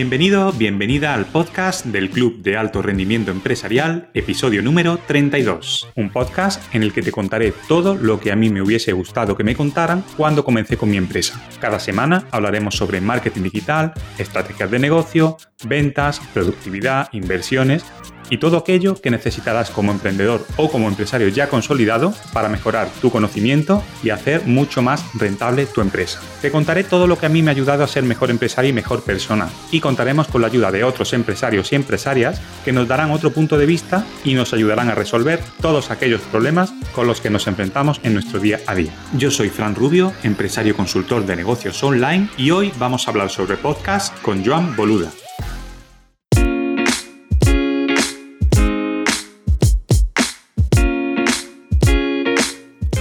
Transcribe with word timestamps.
Bienvenido, 0.00 0.52
bienvenida 0.52 1.12
al 1.12 1.26
podcast 1.26 1.84
del 1.84 2.08
Club 2.10 2.40
de 2.40 2.56
Alto 2.56 2.82
Rendimiento 2.82 3.32
Empresarial, 3.32 4.10
episodio 4.14 4.62
número 4.62 4.96
32. 4.96 5.88
Un 5.96 6.10
podcast 6.10 6.72
en 6.72 6.84
el 6.84 6.92
que 6.92 7.02
te 7.02 7.10
contaré 7.10 7.52
todo 7.66 7.96
lo 7.96 8.20
que 8.20 8.30
a 8.30 8.36
mí 8.36 8.48
me 8.48 8.62
hubiese 8.62 8.92
gustado 8.92 9.36
que 9.36 9.42
me 9.42 9.56
contaran 9.56 10.04
cuando 10.16 10.44
comencé 10.44 10.76
con 10.76 10.88
mi 10.88 10.96
empresa. 10.96 11.42
Cada 11.60 11.80
semana 11.80 12.28
hablaremos 12.30 12.76
sobre 12.76 13.00
marketing 13.00 13.42
digital, 13.42 13.92
estrategias 14.18 14.70
de 14.70 14.78
negocio, 14.78 15.36
ventas, 15.64 16.20
productividad, 16.32 17.08
inversiones 17.10 17.84
y 18.30 18.38
todo 18.38 18.56
aquello 18.56 19.00
que 19.00 19.10
necesitarás 19.10 19.70
como 19.70 19.92
emprendedor 19.92 20.46
o 20.56 20.70
como 20.70 20.88
empresario 20.88 21.28
ya 21.28 21.48
consolidado 21.48 22.12
para 22.32 22.48
mejorar 22.48 22.88
tu 23.00 23.10
conocimiento 23.10 23.82
y 24.02 24.10
hacer 24.10 24.46
mucho 24.46 24.82
más 24.82 25.04
rentable 25.14 25.66
tu 25.66 25.80
empresa. 25.80 26.20
Te 26.40 26.50
contaré 26.50 26.84
todo 26.84 27.06
lo 27.06 27.18
que 27.18 27.26
a 27.26 27.28
mí 27.28 27.42
me 27.42 27.50
ha 27.50 27.52
ayudado 27.52 27.84
a 27.84 27.88
ser 27.88 28.04
mejor 28.04 28.30
empresario 28.30 28.70
y 28.70 28.74
mejor 28.74 29.02
persona 29.02 29.48
y 29.70 29.80
contaremos 29.80 30.28
con 30.28 30.40
la 30.40 30.48
ayuda 30.48 30.70
de 30.70 30.84
otros 30.84 31.12
empresarios 31.12 31.72
y 31.72 31.76
empresarias 31.76 32.40
que 32.64 32.72
nos 32.72 32.88
darán 32.88 33.10
otro 33.10 33.32
punto 33.32 33.58
de 33.58 33.66
vista 33.66 34.06
y 34.24 34.34
nos 34.34 34.52
ayudarán 34.52 34.88
a 34.90 34.94
resolver 34.94 35.40
todos 35.60 35.90
aquellos 35.90 36.20
problemas 36.22 36.72
con 36.94 37.06
los 37.06 37.20
que 37.20 37.30
nos 37.30 37.46
enfrentamos 37.46 38.00
en 38.02 38.14
nuestro 38.14 38.40
día 38.40 38.60
a 38.66 38.74
día. 38.74 38.92
Yo 39.16 39.30
soy 39.30 39.48
Fran 39.48 39.74
Rubio, 39.74 40.12
empresario 40.22 40.76
consultor 40.76 41.24
de 41.26 41.36
negocios 41.36 41.82
online 41.82 42.28
y 42.36 42.50
hoy 42.50 42.72
vamos 42.78 43.06
a 43.06 43.10
hablar 43.10 43.30
sobre 43.30 43.56
podcast 43.56 44.16
con 44.22 44.44
Joan 44.44 44.76
Boluda. 44.76 45.10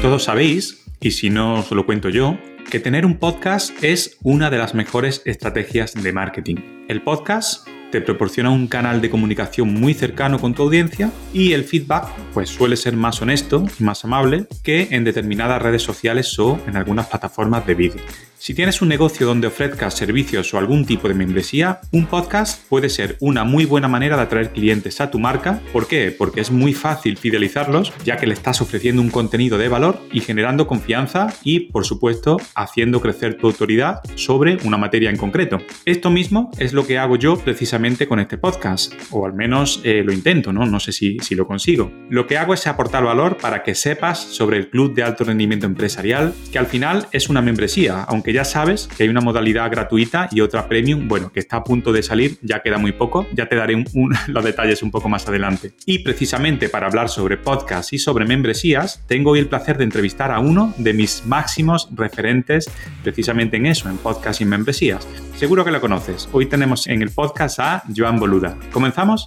Todos 0.08 0.24
sabéis, 0.24 0.86
y 1.02 1.12
si 1.12 1.30
no 1.30 1.56
os 1.56 1.72
lo 1.72 1.86
cuento 1.86 2.08
yo, 2.08 2.38
que 2.72 2.80
tener 2.80 3.06
un 3.06 3.18
podcast 3.18 3.73
es 3.84 4.18
una 4.23 4.50
de 4.50 4.58
las 4.58 4.73
mejores 4.73 5.22
estrategias 5.26 6.02
de 6.02 6.14
marketing. 6.14 6.56
El 6.88 7.02
podcast 7.02 7.68
te 7.98 8.06
proporciona 8.06 8.50
un 8.50 8.67
canal 8.67 9.02
de 9.02 9.09
comunicación 9.09 9.73
muy 9.73 9.94
cercano 9.94 10.40
con 10.40 10.53
tu 10.53 10.64
audiencia 10.64 11.12
y 11.34 11.53
el 11.53 11.64
feedback 11.64 12.08
pues 12.34 12.50
suele 12.50 12.78
ser 12.78 12.95
más 12.95 13.22
honesto 13.22 13.66
y 13.80 13.84
más 13.84 14.06
amable 14.06 14.45
que 14.64 14.90
en 14.92 15.03
determinadas 15.03 15.62
redes 15.62 15.81
sociales 15.81 16.38
o 16.38 16.59
en 16.68 16.78
algunas 16.78 17.08
plataformas 17.08 17.66
de 17.66 17.75
vídeo. 17.75 18.02
Si 18.40 18.53
tienes 18.53 18.84
un 18.84 18.88
negocio 18.88 19.25
donde 19.25 19.48
ofrezcas 19.48 19.95
servicios 19.95 20.53
o 20.53 20.59
algún 20.59 20.86
tipo 20.86 21.08
de 21.08 21.16
membresía, 21.16 21.80
un 21.92 22.06
podcast 22.06 22.64
puede 22.70 22.88
ser 22.88 23.18
una 23.20 23.44
muy 23.44 23.66
buena 23.66 23.88
manera 23.88 24.16
de 24.16 24.22
atraer 24.22 24.52
clientes 24.52 25.02
a 25.02 25.09
tu 25.09 25.18
marca. 25.18 25.59
¿Por 25.73 25.88
qué? 25.88 26.16
Porque 26.16 26.42
es 26.42 26.52
muy 26.52 26.73
fácil 26.73 27.18
fidelizarlos 27.18 27.92
ya 28.06 28.18
que 28.18 28.28
le 28.28 28.36
estás 28.36 28.62
ofreciendo 28.62 29.02
un 29.02 29.09
contenido 29.09 29.58
de 29.58 29.70
valor 29.70 30.00
y 30.14 30.22
generando 30.22 30.68
confianza 30.68 31.34
y, 31.44 31.72
por 31.72 31.84
supuesto, 31.84 32.38
haciendo 32.53 33.02
crecer 33.02 33.38
tu 33.38 33.48
autoridad 33.48 34.02
sobre 34.14 34.58
una 34.64 34.78
materia 34.78 35.09
en 35.09 35.18
concreto. 35.18 35.58
Esto 35.86 36.12
mismo 36.12 36.52
es 36.59 36.73
lo 36.73 36.86
que 36.86 37.00
hago 37.00 37.16
yo 37.16 37.40
precisamente 37.40 37.87
con 38.08 38.20
este 38.20 38.38
podcast, 38.38 38.94
o 39.12 39.26
al 39.26 39.34
menos 39.34 39.82
eh, 39.84 40.04
lo 40.06 40.12
intento, 40.12 40.52
¿no? 40.52 40.66
No 40.66 40.80
sé 40.80 40.92
si, 40.92 41.18
si 41.20 41.36
lo 41.36 41.48
consigo. 41.48 41.92
Lo 42.10 42.28
que 42.28 42.38
hago 42.38 42.54
es 42.54 42.68
aportar 42.68 43.04
valor 43.04 43.38
para 43.38 43.64
que 43.64 43.76
sepas 43.76 44.20
sobre 44.20 44.58
el 44.58 44.70
Club 44.70 44.94
de 44.94 45.04
Alto 45.04 45.24
Rendimiento 45.24 45.66
Empresarial, 45.66 46.34
que 46.52 46.60
al 46.60 46.68
final 46.68 47.08
es 47.14 47.30
una 47.30 47.42
membresía, 47.42 48.04
aunque 48.04 48.28
que 48.28 48.34
ya 48.34 48.44
sabes 48.44 48.90
que 48.98 49.04
hay 49.04 49.10
una 49.10 49.22
modalidad 49.22 49.72
gratuita 49.72 50.28
y 50.34 50.42
otra 50.42 50.68
premium, 50.68 51.08
bueno, 51.08 51.32
que 51.32 51.40
está 51.40 51.56
a 51.56 51.64
punto 51.64 51.94
de 51.94 52.04
salir, 52.04 52.38
ya 52.42 52.62
queda 52.62 52.78
muy 52.78 52.92
poco, 52.92 53.26
ya 53.34 53.48
te 53.48 53.56
daré 53.56 53.82
los 54.28 54.44
detalles 54.44 54.84
un 54.84 54.92
poco 54.92 55.08
más 55.08 55.26
adelante. 55.30 55.72
Y 55.86 56.00
precisamente 56.00 56.68
para 56.68 56.88
hablar 56.88 57.08
sobre 57.08 57.38
podcast 57.38 57.94
y 57.94 58.00
sobre 58.00 58.26
membresías, 58.26 59.02
tengo 59.08 59.32
hoy 59.32 59.40
el 59.40 59.48
placer 59.48 59.78
de 59.78 59.86
entrevistar 59.86 60.34
a 60.34 60.40
uno 60.40 60.74
de 60.78 60.92
mis 60.92 61.26
máximos 61.26 61.88
referentes 61.96 62.70
precisamente 63.02 63.56
en 63.56 63.68
eso, 63.68 63.88
en 63.88 63.96
podcast 63.96 64.42
y 64.42 64.46
membresías. 64.46 65.08
Seguro 65.38 65.64
que 65.64 65.72
lo 65.72 65.80
conoces. 65.80 66.28
Hoy 66.34 66.48
tenemos 66.48 66.86
en 66.88 67.02
el 67.02 67.12
podcast 67.12 67.59
a 67.59 67.66
Joan 67.95 68.19
Boluda. 68.19 68.57
¿Comenzamos? 68.72 69.25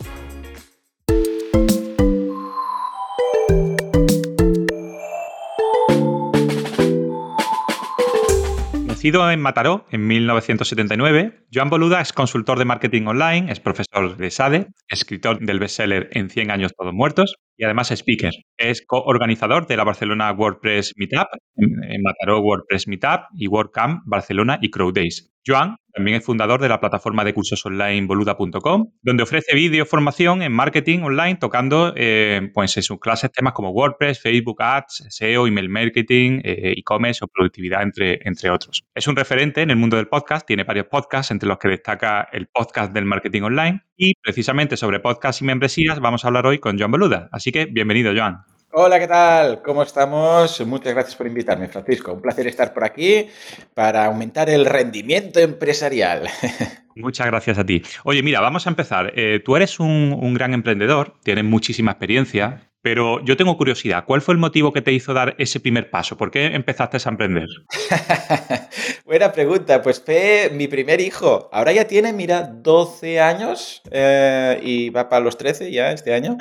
Nacido 8.87 9.31
en 9.31 9.41
Mataró 9.41 9.87
en 9.91 10.07
1979, 10.07 11.47
Joan 11.53 11.71
Boluda 11.71 12.01
es 12.01 12.13
consultor 12.13 12.59
de 12.59 12.67
marketing 12.67 13.07
online, 13.07 13.51
es 13.51 13.59
profesor 13.59 14.17
de 14.17 14.31
SADE, 14.31 14.67
escritor 14.89 15.39
del 15.41 15.59
bestseller 15.59 16.11
En 16.13 16.29
100 16.29 16.51
años 16.51 16.73
todos 16.77 16.93
muertos 16.93 17.37
y 17.57 17.65
además 17.65 17.91
speaker. 17.91 18.33
Es 18.59 18.85
coorganizador 18.87 19.67
de 19.67 19.77
la 19.77 19.85
Barcelona 19.85 20.33
WordPress 20.33 20.93
Meetup, 20.97 21.29
en 21.57 22.03
Mataró 22.03 22.41
WordPress 22.41 22.89
Meetup 22.89 23.23
y 23.35 23.49
WordCamp 23.49 24.03
Barcelona 24.05 24.59
y 24.61 24.71
Crowd 24.71 24.95
Days. 24.95 25.31
Joan 25.47 25.77
también 25.93 26.17
es 26.19 26.25
fundador 26.25 26.61
de 26.61 26.69
la 26.69 26.81
plataforma 26.81 27.25
de 27.25 27.35
cursos 27.35 27.65
online 27.67 28.07
boluda.com, 28.07 28.93
donde 29.03 29.23
ofrece 29.23 29.55
vídeo 29.55 29.87
formación 29.87 30.43
en 30.43 30.53
marketing 30.53 31.01
online 31.01 31.37
tocando 31.37 31.93
eh, 31.97 32.51
pues 32.55 32.77
en 32.77 32.83
sus 32.83 32.99
clases 32.99 33.31
temas 33.33 33.53
como 33.53 33.71
WordPress, 33.71 34.21
Facebook 34.21 34.63
Ads, 34.63 35.07
SEO, 35.09 35.47
email 35.47 35.69
marketing, 35.69 36.41
eh, 36.45 36.75
e-commerce 36.77 37.25
o 37.25 37.29
productividad, 37.29 37.83
entre, 37.83 38.21
entre 38.25 38.51
otros. 38.51 38.83
Es 38.95 39.07
un 39.07 39.17
referente 39.17 39.63
en 39.63 39.71
el 39.71 39.77
mundo 39.77 39.97
del 39.97 40.09
podcast, 40.09 40.47
tiene 40.47 40.65
varios 40.65 40.87
podcasts, 40.87 41.31
entre 41.31 41.49
los 41.49 41.59
que 41.59 41.69
destaca 41.69 42.29
el 42.33 42.49
podcast 42.49 42.93
del 42.93 43.05
marketing 43.05 43.43
online. 43.43 43.83
Y 43.97 44.15
precisamente 44.23 44.77
sobre 44.77 45.01
podcast 45.01 45.43
y 45.43 45.45
membresías 45.45 46.01
vamos 46.01 46.25
a 46.25 46.29
hablar 46.29 46.47
hoy 46.47 46.59
con 46.59 46.79
Joan 46.79 46.91
Boluda. 46.91 47.29
Así 47.33 47.53
que 47.53 47.67
bienvenido, 47.67 48.13
Joan. 48.17 48.50
Hola, 48.73 49.01
¿qué 49.01 49.09
tal? 49.09 49.63
¿Cómo 49.63 49.83
estamos? 49.83 50.65
Muchas 50.65 50.93
gracias 50.95 51.17
por 51.17 51.27
invitarme, 51.27 51.67
Francisco. 51.67 52.13
Un 52.13 52.23
placer 52.23 52.47
estar 52.47 52.73
por 52.73 52.85
aquí 52.85 53.27
para 53.75 54.05
aumentar 54.05 54.49
el 54.49 54.65
rendimiento 54.65 55.41
empresarial. 55.41 56.29
Muchas 56.95 57.27
gracias 57.27 57.59
a 57.59 57.67
ti. 57.67 57.83
Oye, 58.05 58.23
mira, 58.23 58.41
vamos 58.41 58.69
a 58.69 58.71
empezar. 58.71 59.13
Eh, 59.17 59.41
tú 59.45 59.57
eres 59.57 59.81
un, 59.81 60.17
un, 60.21 60.35
gran 60.35 60.55
emprendedor, 60.55 61.17
tienes 61.25 61.43
muchísima 61.43 61.91
experiencia, 61.91 62.71
pero 62.83 63.23
yo 63.25 63.37
tengo 63.37 63.59
curiosidad, 63.59 64.05
¿cuál 64.07 64.23
fue 64.23 64.33
el 64.33 64.39
motivo 64.39 64.73
que 64.73 64.81
te 64.81 64.93
hizo 64.93 65.13
dar 65.13 65.35
ese 65.39 65.61
primer 65.61 65.91
paso? 65.91 66.17
¿Por 66.17 66.31
qué 66.31 66.47
empezaste 66.47 66.97
a 67.05 67.11
emprender? 67.11 67.47
Buena 69.05 69.33
pregunta, 69.33 69.83
pues 69.83 70.01
fue 70.03 70.51
mi 70.55 70.67
primer 70.67 71.01
hijo. 71.01 71.51
Ahora 71.53 71.73
ya 71.73 71.87
tiene, 71.87 72.15
mira, 72.15 72.43
12 72.43 73.21
años 73.21 73.83
eh, 73.91 74.59
y 74.63 74.89
va 74.89 75.11
para 75.11 75.23
los 75.23 75.37
13 75.37 75.71
ya 75.71 75.93
este 75.93 76.15
año. 76.15 76.39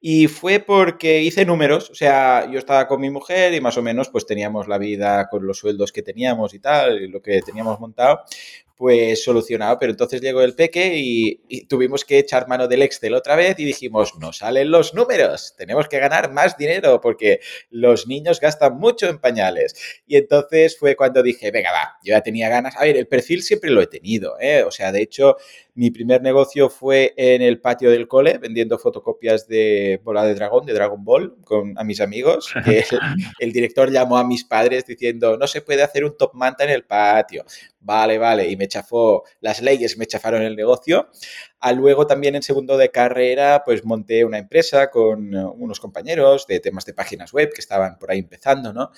Y 0.00 0.28
fue 0.28 0.60
porque 0.60 1.20
hice 1.22 1.44
números, 1.44 1.90
o 1.90 1.94
sea, 1.94 2.50
yo 2.50 2.58
estaba 2.58 2.88
con 2.88 3.00
mi 3.02 3.10
mujer 3.10 3.52
y 3.52 3.60
más 3.60 3.76
o 3.76 3.82
menos 3.82 4.08
pues 4.08 4.24
teníamos 4.24 4.66
la 4.66 4.78
vida 4.78 5.28
con 5.28 5.46
los 5.46 5.58
sueldos 5.58 5.92
que 5.92 6.02
teníamos 6.02 6.54
y 6.54 6.58
tal, 6.58 7.02
y 7.02 7.08
lo 7.08 7.20
que 7.20 7.42
teníamos 7.42 7.78
montado 7.78 8.20
pues 8.80 9.22
solucionado. 9.22 9.78
Pero 9.78 9.92
entonces 9.92 10.22
llegó 10.22 10.40
el 10.40 10.54
peque 10.54 10.94
y, 10.96 11.66
tuvimos 11.68 12.06
que 12.06 12.18
echar 12.18 12.48
mano 12.48 12.66
del 12.66 12.80
Excel 12.80 13.12
otra 13.12 13.36
vez 13.36 13.58
y 13.58 13.66
dijimos, 13.66 14.14
no 14.18 14.32
salen 14.32 14.70
los 14.70 14.94
números, 14.94 15.54
tenemos 15.58 15.86
que 15.86 15.98
ganar 15.98 16.32
más 16.32 16.56
dinero 16.56 16.98
porque 16.98 17.40
los 17.68 18.06
niños 18.06 18.40
gastan 18.40 18.78
mucho 18.78 19.06
en 19.06 19.18
pañales. 19.18 19.74
Y 20.06 20.16
entonces 20.16 20.78
fue 20.78 20.96
cuando 20.96 21.22
dije, 21.22 21.50
venga, 21.50 21.72
va, 21.72 21.98
yo 22.02 22.12
ya 22.12 22.22
tenía 22.22 22.48
ganas. 22.48 22.74
A 22.74 22.84
ver, 22.84 22.96
el 22.96 23.06
perfil 23.06 23.42
siempre 23.42 23.70
lo 23.70 23.82
he 23.82 23.86
tenido, 23.86 24.40
¿eh? 24.40 24.64
O 24.64 24.70
sea, 24.70 24.92
de 24.92 25.02
hecho, 25.02 25.36
mi 25.74 25.90
primer 25.90 26.22
negocio 26.22 26.68
fue 26.68 27.14
en 27.16 27.42
el 27.42 27.60
patio 27.60 27.90
del 27.90 28.08
cole, 28.08 28.38
vendiendo 28.38 28.78
fotocopias 28.78 29.46
de 29.46 30.00
Bola 30.04 30.24
de 30.24 30.34
Dragón, 30.34 30.66
de 30.66 30.72
Dragon 30.72 31.04
Ball, 31.04 31.36
con, 31.44 31.78
a 31.78 31.84
mis 31.84 32.00
amigos. 32.00 32.52
Que 32.64 32.84
el, 33.38 33.52
director 33.52 33.90
llamó 33.90 34.18
a 34.18 34.24
mis 34.24 34.44
padres 34.44 34.86
diciendo, 34.86 35.36
no 35.36 35.46
se 35.46 35.62
puede 35.62 35.82
hacer 35.82 36.04
un 36.04 36.16
top 36.16 36.34
manta 36.34 36.64
en 36.64 36.70
el 36.70 36.84
patio. 36.84 37.44
Vale, 37.82 38.18
vale. 38.18 38.48
Y 38.48 38.56
me 38.56 38.68
chafó, 38.68 39.24
las 39.40 39.62
leyes 39.62 39.96
me 39.96 40.06
chafaron 40.06 40.42
el 40.42 40.54
negocio. 40.54 41.08
A 41.60 41.72
luego 41.72 42.06
también 42.06 42.34
en 42.34 42.42
segundo 42.42 42.76
de 42.76 42.90
carrera, 42.90 43.62
pues 43.64 43.84
monté 43.84 44.24
una 44.24 44.38
empresa 44.38 44.90
con 44.90 45.34
uh, 45.34 45.50
unos 45.52 45.80
compañeros 45.80 46.46
de 46.46 46.60
temas 46.60 46.84
de 46.84 46.94
páginas 46.94 47.32
web 47.32 47.52
que 47.54 47.60
estaban 47.60 47.98
por 47.98 48.10
ahí 48.10 48.18
empezando, 48.18 48.72
¿no? 48.72 48.90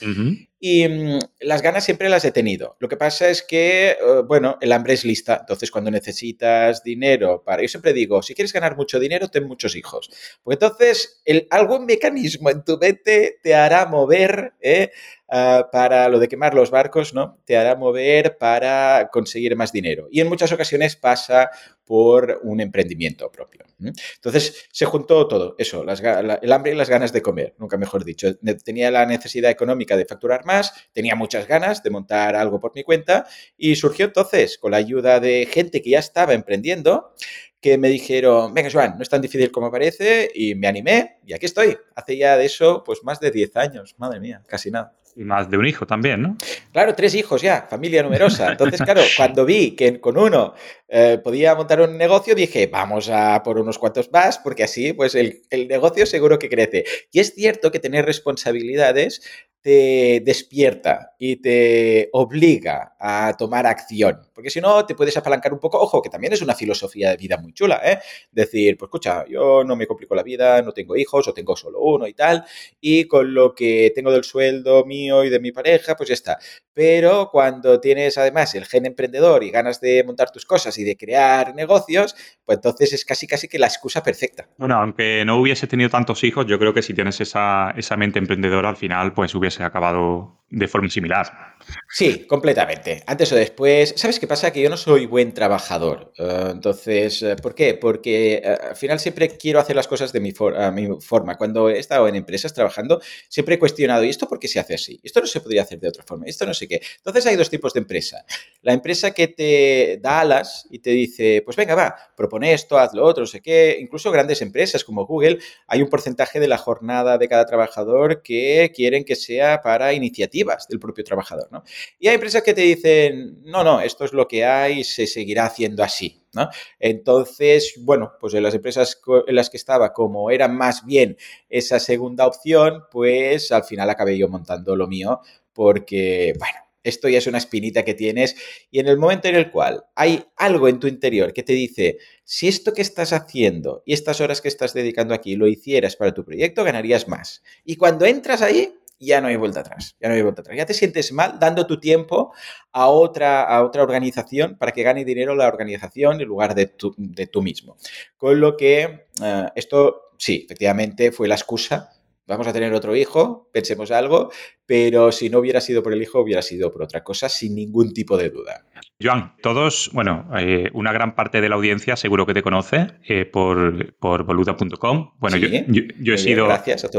Y 0.61 0.89
mm, 0.89 1.19
las 1.41 1.63
ganas 1.63 1.85
siempre 1.85 2.09
las 2.09 2.25
he 2.25 2.31
tenido. 2.31 2.77
Lo 2.79 2.89
que 2.89 2.97
pasa 2.97 3.29
es 3.29 3.43
que, 3.43 3.97
uh, 4.01 4.23
bueno, 4.27 4.59
el 4.61 4.73
hambre 4.73 4.95
es 4.95 5.05
lista. 5.05 5.39
Entonces, 5.41 5.71
cuando 5.71 5.91
necesitas 5.91 6.85
dinero 6.85 7.43
para... 7.45 7.63
Yo 7.63 7.69
siempre 7.69 7.93
digo, 7.93 8.23
si 8.23 8.35
quieres 8.35 8.53
ganar 8.53 8.77
mucho 8.77 9.01
dinero, 9.01 9.29
ten 9.29 9.47
muchos 9.47 9.75
hijos. 9.75 10.11
Porque 10.43 10.65
entonces, 10.65 11.21
el, 11.25 11.49
algún 11.51 11.85
mecanismo 11.87 12.51
en 12.51 12.65
tu 12.65 12.79
mente 12.79 13.39
te 13.43 13.55
hará 13.55 13.87
mover, 13.87 14.55
¿eh? 14.61 14.91
Uh, 15.35 15.65
para 15.73 16.11
lo 16.11 16.19
de 16.19 16.29
quemar 16.29 16.53
los 16.53 16.71
barcos, 16.71 17.15
¿no? 17.15 17.39
Te 17.47 17.57
hará 17.57 17.75
mover 17.75 18.37
para 18.37 19.09
conseguir 19.11 19.57
más 19.57 19.73
dinero. 19.73 20.07
Y 20.11 20.21
en 20.21 20.29
muchas 20.29 20.53
ocasiones 20.53 20.95
pasa 20.95 21.51
por 21.87 22.41
un 22.43 22.61
emprendimiento 22.61 23.33
propio. 23.33 23.65
Entonces 23.79 24.67
se 24.71 24.85
juntó 24.85 25.27
todo, 25.27 25.55
eso, 25.57 25.85
el 25.85 26.53
hambre 26.53 26.73
y 26.73 26.75
las 26.75 26.91
ganas 26.91 27.15
de 27.15 27.23
comer, 27.23 27.55
nunca 27.59 27.79
mejor 27.79 28.05
dicho. 28.05 28.29
Tenía 28.63 28.91
la 28.91 29.07
necesidad 29.07 29.51
económica 29.51 29.97
de 29.97 30.05
facturar 30.05 30.45
más, 30.45 30.75
tenía 30.93 31.17
muchas 31.17 31.49
ganas 31.49 31.83
de 31.83 31.89
montar 31.89 32.37
algo 32.37 32.61
por 32.61 32.73
mi 32.75 32.83
cuenta 32.83 33.27
y 33.57 33.75
surgió 33.77 34.05
entonces, 34.05 34.59
con 34.59 34.73
la 34.73 34.77
ayuda 34.77 35.19
de 35.19 35.49
gente 35.51 35.81
que 35.81 35.91
ya 35.91 35.99
estaba 35.99 36.35
emprendiendo, 36.35 37.15
que 37.63 37.79
me 37.79 37.89
dijeron, 37.89 38.53
venga, 38.53 38.69
Joan, 38.71 38.97
no 38.97 39.03
es 39.03 39.09
tan 39.09 39.23
difícil 39.23 39.53
como 39.53 39.71
parece, 39.71 40.29
y 40.35 40.57
me 40.57 40.67
animé, 40.67 41.19
y 41.25 41.33
aquí 41.33 41.47
estoy. 41.47 41.79
Hace 41.95 42.17
ya 42.17 42.37
de 42.37 42.45
eso, 42.45 42.83
pues 42.85 43.05
más 43.05 43.21
de 43.21 43.31
10 43.31 43.57
años, 43.57 43.95
madre 43.99 44.19
mía, 44.19 44.43
casi 44.49 44.73
nada. 44.73 44.97
Y 45.15 45.25
más 45.25 45.49
de 45.49 45.59
un 45.59 45.67
hijo 45.67 45.87
también, 45.87 46.23
¿no? 46.23 46.37
Claro, 46.73 46.95
tres 46.95 47.15
hijos 47.15 47.43
ya, 47.43 47.67
familia 47.69 48.03
numerosa. 48.03 48.51
Entonces, 48.51 48.81
claro, 48.81 49.03
cuando 49.17 49.45
vi 49.45 49.77
que 49.77 50.01
con 50.01 50.17
uno 50.17 50.55
eh, 50.89 51.21
podía 51.23 51.55
montar 51.55 51.83
un 51.83 51.97
negocio, 51.97 52.35
dije, 52.35 52.67
vamos 52.67 53.11
a 53.11 53.43
por 53.43 53.59
unos 53.59 53.79
cuantos 53.79 54.11
más, 54.11 54.39
porque 54.39 54.65
así, 54.65 54.93
pues 54.95 55.15
el, 55.15 55.43
el 55.51 55.69
negocio 55.69 56.07
seguro 56.07 56.39
que 56.39 56.49
crece. 56.49 56.85
Y 57.13 57.21
es 57.21 57.35
cierto 57.35 57.71
que 57.71 57.79
tener 57.79 58.07
responsabilidades 58.07 59.23
te 59.63 60.21
despierta 60.25 61.15
y 61.19 61.37
te 61.37 62.09
obliga 62.13 62.95
a 62.99 63.35
tomar 63.39 63.67
acción. 63.67 64.21
Porque 64.35 64.51
si 64.51 64.61
no, 64.61 64.85
te 64.85 64.95
puedes 64.97 65.17
apalancar 65.17 65.53
un 65.53 65.61
poco. 65.61 65.79
Ojo, 65.81 66.03
que 66.03 66.11
también 66.11 66.33
es 66.33 66.43
una 66.43 66.55
filosofía 66.55 67.11
de 67.11 67.17
vida 67.17 67.37
muy 67.39 67.53
chula, 67.55 67.81
¿eh? 67.85 67.99
Decir, 68.31 68.77
pues 68.77 68.89
escucha, 68.89 69.25
yo 69.29 69.63
no 69.65 69.77
me 69.77 69.87
complico 69.87 70.15
la 70.15 70.23
vida, 70.25 70.61
no 70.63 70.73
tengo 70.73 70.97
hijos 70.97 71.29
o 71.29 71.33
tengo 71.35 71.57
solo 71.57 71.81
uno 71.81 72.07
y 72.09 72.15
tal, 72.15 72.45
y 72.81 73.05
con 73.07 73.33
lo 73.33 73.55
que 73.55 73.93
tengo 73.95 74.11
del 74.13 74.25
sueldo 74.25 74.85
mío 74.85 75.25
y 75.25 75.31
de 75.31 75.41
mi 75.41 75.53
pareja, 75.53 75.95
pues 75.97 76.09
ya 76.09 76.15
está. 76.15 76.39
Pero 76.75 77.29
cuando 77.31 77.81
tienes 77.81 78.17
además 78.19 78.55
el 78.55 78.65
gen 78.65 78.87
emprendedor 78.87 79.45
y 79.45 79.51
ganas 79.51 79.81
de 79.81 80.03
montar 80.05 80.31
tus 80.31 80.47
cosas 80.47 80.77
y 80.79 80.85
de 80.85 80.97
crear 80.97 81.55
negocios, 81.55 82.15
pues 82.45 82.59
entonces 82.59 82.93
es 82.93 83.05
casi 83.05 83.27
casi 83.27 83.49
que 83.49 83.59
la 83.59 83.67
excusa 83.67 84.03
perfecta. 84.03 84.49
Bueno, 84.57 84.77
aunque 84.77 85.25
no 85.25 85.37
hubiese 85.37 85.67
tenido 85.67 85.91
tantos 85.91 86.25
hijos, 86.25 86.47
yo 86.47 86.59
creo 86.59 86.73
que 86.73 86.83
si 86.83 86.95
tienes 86.95 87.21
esa, 87.21 87.73
esa 87.77 87.97
mente 87.97 88.19
emprendedora 88.19 88.69
al 88.69 88.77
final, 88.77 89.13
pues 89.13 89.35
hubiese 89.35 89.63
acabado 89.63 90.42
de 90.53 90.69
forma 90.69 90.89
similar. 90.91 91.57
Sí, 91.89 92.27
completamente. 92.27 93.03
Antes 93.07 93.33
o 93.33 93.37
después. 93.37 93.95
¿Sabes 93.97 94.21
qué 94.21 94.27
pasa? 94.27 94.53
Que 94.53 94.61
yo 94.61 94.69
no 94.69 94.77
soy 94.77 95.07
buen 95.07 95.33
trabajador. 95.33 96.13
Uh, 96.19 96.51
entonces, 96.51 97.23
uh, 97.23 97.37
¿por 97.37 97.55
qué? 97.55 97.75
Porque 97.75 98.43
uh, 98.45 98.69
al 98.71 98.77
final 98.77 99.01
siempre 99.01 99.29
quiero 99.39 99.61
hacer 99.61 99.77
las 99.77 99.89
cosas 99.89 100.13
de 100.13 100.21
mi, 100.21 100.35
mi, 100.75 101.01
forma. 101.01 101.37
Cuando 101.37 101.71
he 101.71 101.79
estado 101.79 102.07
en 102.07 102.17
empresas 102.17 102.53
trabajando, 102.53 103.01
siempre 103.29 103.55
he 103.55 103.59
cuestionado, 103.59 104.05
¿y 104.05 104.11
esto 104.11 104.29
por 104.29 104.39
qué 104.39 104.49
se 104.49 104.61
hace 104.61 104.75
así? 104.75 105.01
Esto 105.03 105.21
no 105.21 105.27
se 105.27 105.41
podría 105.41 105.63
hacer 105.63 105.81
de 105.81 105.89
otra 105.89 106.05
forma. 106.05 106.27
Esto 106.27 106.45
no 106.45 106.53
sé 106.53 106.69
qué. 106.69 106.83
Entonces 106.99 107.25
hay 107.25 107.37
dos 107.37 107.49
tipos 107.49 107.73
de 107.73 107.81
empresa. 107.81 108.27
La 108.61 108.75
empresa 108.75 109.13
que 109.13 109.29
te 109.29 110.01
da 110.03 110.21
alas 110.21 110.67
y 110.71 110.81
te 110.81 110.91
dice, 110.91 111.41
pues 111.45 111.57
venga, 111.57 111.75
va, 111.75 111.97
propone 112.15 112.53
esto, 112.53 112.79
haz 112.79 112.93
lo 112.93 113.05
otro, 113.05 113.23
no 113.23 113.27
sé 113.27 113.41
qué. 113.41 113.79
Incluso 113.81 114.11
grandes 114.11 114.43
empresas 114.43 114.85
como 114.85 115.07
Google, 115.07 115.39
hay 115.67 115.81
un 115.81 115.89
porcentaje 115.89 116.41
de 116.41 116.49
la 116.49 116.59
jornada 116.59 117.17
de 117.17 117.29
cada 117.29 117.47
trabajador 117.47 118.23
que 118.23 118.71
quieren 118.75 119.05
que 119.05 119.17
sea 119.17 119.63
para 119.63 119.95
iniciativas 119.95 120.42
del 120.69 120.79
propio 120.79 121.05
trabajador. 121.05 121.49
¿no? 121.51 121.63
Y 121.99 122.09
hay 122.09 122.15
empresas 122.15 122.43
que 122.43 122.55
te 122.55 122.63
dicen, 122.63 123.43
no, 123.43 123.65
no, 123.65 123.81
esto 123.81 124.05
es 124.05 124.13
lo 124.13 124.29
que 124.29 124.45
hay, 124.45 124.85
se 124.85 125.07
seguirá 125.07 125.47
haciendo 125.47 125.83
así. 125.83 126.23
¿no? 126.35 126.49
Entonces, 126.79 127.75
bueno, 127.81 128.13
pues 128.19 128.35
en 128.35 128.43
las 128.43 128.55
empresas 128.55 129.01
en 129.27 129.35
las 129.35 129.51
que 129.51 129.57
estaba, 129.57 129.93
como 129.93 130.31
era 130.31 130.49
más 130.49 130.85
bien 130.85 131.17
esa 131.49 131.79
segunda 131.79 132.27
opción, 132.27 132.85
pues 132.91 133.53
al 133.53 133.65
final 133.65 133.91
acabé 133.91 134.17
yo 134.17 134.29
montando 134.29 134.75
lo 134.77 134.87
mío 134.87 135.21
porque, 135.53 136.33
bueno, 136.39 136.59
esto 136.83 137.09
ya 137.09 137.19
es 137.19 137.27
una 137.27 137.39
espinita 137.39 137.85
que 137.85 137.95
tienes 137.95 138.35
y 138.71 138.81
en 138.81 138.89
el 138.89 138.99
momento 138.99 139.29
en 139.29 139.37
el 139.37 139.51
cual 139.51 139.85
hay 139.95 140.25
algo 140.37 140.69
en 140.69 140.81
tu 140.81 140.87
interior 140.87 141.33
que 141.33 141.43
te 141.43 141.53
dice, 141.53 141.99
si 142.25 142.49
esto 142.49 142.73
que 142.73 142.83
estás 142.83 143.13
haciendo 143.13 143.83
y 143.87 143.93
estas 143.93 144.21
horas 144.21 144.41
que 144.41 144.49
estás 144.49 144.75
dedicando 144.75 145.15
aquí 145.15 145.37
lo 145.37 145.47
hicieras 145.47 145.97
para 145.97 146.13
tu 146.13 146.25
proyecto, 146.25 146.65
ganarías 146.65 147.09
más. 147.09 147.43
Y 147.65 147.77
cuando 147.77 148.05
entras 148.05 148.43
ahí, 148.43 148.75
ya 149.05 149.21
no 149.21 149.29
hay 149.29 149.37
vuelta 149.37 149.61
atrás, 149.61 149.97
ya 150.01 150.09
no 150.09 150.15
hay 150.15 150.23
vuelta 150.23 150.43
atrás. 150.43 150.57
Ya 150.57 150.67
te 150.67 150.75
sientes 150.75 151.13
mal 151.13 151.39
dando 151.39 151.67
tu 151.67 151.81
tiempo 151.81 152.33
a 152.73 152.89
otra, 152.89 153.43
a 153.43 153.65
otra 153.65 153.83
organización 153.83 154.57
para 154.57 154.73
que 154.73 154.83
gane 154.83 155.05
dinero 155.05 155.35
la 155.35 155.49
organización 155.49 156.21
en 156.21 156.29
lugar 156.29 156.55
de 156.55 156.67
tú, 156.67 156.95
de 156.97 157.27
tú 157.27 157.43
mismo. 157.43 157.77
Con 158.17 158.41
lo 158.41 158.57
que 158.57 159.07
uh, 159.21 159.49
esto, 159.55 160.13
sí, 160.19 160.43
efectivamente 160.45 161.13
fue 161.13 161.29
la 161.29 161.35
excusa. 161.35 161.91
Vamos 162.27 162.47
a 162.47 162.53
tener 162.53 162.73
otro 162.73 162.95
hijo, 162.95 163.49
pensemos 163.53 163.91
algo, 163.91 164.31
pero 164.73 165.13
si 165.13 165.29
no 165.29 165.41
hubiera 165.41 165.61
sido 165.61 165.83
por 165.83 165.93
el 165.93 166.01
hijo, 166.01 166.23
hubiera 166.23 166.41
sido 166.41 166.73
por 166.73 166.85
otra 166.85 167.05
cosa, 167.05 167.29
sin 167.29 167.55
ningún 167.55 167.93
tipo 167.93 168.17
de 168.17 168.31
duda. 168.31 168.65
Joan, 169.03 169.35
todos, 169.43 169.91
bueno, 169.93 170.31
eh, 170.39 170.71
una 170.73 170.93
gran 170.93 171.15
parte 171.15 171.43
de 171.43 171.51
la 171.51 171.57
audiencia 171.57 171.95
seguro 171.95 172.25
que 172.25 172.33
te 172.33 172.43
conoce 172.43 172.87
eh, 173.07 173.27
por, 173.27 173.95
por 173.97 174.25
boluda.com. 174.25 175.11
Bueno, 175.19 175.37
sí, 175.37 175.43
yo, 175.43 175.61
yo, 175.69 175.83
yo, 176.01 176.15
he 176.15 176.19
sido, 176.19 176.49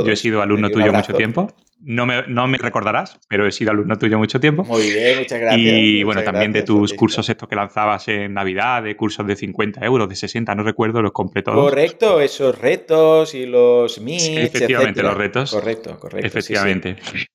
yo 0.06 0.12
he 0.12 0.16
sido 0.16 0.44
alumno 0.44 0.70
tuyo 0.70 0.94
mucho 0.94 1.14
tiempo. 1.16 1.48
No 1.86 2.06
me, 2.06 2.26
no 2.28 2.48
me, 2.48 2.58
recordarás, 2.58 3.20
pero 3.28 3.46
he 3.46 3.52
sido 3.52 3.72
alumno 3.72 3.98
tuyo 3.98 4.18
mucho 4.18 4.40
tiempo. 4.40 4.64
Muy 4.64 4.90
bien, 4.90 5.20
muchas 5.20 5.40
gracias. 5.42 5.66
Y 5.66 6.04
bueno, 6.04 6.24
también 6.24 6.54
gracias, 6.54 6.64
de 6.64 6.68
tus 6.68 6.78
Francisco. 6.78 7.00
cursos 7.00 7.30
estos 7.30 7.50
que 7.50 7.56
lanzabas 7.56 8.08
en 8.08 8.34
Navidad, 8.34 8.84
de 8.84 8.96
cursos 8.96 9.28
de 9.28 9.36
50 9.36 9.84
euros, 9.84 10.08
de 10.08 10.16
60, 10.16 10.56
no 10.56 10.64
recuerdo, 10.64 11.02
los 11.02 11.12
compré 11.12 11.42
todos. 11.42 11.70
Correcto, 11.70 12.22
esos 12.22 12.58
retos 12.58 13.34
y 13.34 13.46
los 13.46 13.96
Sí, 13.96 14.38
efectivamente, 14.38 15.02
etcétera. 15.02 15.10
los 15.10 15.18
retos. 15.18 15.52
Correcto, 15.52 16.00
correcto. 16.00 16.26
Efectivamente. 16.26 16.96
Sí, 17.02 17.20
sí. 17.20 17.26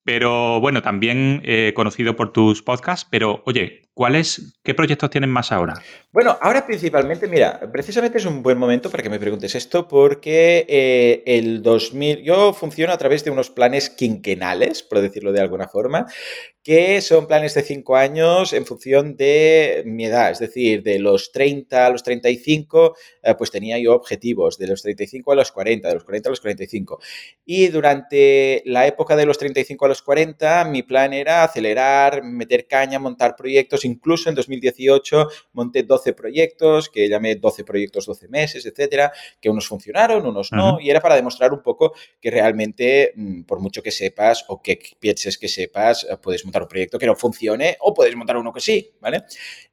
Bueno, 0.60 0.82
también 0.82 1.42
eh, 1.44 1.72
conocido 1.74 2.16
por 2.16 2.32
tus 2.32 2.62
podcasts, 2.62 3.06
pero 3.10 3.42
oye, 3.46 3.82
¿cuáles, 3.94 4.58
qué 4.62 4.74
proyectos 4.74 5.10
tienen 5.10 5.30
más 5.30 5.52
ahora? 5.52 5.74
Bueno, 6.12 6.36
ahora 6.40 6.66
principalmente, 6.66 7.28
mira, 7.28 7.60
precisamente 7.72 8.18
es 8.18 8.24
un 8.24 8.42
buen 8.42 8.58
momento 8.58 8.90
para 8.90 9.02
que 9.02 9.10
me 9.10 9.18
preguntes 9.18 9.54
esto 9.54 9.88
porque 9.88 10.66
eh, 10.68 11.22
el 11.26 11.62
2000, 11.62 12.22
yo 12.22 12.52
funciono 12.52 12.92
a 12.92 12.98
través 12.98 13.24
de 13.24 13.30
unos 13.30 13.50
planes 13.50 13.90
quinquenales, 13.90 14.82
por 14.82 15.00
decirlo 15.00 15.32
de 15.32 15.40
alguna 15.40 15.68
forma, 15.68 16.06
que 16.68 17.00
son 17.00 17.26
planes 17.26 17.54
de 17.54 17.62
5 17.62 17.96
años 17.96 18.52
en 18.52 18.66
función 18.66 19.16
de 19.16 19.82
mi 19.86 20.04
edad, 20.04 20.32
es 20.32 20.38
decir, 20.38 20.82
de 20.82 20.98
los 20.98 21.32
30 21.32 21.86
a 21.86 21.88
los 21.88 22.02
35, 22.02 22.94
eh, 23.22 23.34
pues 23.38 23.50
tenía 23.50 23.78
yo 23.78 23.94
objetivos, 23.94 24.58
de 24.58 24.66
los 24.66 24.82
35 24.82 25.32
a 25.32 25.34
los 25.34 25.50
40, 25.50 25.88
de 25.88 25.94
los 25.94 26.04
40 26.04 26.28
a 26.28 26.32
los 26.32 26.40
45. 26.42 27.00
Y 27.46 27.68
durante 27.68 28.62
la 28.66 28.86
época 28.86 29.16
de 29.16 29.24
los 29.24 29.38
35 29.38 29.86
a 29.86 29.88
los 29.88 30.02
40, 30.02 30.66
mi 30.66 30.82
plan 30.82 31.14
era 31.14 31.42
acelerar, 31.42 32.22
meter 32.22 32.66
caña, 32.66 32.98
montar 32.98 33.34
proyectos, 33.34 33.86
incluso 33.86 34.28
en 34.28 34.34
2018 34.34 35.26
monté 35.54 35.84
12 35.84 36.12
proyectos, 36.12 36.90
que 36.90 37.08
llamé 37.08 37.36
12 37.36 37.64
proyectos, 37.64 38.04
12 38.04 38.28
meses, 38.28 38.66
etcétera, 38.66 39.10
que 39.40 39.48
unos 39.48 39.66
funcionaron, 39.66 40.26
unos 40.26 40.52
no, 40.52 40.76
-huh. 40.76 40.82
y 40.82 40.90
era 40.90 41.00
para 41.00 41.16
demostrar 41.16 41.54
un 41.54 41.62
poco 41.62 41.94
que 42.20 42.30
realmente, 42.30 43.14
mm, 43.16 43.44
por 43.44 43.58
mucho 43.58 43.82
que 43.82 43.90
sepas 43.90 44.44
o 44.48 44.60
que 44.60 44.78
pienses 45.00 45.38
que 45.38 45.48
sepas, 45.48 46.04
eh, 46.04 46.18
puedes 46.20 46.44
montar 46.44 46.57
un 46.62 46.68
proyecto 46.68 46.98
que 46.98 47.06
no 47.06 47.16
funcione 47.16 47.76
o 47.80 47.94
puedes 47.94 48.14
montar 48.16 48.36
uno 48.36 48.52
que 48.52 48.60
sí, 48.60 48.94
¿vale? 49.00 49.24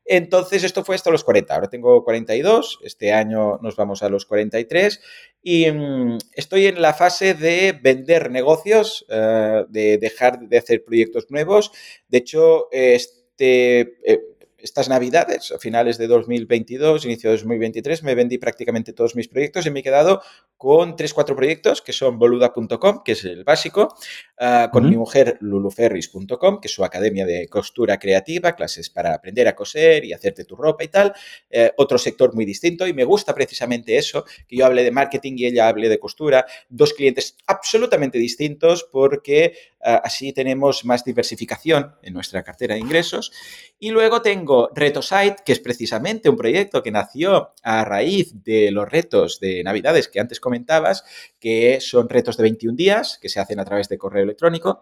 Entonces, 0.05 0.63
esto 0.63 0.83
fue 0.83 0.95
hasta 0.95 1.09
los 1.09 1.23
40. 1.23 1.53
Ahora 1.53 1.69
tengo 1.69 2.03
42, 2.03 2.79
este 2.83 3.11
año 3.11 3.57
nos 3.61 3.75
vamos 3.75 4.03
a 4.03 4.09
los 4.09 4.25
43 4.25 5.01
y 5.41 5.71
mmm, 5.71 6.17
estoy 6.33 6.67
en 6.67 6.81
la 6.81 6.93
fase 6.93 7.33
de 7.33 7.77
vender 7.81 8.31
negocios, 8.31 9.05
uh, 9.09 9.65
de 9.69 9.97
dejar 9.97 10.39
de 10.39 10.57
hacer 10.57 10.83
proyectos 10.83 11.27
nuevos. 11.29 11.71
De 12.07 12.19
hecho, 12.19 12.67
este... 12.71 13.81
Eh, 14.03 14.21
estas 14.65 14.89
navidades, 14.89 15.51
a 15.51 15.59
finales 15.59 15.99
de 15.99 16.07
2022, 16.07 17.05
inicio 17.05 17.29
de 17.29 17.37
2023, 17.37 18.01
me 18.01 18.15
vendí 18.15 18.39
prácticamente 18.39 18.93
todos 18.93 19.15
mis 19.15 19.27
proyectos 19.27 19.65
y 19.65 19.69
me 19.69 19.81
he 19.81 19.83
quedado 19.83 20.21
con 20.65 20.95
3-4 20.95 21.35
proyectos 21.35 21.83
que 21.83 21.93
son 21.93 22.17
boluda.com, 22.17 23.03
que 23.05 23.11
es 23.11 23.23
el 23.23 23.43
básico, 23.43 23.93
uh, 24.41 24.71
con 24.71 24.83
uh 24.83 24.87
-huh. 24.87 24.89
mi 24.89 24.97
mujer 24.97 25.37
luluferris.com, 25.39 26.59
que 26.59 26.67
es 26.67 26.73
su 26.73 26.83
academia 26.83 27.23
de 27.23 27.47
costura 27.47 27.99
creativa, 27.99 28.55
clases 28.55 28.89
para 28.89 29.13
aprender 29.13 29.47
a 29.47 29.55
coser 29.55 30.03
y 30.05 30.11
hacerte 30.11 30.43
tu 30.43 30.55
ropa 30.55 30.83
y 30.83 30.87
tal, 30.87 31.09
uh, 31.53 31.67
otro 31.77 31.99
sector 31.99 32.33
muy 32.33 32.45
distinto 32.45 32.87
y 32.87 32.93
me 32.95 33.03
gusta 33.03 33.35
precisamente 33.35 33.95
eso, 33.95 34.25
que 34.47 34.55
yo 34.55 34.65
hable 34.65 34.83
de 34.83 34.89
marketing 34.89 35.33
y 35.37 35.45
ella 35.45 35.67
hable 35.67 35.87
de 35.87 35.99
costura, 35.99 36.47
dos 36.67 36.93
clientes 36.93 37.37
absolutamente 37.45 38.17
distintos 38.17 38.89
porque 38.91 39.53
uh, 39.81 40.01
así 40.03 40.33
tenemos 40.33 40.83
más 40.83 41.05
diversificación 41.05 41.93
en 42.01 42.15
nuestra 42.15 42.41
cartera 42.41 42.73
de 42.73 42.81
ingresos 42.81 43.31
y 43.77 43.91
luego 43.91 44.23
tengo 44.23 44.71
RetoSite, 44.73 45.43
que 45.45 45.51
es 45.51 45.59
precisamente 45.59 46.27
un 46.27 46.37
proyecto 46.37 46.81
que 46.81 46.89
nació 46.89 47.53
a 47.61 47.85
raíz 47.85 48.33
de 48.43 48.71
los 48.71 48.89
retos 48.89 49.39
de 49.39 49.63
Navidades 49.63 50.07
que 50.07 50.19
antes 50.19 50.39
comentabas, 50.55 51.03
que 51.39 51.79
son 51.81 52.07
retos 52.07 52.37
de 52.37 52.43
21 52.43 52.75
días, 52.75 53.19
que 53.21 53.29
se 53.29 53.39
hacen 53.39 53.59
a 53.59 53.65
través 53.65 53.89
de 53.89 53.97
correo 53.97 54.23
electrónico, 54.23 54.81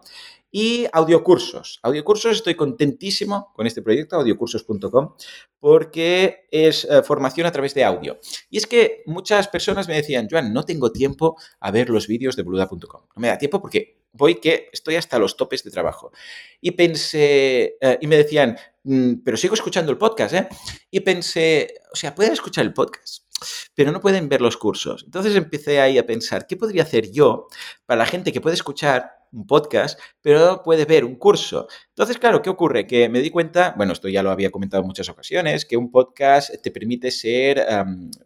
y 0.50 0.86
audiocursos. 0.92 1.80
Audiocursos, 1.82 2.36
estoy 2.36 2.54
contentísimo 2.54 3.52
con 3.54 3.66
este 3.66 3.82
proyecto, 3.82 4.16
audiocursos.com, 4.16 5.14
porque 5.58 6.46
es 6.50 6.84
eh, 6.84 7.02
formación 7.02 7.46
a 7.46 7.52
través 7.52 7.74
de 7.74 7.82
audio. 7.82 8.18
Y 8.50 8.58
es 8.58 8.66
que 8.66 9.02
muchas 9.06 9.48
personas 9.48 9.88
me 9.88 9.96
decían, 9.96 10.28
Joan, 10.30 10.52
no 10.52 10.62
tengo 10.64 10.92
tiempo 10.92 11.36
a 11.58 11.70
ver 11.72 11.90
los 11.90 12.06
vídeos 12.06 12.36
de 12.36 12.44
boluda.com. 12.44 13.02
No 13.16 13.20
me 13.20 13.28
da 13.28 13.38
tiempo 13.38 13.60
porque 13.60 14.03
voy 14.14 14.36
que 14.36 14.70
estoy 14.72 14.96
hasta 14.96 15.18
los 15.18 15.36
topes 15.36 15.62
de 15.64 15.70
trabajo. 15.70 16.12
Y 16.60 16.70
pensé, 16.70 17.76
eh, 17.80 17.98
y 18.00 18.06
me 18.06 18.16
decían, 18.16 18.56
mm, 18.84 19.16
pero 19.24 19.36
sigo 19.36 19.54
escuchando 19.54 19.92
el 19.92 19.98
podcast, 19.98 20.34
¿eh? 20.34 20.48
Y 20.90 21.00
pensé, 21.00 21.74
o 21.92 21.96
sea, 21.96 22.14
pueden 22.14 22.32
escuchar 22.32 22.64
el 22.64 22.72
podcast, 22.72 23.24
pero 23.74 23.92
no 23.92 24.00
pueden 24.00 24.28
ver 24.28 24.40
los 24.40 24.56
cursos. 24.56 25.02
Entonces 25.04 25.36
empecé 25.36 25.80
ahí 25.80 25.98
a 25.98 26.06
pensar, 26.06 26.46
¿qué 26.46 26.56
podría 26.56 26.84
hacer 26.84 27.10
yo 27.10 27.48
para 27.86 27.98
la 27.98 28.06
gente 28.06 28.32
que 28.32 28.40
puede 28.40 28.54
escuchar 28.54 29.10
un 29.34 29.46
podcast, 29.46 29.98
pero 30.20 30.38
no 30.38 30.62
puede 30.62 30.84
ver 30.84 31.04
un 31.04 31.16
curso? 31.16 31.68
Entonces, 31.88 32.18
claro, 32.18 32.42
¿qué 32.42 32.50
ocurre? 32.50 32.86
Que 32.86 33.08
me 33.08 33.20
di 33.20 33.30
cuenta, 33.30 33.74
bueno, 33.76 33.92
esto 33.92 34.08
ya 34.08 34.22
lo 34.22 34.30
había 34.30 34.50
comentado 34.50 34.82
en 34.82 34.86
muchas 34.86 35.08
ocasiones, 35.08 35.64
que 35.64 35.76
un 35.76 35.90
podcast 35.90 36.60
te 36.60 36.70
permite 36.70 37.10
ser, 37.10 37.64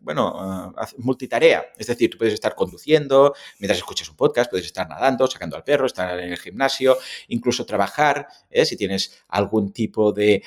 bueno, 0.00 0.70
uh, 0.70 0.72
multitarea. 0.98 1.66
Es 1.76 1.86
decir, 1.86 2.10
tú 2.10 2.18
puedes 2.18 2.34
estar 2.34 2.54
conduciendo, 2.54 3.34
mientras 3.58 3.78
escuchas 3.78 4.08
un 4.08 4.16
podcast, 4.16 4.50
puedes 4.50 4.66
estar 4.66 4.88
nadando, 4.88 5.26
sacando 5.26 5.56
al 5.56 5.64
perro, 5.64 5.86
estar 5.86 6.18
en 6.18 6.32
el 6.32 6.38
gimnasio, 6.38 6.96
incluso 7.28 7.66
trabajar, 7.66 8.26
¿eh? 8.50 8.64
si 8.64 8.76
tienes 8.76 9.22
algún 9.28 9.72
tipo 9.72 10.12
de 10.12 10.42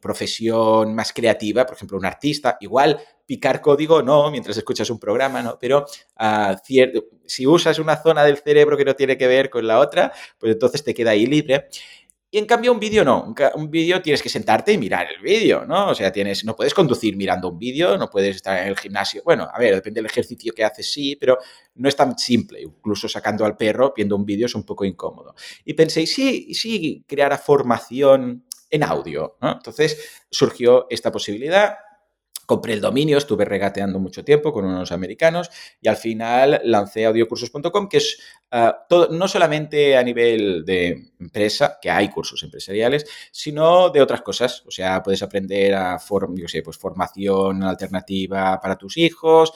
profesión 0.00 0.94
más 0.94 1.12
creativa, 1.12 1.66
por 1.66 1.76
ejemplo, 1.76 1.98
un 1.98 2.06
artista, 2.06 2.56
igual 2.60 3.00
picar 3.30 3.60
código 3.60 4.02
no, 4.02 4.28
mientras 4.28 4.56
escuchas 4.56 4.90
un 4.90 4.98
programa, 4.98 5.40
¿no? 5.40 5.56
Pero 5.56 5.86
uh, 6.18 6.56
si 7.24 7.46
usas 7.46 7.78
una 7.78 7.94
zona 7.94 8.24
del 8.24 8.38
cerebro 8.38 8.76
que 8.76 8.84
no 8.84 8.96
tiene 8.96 9.16
que 9.16 9.28
ver 9.28 9.48
con 9.48 9.68
la 9.68 9.78
otra, 9.78 10.12
pues 10.36 10.54
entonces 10.54 10.82
te 10.82 10.92
queda 10.92 11.12
ahí 11.12 11.26
libre. 11.26 11.68
Y 12.28 12.38
en 12.38 12.46
cambio 12.46 12.72
un 12.72 12.80
vídeo 12.80 13.04
no, 13.04 13.32
un 13.54 13.70
vídeo 13.70 14.02
tienes 14.02 14.20
que 14.20 14.28
sentarte 14.28 14.72
y 14.72 14.78
mirar 14.78 15.06
el 15.14 15.22
vídeo, 15.22 15.64
¿no? 15.64 15.90
O 15.90 15.94
sea, 15.94 16.10
tienes, 16.10 16.44
no 16.44 16.56
puedes 16.56 16.74
conducir 16.74 17.14
mirando 17.16 17.48
un 17.50 17.56
vídeo, 17.56 17.96
no 17.96 18.10
puedes 18.10 18.34
estar 18.34 18.58
en 18.62 18.66
el 18.66 18.76
gimnasio. 18.76 19.22
Bueno, 19.24 19.48
a 19.48 19.56
ver, 19.60 19.76
depende 19.76 20.00
del 20.00 20.06
ejercicio 20.06 20.52
que 20.52 20.64
haces, 20.64 20.92
sí, 20.92 21.14
pero 21.14 21.38
no 21.76 21.88
es 21.88 21.94
tan 21.94 22.18
simple. 22.18 22.60
Incluso 22.60 23.08
sacando 23.08 23.44
al 23.44 23.56
perro, 23.56 23.92
viendo 23.96 24.16
un 24.16 24.24
vídeo 24.24 24.46
es 24.46 24.56
un 24.56 24.64
poco 24.64 24.84
incómodo. 24.84 25.36
Y 25.64 25.74
pensé, 25.74 26.04
sí, 26.04 26.52
sí, 26.52 27.04
crear 27.06 27.38
formación 27.38 28.44
en 28.68 28.82
audio, 28.82 29.36
¿no? 29.40 29.52
Entonces 29.52 30.24
surgió 30.28 30.88
esta 30.90 31.12
posibilidad 31.12 31.76
compré 32.50 32.72
el 32.72 32.80
dominio, 32.80 33.16
estuve 33.16 33.44
regateando 33.44 34.00
mucho 34.00 34.24
tiempo 34.24 34.52
con 34.52 34.64
unos 34.64 34.90
americanos 34.90 35.52
y 35.80 35.86
al 35.86 35.96
final 35.96 36.60
lancé 36.64 37.06
audiocursos.com, 37.06 37.88
que 37.88 37.98
es 37.98 38.18
ah, 38.50 38.86
no 39.12 39.28
solamente 39.28 39.96
a 39.96 40.02
nivel 40.02 40.64
de 40.64 41.12
empresa, 41.20 41.78
que 41.80 41.92
hay 41.92 42.08
cursos 42.08 42.42
empresariales, 42.42 43.06
sino 43.30 43.90
de 43.90 44.02
otras 44.02 44.22
cosas. 44.22 44.64
O 44.66 44.72
sea, 44.72 45.00
puedes 45.00 45.22
aprender 45.22 45.74
a 45.76 45.96
yo 46.34 46.48
sé, 46.48 46.60
pues 46.62 46.76
formación 46.76 47.62
alternativa 47.62 48.58
para 48.60 48.76
tus 48.76 48.96
hijos, 48.96 49.52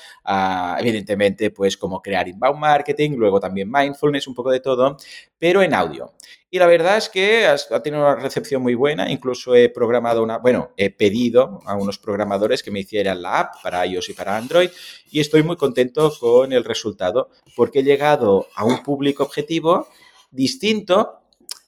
evidentemente, 0.78 1.50
pues 1.50 1.76
cómo 1.76 2.00
crear 2.00 2.28
inbound 2.28 2.60
marketing, 2.60 3.16
luego 3.16 3.40
también 3.40 3.68
mindfulness, 3.68 4.28
un 4.28 4.36
poco 4.36 4.52
de 4.52 4.60
todo, 4.60 4.96
pero 5.38 5.62
en 5.62 5.75
audio. 5.75 6.14
Y 6.50 6.59
la 6.59 6.67
verdad 6.67 6.97
es 6.97 7.09
que 7.09 7.47
ha 7.47 7.83
tenido 7.83 8.03
una 8.05 8.14
recepción 8.14 8.62
muy 8.62 8.75
buena. 8.75 9.11
Incluso 9.11 9.57
he 9.57 9.69
programado 9.69 10.23
una, 10.23 10.38
bueno, 10.38 10.71
he 10.76 10.91
pedido 10.91 11.61
a 11.67 11.75
unos 11.75 11.99
programadores 11.99 12.62
que 12.62 12.71
me 12.71 12.81
hicieran 12.81 13.23
la 13.23 13.41
app 13.41 13.55
para 13.62 13.85
iOS 13.85 14.11
y 14.11 14.12
para 14.12 14.37
Android. 14.37 14.71
Y 15.11 15.19
estoy 15.19 15.43
muy 15.43 15.57
contento 15.57 16.12
con 16.21 16.53
el 16.53 16.62
resultado 16.62 17.31
porque 17.57 17.81
he 17.81 17.83
llegado 17.83 18.47
a 18.55 18.64
un 18.64 18.85
público 18.85 19.25
objetivo 19.25 19.88
distinto 20.31 21.23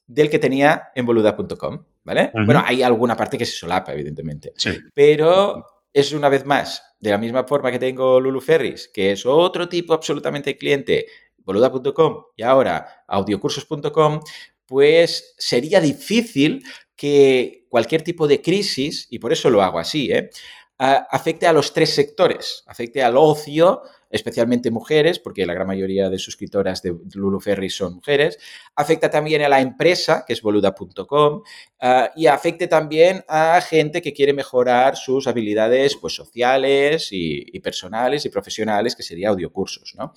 del 0.07 0.31
que 0.31 0.39
tenía 0.39 0.91
en 0.95 1.05
boluda.com. 1.05 1.85
¿Vale? 2.05 2.31
Bueno, 2.47 2.63
hay 2.65 2.85
alguna 2.85 3.17
parte 3.17 3.37
que 3.37 3.45
se 3.45 3.57
solapa, 3.57 3.93
evidentemente. 3.93 4.53
Pero 4.95 5.67
es 5.93 6.13
una 6.13 6.29
vez 6.29 6.45
más, 6.45 6.95
de 7.01 7.11
la 7.11 7.19
misma 7.19 7.43
forma 7.45 7.73
que 7.73 7.81
tengo 7.81 8.21
Lulu 8.21 8.41
Ferris, 8.41 8.89
que 8.95 9.13
es 9.13 9.27
otro 9.27 9.69
tipo 9.69 9.95
absolutamente 9.95 10.51
de 10.51 10.59
cliente, 10.59 11.07
boluda.com 11.47 12.25
y 12.37 12.43
ahora 12.43 13.05
audiocursos.com, 13.09 14.21
pues 14.67 15.35
sería 15.39 15.81
difícil 15.81 16.63
que 16.97 17.65
cualquier 17.71 18.03
tipo 18.03 18.27
de 18.27 18.43
crisis, 18.43 19.07
y 19.11 19.19
por 19.19 19.33
eso 19.33 19.49
lo 19.51 19.63
hago 19.63 19.79
así, 19.79 20.11
¿eh? 20.13 20.31
Afecte 20.79 21.47
a 21.47 21.53
los 21.53 21.73
tres 21.73 21.95
sectores, 21.95 22.63
afecte 22.67 23.03
al 23.03 23.17
ocio, 23.17 23.83
especialmente 24.11 24.71
mujeres, 24.71 25.19
porque 25.19 25.47
la 25.47 25.55
gran 25.55 25.67
mayoría 25.67 26.09
de 26.09 26.19
suscriptoras 26.19 26.83
de 26.83 26.95
Lulu 27.15 27.41
Ferry 27.41 27.71
son 27.71 27.95
mujeres, 27.95 28.39
afecta 28.75 29.11
también 29.11 29.43
a 29.43 29.49
la 29.49 29.61
empresa, 29.61 30.25
que 30.27 30.33
es 30.33 30.43
boluda.com, 30.43 31.43
ah, 31.81 32.11
y 32.15 32.27
afecte 32.27 32.69
también 32.69 33.25
a 33.29 33.61
gente 33.61 34.03
que 34.03 34.13
quiere 34.13 34.33
mejorar 34.33 34.97
sus 34.97 35.27
habilidades 35.27 35.97
pues, 35.97 36.15
sociales 36.15 37.09
y, 37.11 37.59
personales 37.61 38.25
y 38.25 38.29
profesionales, 38.29 38.95
que 38.95 39.03
sería 39.03 39.31
audiocursos. 39.31 39.95
¿no? 39.97 40.15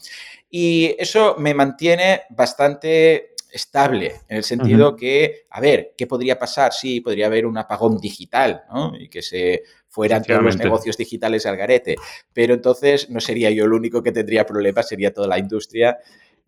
Y 0.50 0.96
eso 1.00 1.36
me 1.38 1.54
mantiene 1.54 2.24
bastante 2.30 3.34
estable, 3.52 4.22
en 4.28 4.38
el 4.38 4.44
sentido 4.44 4.96
que, 4.96 5.48
a 5.50 5.60
ver, 5.60 5.94
¿qué 5.98 6.06
podría 6.06 6.38
pasar? 6.38 6.72
Sí, 6.72 7.02
podría 7.02 7.26
haber 7.26 7.48
un 7.48 7.58
apagón 7.58 7.98
digital, 7.98 8.64
¿no? 8.72 8.94
Y 8.96 9.10
que 9.10 9.24
se 9.24 9.64
fueran 9.90 10.24
todos 10.24 10.44
los 10.44 10.58
negocios 10.58 10.98
digitales 10.98 11.46
al 11.46 11.58
garete. 11.58 11.96
Pero 12.34 12.54
entonces 12.54 13.10
no 13.10 13.20
sería 13.20 13.50
yo 13.50 13.66
el 13.66 13.74
único 13.74 14.02
que 14.02 14.12
tendría 14.12 14.46
problemas, 14.46 14.88
sería 14.88 15.14
toda 15.14 15.28
la 15.28 15.40
industria 15.40 15.98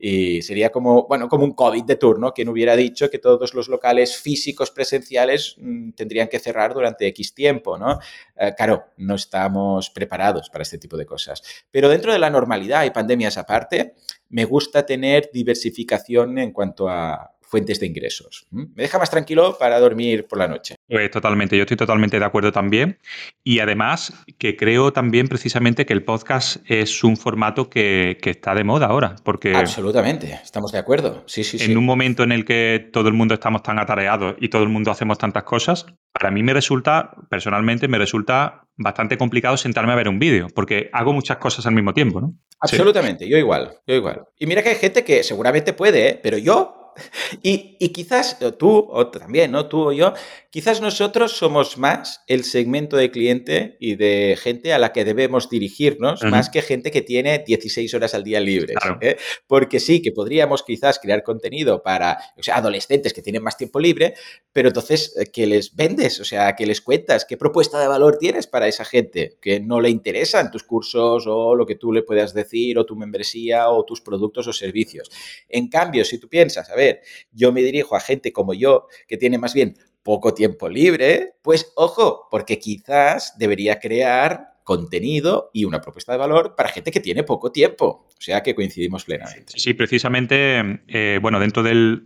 y 0.03 0.41
sería 0.41 0.71
como, 0.71 1.05
bueno, 1.07 1.29
como 1.29 1.43
un 1.43 1.53
COVID 1.53 1.83
de 1.83 1.95
turno, 1.95 2.33
quien 2.33 2.50
hubiera 2.50 2.75
dicho 2.75 3.12
que 3.12 3.19
todos 3.19 3.53
los 3.53 3.67
locales 3.67 4.17
físicos 4.17 4.71
presenciales 4.71 5.55
mm, 5.60 5.91
tendrían 5.91 6.27
que 6.27 6.39
cerrar 6.39 6.74
durante 6.74 7.05
X 7.07 7.36
tiempo, 7.36 7.77
¿no? 7.77 8.00
Eh, 8.36 8.53
claro, 8.57 8.86
no 8.98 9.13
estamos 9.13 9.91
preparados 9.91 10.50
para 10.50 10.63
este 10.63 10.79
tipo 10.79 10.98
de 10.98 11.05
cosas. 11.05 11.43
Pero 11.69 11.88
dentro 11.88 12.12
de 12.12 12.17
la 12.17 12.31
normalidad 12.31 12.83
y 12.83 12.89
pandemias 12.89 13.38
aparte, 13.38 13.93
me 14.29 14.45
gusta 14.45 14.88
tener 14.88 15.29
diversificación 15.31 16.39
en 16.39 16.51
cuanto 16.51 16.89
a 16.89 17.36
fuentes 17.51 17.81
de 17.81 17.86
ingresos. 17.86 18.48
Me 18.50 18.84
deja 18.84 18.98
más 18.98 19.12
tranquilo 19.12 19.58
para 19.60 19.77
dormir 19.77 20.25
por 20.25 20.39
la 20.39 20.48
noche. 20.48 20.75
Pues 20.88 21.12
totalmente, 21.12 21.58
yo 21.58 21.63
estoy 21.63 21.75
totalmente 21.75 22.17
de 22.17 22.24
acuerdo 22.24 22.53
también. 22.53 22.98
Y 23.43 23.60
además 23.60 24.13
que 24.39 24.55
creo 24.55 24.93
también 24.93 25.27
precisamente 25.27 25.86
que 25.86 25.91
el 25.91 26.03
podcast 26.03 26.63
es 26.65 27.03
un 27.03 27.17
formato 27.17 27.70
que, 27.70 28.17
está 28.24 28.55
de 28.55 28.63
moda 28.63 28.88
ahora. 28.88 29.17
Porque 29.24 29.53
Absolutamente, 29.53 30.39
estamos 30.41 30.72
de 30.72 30.79
acuerdo. 30.79 31.24
Sí, 31.27 31.43
sí, 31.43 31.58
en 31.60 31.77
un 31.77 31.86
momento 31.86 32.24
en 32.24 32.31
el 32.31 32.46
que 32.46 32.89
todo 32.93 33.10
el 33.10 33.13
mundo 33.13 33.34
estamos 33.34 33.62
tan 33.62 33.77
atareados 33.77 34.36
y 34.39 34.48
todo 34.48 34.63
el 34.63 34.70
mundo 34.70 34.89
hacemos 34.89 35.17
tantas 35.17 35.43
cosas, 35.43 35.86
para 36.13 36.31
mí 36.31 36.43
me 36.43 36.53
resulta, 36.53 37.12
personalmente, 37.29 37.89
me 37.89 37.98
resulta 37.98 38.63
bastante 38.77 39.17
complicado 39.17 39.58
sentarme 39.58 39.91
a 39.91 39.96
ver 39.96 40.08
un 40.08 40.20
vídeo, 40.20 40.48
porque 40.55 40.89
hago 40.93 41.12
muchas 41.12 41.38
cosas 41.38 41.65
al 41.65 41.74
mismo 41.74 41.93
tiempo, 41.93 42.22
¿no? 42.22 42.34
Absolutamente, 42.62 43.27
yo 43.27 43.38
igual, 43.38 43.79
yo 43.86 43.96
igual. 43.96 44.24
Y 44.38 44.46
mira 44.46 44.63
que 44.63 44.70
hay 44.70 44.75
gente 44.75 45.03
que 45.03 45.24
seguramente 45.24 45.74
puede, 45.74 46.10
¿eh? 46.10 46.20
pero 46.22 46.38
yo 46.38 46.80
y, 47.43 47.77
y, 47.79 47.89
quizás 47.89 48.38
tú, 48.57 48.88
o 48.89 49.07
también, 49.07 49.51
¿no? 49.51 49.67
Tú 49.67 49.89
o 49.89 49.91
yo, 49.91 50.13
quizás 50.50 50.81
nosotros 50.81 51.31
somos 51.38 51.77
más 51.77 52.24
el 52.27 52.43
segmento 52.43 52.98
de 52.98 53.10
cliente 53.10 53.77
y 53.79 53.95
de 53.95 54.38
gente 54.39 54.74
a 54.74 54.79
la 54.79 54.91
que 54.91 55.05
debemos 55.05 55.50
dirigirnos, 55.50 56.24
más 56.24 56.50
que 56.50 56.62
gente 56.62 56.91
que 56.91 57.01
tiene 57.01 57.43
16 57.45 57.93
horas 57.93 58.13
al 58.13 58.24
día 58.24 58.39
libres. 58.39 58.77
¿eh? 59.00 59.17
Porque 59.48 59.79
sí, 59.79 60.01
que 60.01 60.12
podríamos 60.12 60.63
quizás 60.63 61.00
crear 61.00 61.24
contenido 61.24 61.81
para 61.81 62.17
o 62.38 62.43
sea, 62.43 62.57
adolescentes 62.57 63.13
que 63.13 63.21
tienen 63.21 63.43
más 63.43 63.57
tiempo 63.57 63.79
libre, 63.79 64.13
pero 64.51 64.67
entonces, 64.67 65.15
eh, 65.17 65.27
¿qué 65.31 65.48
les 65.48 65.75
vendes? 65.75 66.19
O 66.19 66.25
sea, 66.25 66.55
¿qué 66.55 66.65
les 66.65 66.81
cuentas? 66.81 67.25
¿Qué 67.25 67.38
propuesta 67.38 67.79
de 67.79 67.88
valor 67.88 68.17
tienes 68.17 68.48
para 68.48 68.67
esa 68.67 68.83
gente 68.83 69.38
que 69.41 69.60
no 69.60 69.79
le 69.79 69.89
interesan 69.89 70.51
tus 70.51 70.63
cursos 70.63 71.25
o 71.27 71.55
lo 71.55 71.65
que 71.65 71.75
tú 71.75 71.93
le 71.93 72.03
puedas 72.03 72.33
decir 72.33 72.77
o 72.77 72.86
tu 72.86 72.95
membresía 72.95 73.69
o 73.69 73.86
tus 73.86 74.01
productos 74.01 74.48
o 74.48 74.53
servicios? 74.53 75.10
En 75.48 75.69
cambio, 75.69 76.03
si 76.03 76.17
tú 76.17 76.27
piensas, 76.27 76.69
a 76.69 76.75
ver, 76.75 76.90
yo 77.31 77.51
me 77.51 77.62
dirijo 77.62 77.95
a 77.95 78.00
gente 78.00 78.33
como 78.33 78.53
yo, 78.53 78.88
que 79.07 79.17
tiene 79.17 79.38
más 79.38 79.53
bien 79.53 79.77
poco 80.03 80.33
tiempo 80.33 80.67
libre, 80.69 81.36
pues 81.41 81.71
ojo, 81.75 82.27
porque 82.29 82.60
quizás 82.60 83.38
debería 83.38 83.79
crear 83.79 84.51
contenido 84.63 85.50
y 85.53 85.65
una 85.65 85.81
propuesta 85.81 86.12
de 86.12 86.17
valor 86.17 86.55
para 86.55 86.69
gente 86.69 86.91
que 86.91 87.00
tiene 87.00 87.24
poco 87.24 87.51
tiempo. 87.51 88.07
O 88.07 88.21
sea 88.21 88.41
que 88.41 88.53
coincidimos 88.53 89.05
plenamente. 89.05 89.53
Sí, 89.57 89.74
precisamente, 89.74 90.81
eh, 90.88 91.19
bueno, 91.21 91.39
dentro 91.39 91.63
del, 91.63 92.03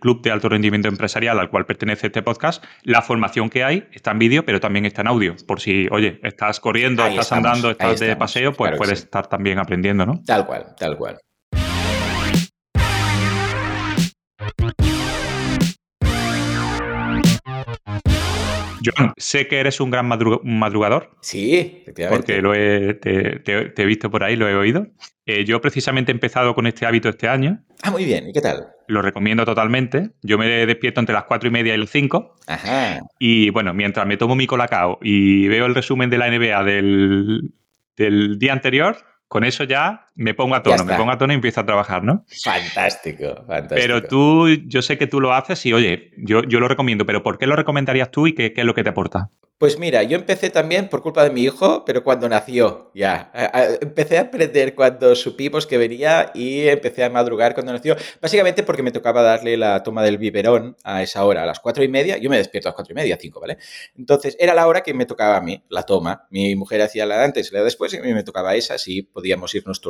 club 0.00 0.22
de 0.22 0.30
alto 0.30 0.48
rendimiento 0.48 0.88
empresarial 0.88 1.38
al 1.38 1.50
cual 1.50 1.66
pertenece 1.66 2.06
este 2.06 2.22
podcast, 2.22 2.64
la 2.84 3.02
formación 3.02 3.50
que 3.50 3.64
hay 3.64 3.88
está 3.92 4.12
en 4.12 4.18
vídeo, 4.18 4.44
pero 4.44 4.60
también 4.60 4.86
está 4.86 5.02
en 5.02 5.08
audio. 5.08 5.34
Por 5.46 5.60
si, 5.60 5.88
oye, 5.90 6.20
estás 6.22 6.60
corriendo, 6.60 7.04
estás 7.06 7.32
andando, 7.32 7.70
estás 7.70 8.00
de 8.00 8.16
paseo, 8.16 8.52
pues 8.52 8.76
puedes 8.76 9.00
estar 9.00 9.26
también 9.26 9.58
aprendiendo, 9.58 10.06
¿no? 10.06 10.22
Tal 10.24 10.46
cual, 10.46 10.74
tal 10.78 10.96
cual. 10.96 11.18
John, 18.86 19.12
sé 19.16 19.48
que 19.48 19.58
eres 19.58 19.80
un 19.80 19.90
gran 19.90 20.06
madrugador. 20.06 21.10
Sí. 21.20 21.84
Porque 22.08 22.40
lo 22.40 22.54
he, 22.54 22.94
te, 22.94 23.42
he 23.76 23.84
visto 23.84 24.10
por 24.10 24.24
ahí, 24.24 24.36
lo 24.36 24.48
he 24.48 24.54
oído. 24.54 24.86
Eh, 25.26 25.44
yo 25.44 25.60
precisamente 25.60 26.12
he 26.12 26.14
empezado 26.14 26.54
con 26.54 26.66
este 26.66 26.86
hábito 26.86 27.08
este 27.08 27.28
año. 27.28 27.64
Ah, 27.82 27.90
muy 27.90 28.04
bien. 28.04 28.28
¿Y 28.28 28.32
qué 28.32 28.40
tal? 28.40 28.68
Lo 28.86 29.02
recomiendo 29.02 29.44
totalmente. 29.44 30.10
Yo 30.22 30.38
me 30.38 30.46
despierto 30.66 31.00
entre 31.00 31.14
las 31.14 31.24
cuatro 31.24 31.48
y 31.48 31.52
media 31.52 31.74
y 31.74 31.78
las 31.78 31.90
5. 31.90 32.36
Ajá. 32.46 33.00
Y 33.18 33.50
bueno, 33.50 33.74
mientras 33.74 34.06
me 34.06 34.16
tomo 34.16 34.36
mi 34.36 34.46
colacao 34.46 34.98
y 35.02 35.48
veo 35.48 35.66
el 35.66 35.74
resumen 35.74 36.10
de 36.10 36.18
la 36.18 36.30
NBA 36.30 36.64
del, 36.64 37.52
del 37.96 38.38
día 38.38 38.52
anterior, 38.52 38.96
con 39.26 39.42
eso 39.42 39.64
ya 39.64 40.05
me 40.16 40.34
pongo 40.34 40.54
a 40.54 40.62
tono, 40.62 40.84
me 40.84 40.96
pongo 40.96 41.12
a 41.12 41.18
tono 41.18 41.32
y 41.32 41.36
empiezo 41.36 41.60
a 41.60 41.66
trabajar, 41.66 42.02
¿no? 42.02 42.24
Fantástico, 42.42 43.44
fantástico. 43.46 43.74
Pero 43.74 44.02
tú, 44.02 44.48
yo 44.66 44.82
sé 44.82 44.98
que 44.98 45.06
tú 45.06 45.20
lo 45.20 45.32
haces 45.34 45.64
y 45.66 45.72
oye, 45.72 46.10
yo, 46.16 46.42
yo 46.42 46.58
lo 46.58 46.68
recomiendo, 46.68 47.06
pero 47.06 47.22
¿por 47.22 47.38
qué 47.38 47.46
lo 47.46 47.54
recomendarías 47.54 48.10
tú 48.10 48.26
y 48.26 48.34
qué, 48.34 48.52
qué 48.52 48.62
es 48.62 48.66
lo 48.66 48.74
que 48.74 48.82
te 48.82 48.90
aporta? 48.90 49.30
Pues 49.58 49.78
mira, 49.78 50.02
yo 50.02 50.18
empecé 50.18 50.50
también 50.50 50.90
por 50.90 51.00
culpa 51.00 51.24
de 51.24 51.30
mi 51.30 51.42
hijo, 51.42 51.82
pero 51.86 52.04
cuando 52.04 52.28
nació, 52.28 52.90
ya. 52.94 53.32
Empecé 53.80 54.18
a 54.18 54.22
aprender 54.22 54.74
cuando 54.74 55.14
supimos 55.14 55.66
que 55.66 55.78
venía 55.78 56.30
y 56.34 56.68
empecé 56.68 57.04
a 57.04 57.08
madrugar 57.08 57.54
cuando 57.54 57.72
nació. 57.72 57.96
Básicamente 58.20 58.62
porque 58.64 58.82
me 58.82 58.92
tocaba 58.92 59.22
darle 59.22 59.56
la 59.56 59.82
toma 59.82 60.02
del 60.02 60.18
biberón 60.18 60.76
a 60.84 61.02
esa 61.02 61.24
hora, 61.24 61.44
a 61.44 61.46
las 61.46 61.60
cuatro 61.60 61.82
y 61.82 61.88
media. 61.88 62.18
Yo 62.18 62.28
me 62.28 62.36
despierto 62.36 62.68
a 62.68 62.72
las 62.72 62.74
cuatro 62.74 62.92
y 62.92 62.96
media, 62.96 63.16
cinco, 63.18 63.40
¿vale? 63.40 63.56
Entonces 63.96 64.36
era 64.38 64.52
la 64.52 64.66
hora 64.66 64.82
que 64.82 64.92
me 64.92 65.06
tocaba 65.06 65.38
a 65.38 65.40
mí, 65.40 65.64
la 65.70 65.84
toma. 65.84 66.26
Mi 66.28 66.54
mujer 66.54 66.82
hacía 66.82 67.06
la 67.06 67.24
antes 67.24 67.50
y 67.50 67.54
la 67.54 67.60
de 67.60 67.64
después 67.64 67.94
y 67.94 67.96
a 67.96 68.02
mí 68.02 68.12
me 68.12 68.24
tocaba 68.24 68.54
esa, 68.56 68.74
así 68.74 69.00
podíamos 69.00 69.54
irnos 69.54 69.80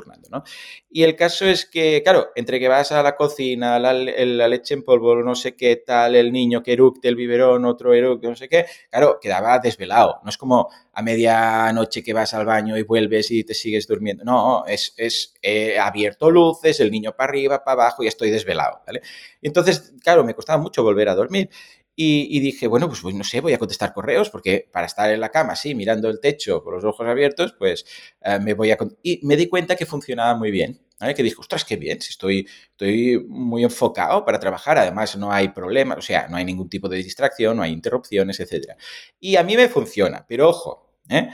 Y 0.91 1.03
el 1.03 1.17
caso 1.17 1.47
es 1.47 1.67
que, 1.67 2.03
claro, 2.03 2.29
entre 2.35 2.59
que 2.59 2.69
vas 2.69 2.93
a 2.93 3.03
la 3.03 3.17
cocina, 3.17 3.79
la, 3.79 3.93
leche 3.93 4.75
en 4.75 4.83
polvo, 4.83 5.17
no 5.23 5.35
sé 5.35 5.57
qué 5.57 5.77
tal, 5.77 6.17
el 6.17 6.33
niño 6.33 6.63
que 6.63 6.73
eructe 6.73 7.09
el 7.09 7.17
biberón, 7.17 7.65
otro 7.65 7.95
eructe, 7.95 8.29
no 8.29 8.37
sé 8.37 8.49
qué, 8.49 8.67
claro, 8.91 9.19
quedaba 9.21 9.59
desvelado. 9.59 10.21
No 10.23 10.31
es 10.31 10.39
como 10.39 10.69
a 10.93 11.03
medianoche 11.03 12.03
que 12.03 12.13
vas 12.13 12.35
al 12.35 12.47
baño 12.47 12.77
y 12.77 12.83
vuelves 12.83 13.31
y 13.31 13.45
te 13.45 13.55
sigues 13.55 13.87
durmiendo. 13.87 14.25
No, 14.25 14.65
es, 14.67 14.95
es 14.97 15.35
abierto 15.81 16.31
luces, 16.31 16.81
el 16.81 16.91
niño 16.91 17.13
para 17.13 17.31
arriba, 17.31 17.65
para 17.65 17.85
abajo 17.85 18.03
y 18.03 18.07
estoy 18.07 18.31
desvelado. 18.31 18.81
¿vale? 18.87 19.03
Entonces, 19.43 19.93
claro, 20.03 20.25
me 20.25 20.35
costaba 20.35 20.61
mucho 20.63 20.83
volver 20.83 21.09
a 21.09 21.15
dormir. 21.15 21.51
Y, 21.99 22.41
dije, 22.41 22.67
bueno, 22.67 22.89
pues, 22.89 23.03
no 23.15 23.25
sé, 23.25 23.41
voy 23.41 23.55
a 23.55 23.59
contestar 23.59 23.95
correos, 23.95 24.29
porque 24.29 24.69
para 24.71 24.87
estar 24.87 25.11
en 25.11 25.19
la 25.19 25.31
cama 25.31 25.55
así, 25.55 25.75
mirando 25.75 26.11
el 26.11 26.21
techo 26.21 26.63
con 26.63 26.75
los 26.75 26.85
ojos 26.85 27.07
abiertos, 27.07 27.55
pues 27.59 27.87
eh, 28.21 28.39
me 28.39 28.53
voy 28.53 28.71
a... 28.71 28.77
Y 29.03 29.21
me 29.27 29.35
di 29.35 29.49
cuenta 29.49 29.77
que 29.77 29.87
funcionaba 29.87 30.37
muy 30.37 30.51
bien. 30.51 30.87
Que 30.99 31.23
dije, 31.23 31.37
ostras, 31.39 31.65
qué 31.65 31.77
bien, 31.77 32.01
si 32.01 32.11
estoy, 32.11 32.49
estoy 32.71 33.23
muy 33.29 33.65
enfocado 33.65 34.25
para 34.25 34.41
trabajar, 34.41 34.79
además 34.79 35.15
no 35.17 35.31
hay 35.31 35.49
problemas, 35.51 35.99
o 35.99 36.03
sea, 36.03 36.27
no 36.29 36.37
hay 36.37 36.45
ningún 36.45 36.71
tipo 36.71 36.89
de 36.89 36.97
distracción, 36.97 37.59
no 37.59 37.63
hay 37.63 37.73
interrupciones, 37.73 38.41
etc. 38.41 38.73
Y 39.21 39.37
a 39.37 39.43
mí 39.43 39.57
me 39.57 39.69
funciona, 39.69 40.25
pero 40.27 40.49
ojo, 40.49 40.95
¿eh? 41.11 41.29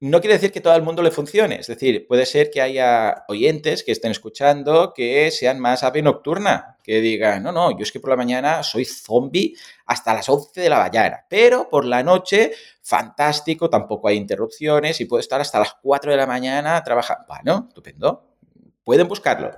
No 0.00 0.20
quiere 0.20 0.34
decir 0.34 0.52
que 0.52 0.60
todo 0.60 0.76
el 0.76 0.82
mundo 0.82 1.02
le 1.02 1.10
funcione, 1.10 1.56
es 1.56 1.66
decir, 1.66 2.06
puede 2.06 2.24
ser 2.24 2.52
que 2.52 2.60
haya 2.60 3.24
oyentes 3.26 3.82
que 3.82 3.90
estén 3.90 4.12
escuchando 4.12 4.92
que 4.94 5.28
sean 5.32 5.58
más 5.58 5.82
ave 5.82 6.02
nocturna, 6.02 6.76
que 6.84 7.00
digan, 7.00 7.42
no, 7.42 7.50
no, 7.50 7.76
yo 7.76 7.82
es 7.82 7.90
que 7.90 7.98
por 7.98 8.10
la 8.10 8.16
mañana 8.16 8.62
soy 8.62 8.84
zombie 8.84 9.56
hasta 9.86 10.14
las 10.14 10.28
11 10.28 10.60
de 10.60 10.70
la 10.70 10.78
mañana, 10.78 11.26
pero 11.28 11.68
por 11.68 11.84
la 11.84 12.04
noche, 12.04 12.52
fantástico, 12.80 13.68
tampoco 13.68 14.06
hay 14.06 14.18
interrupciones 14.18 15.00
y 15.00 15.06
puedo 15.06 15.18
estar 15.18 15.40
hasta 15.40 15.58
las 15.58 15.74
4 15.82 16.12
de 16.12 16.16
la 16.16 16.26
mañana 16.28 16.80
trabajando. 16.84 17.24
Bueno, 17.26 17.66
estupendo, 17.68 18.36
pueden 18.84 19.08
buscarlo. 19.08 19.50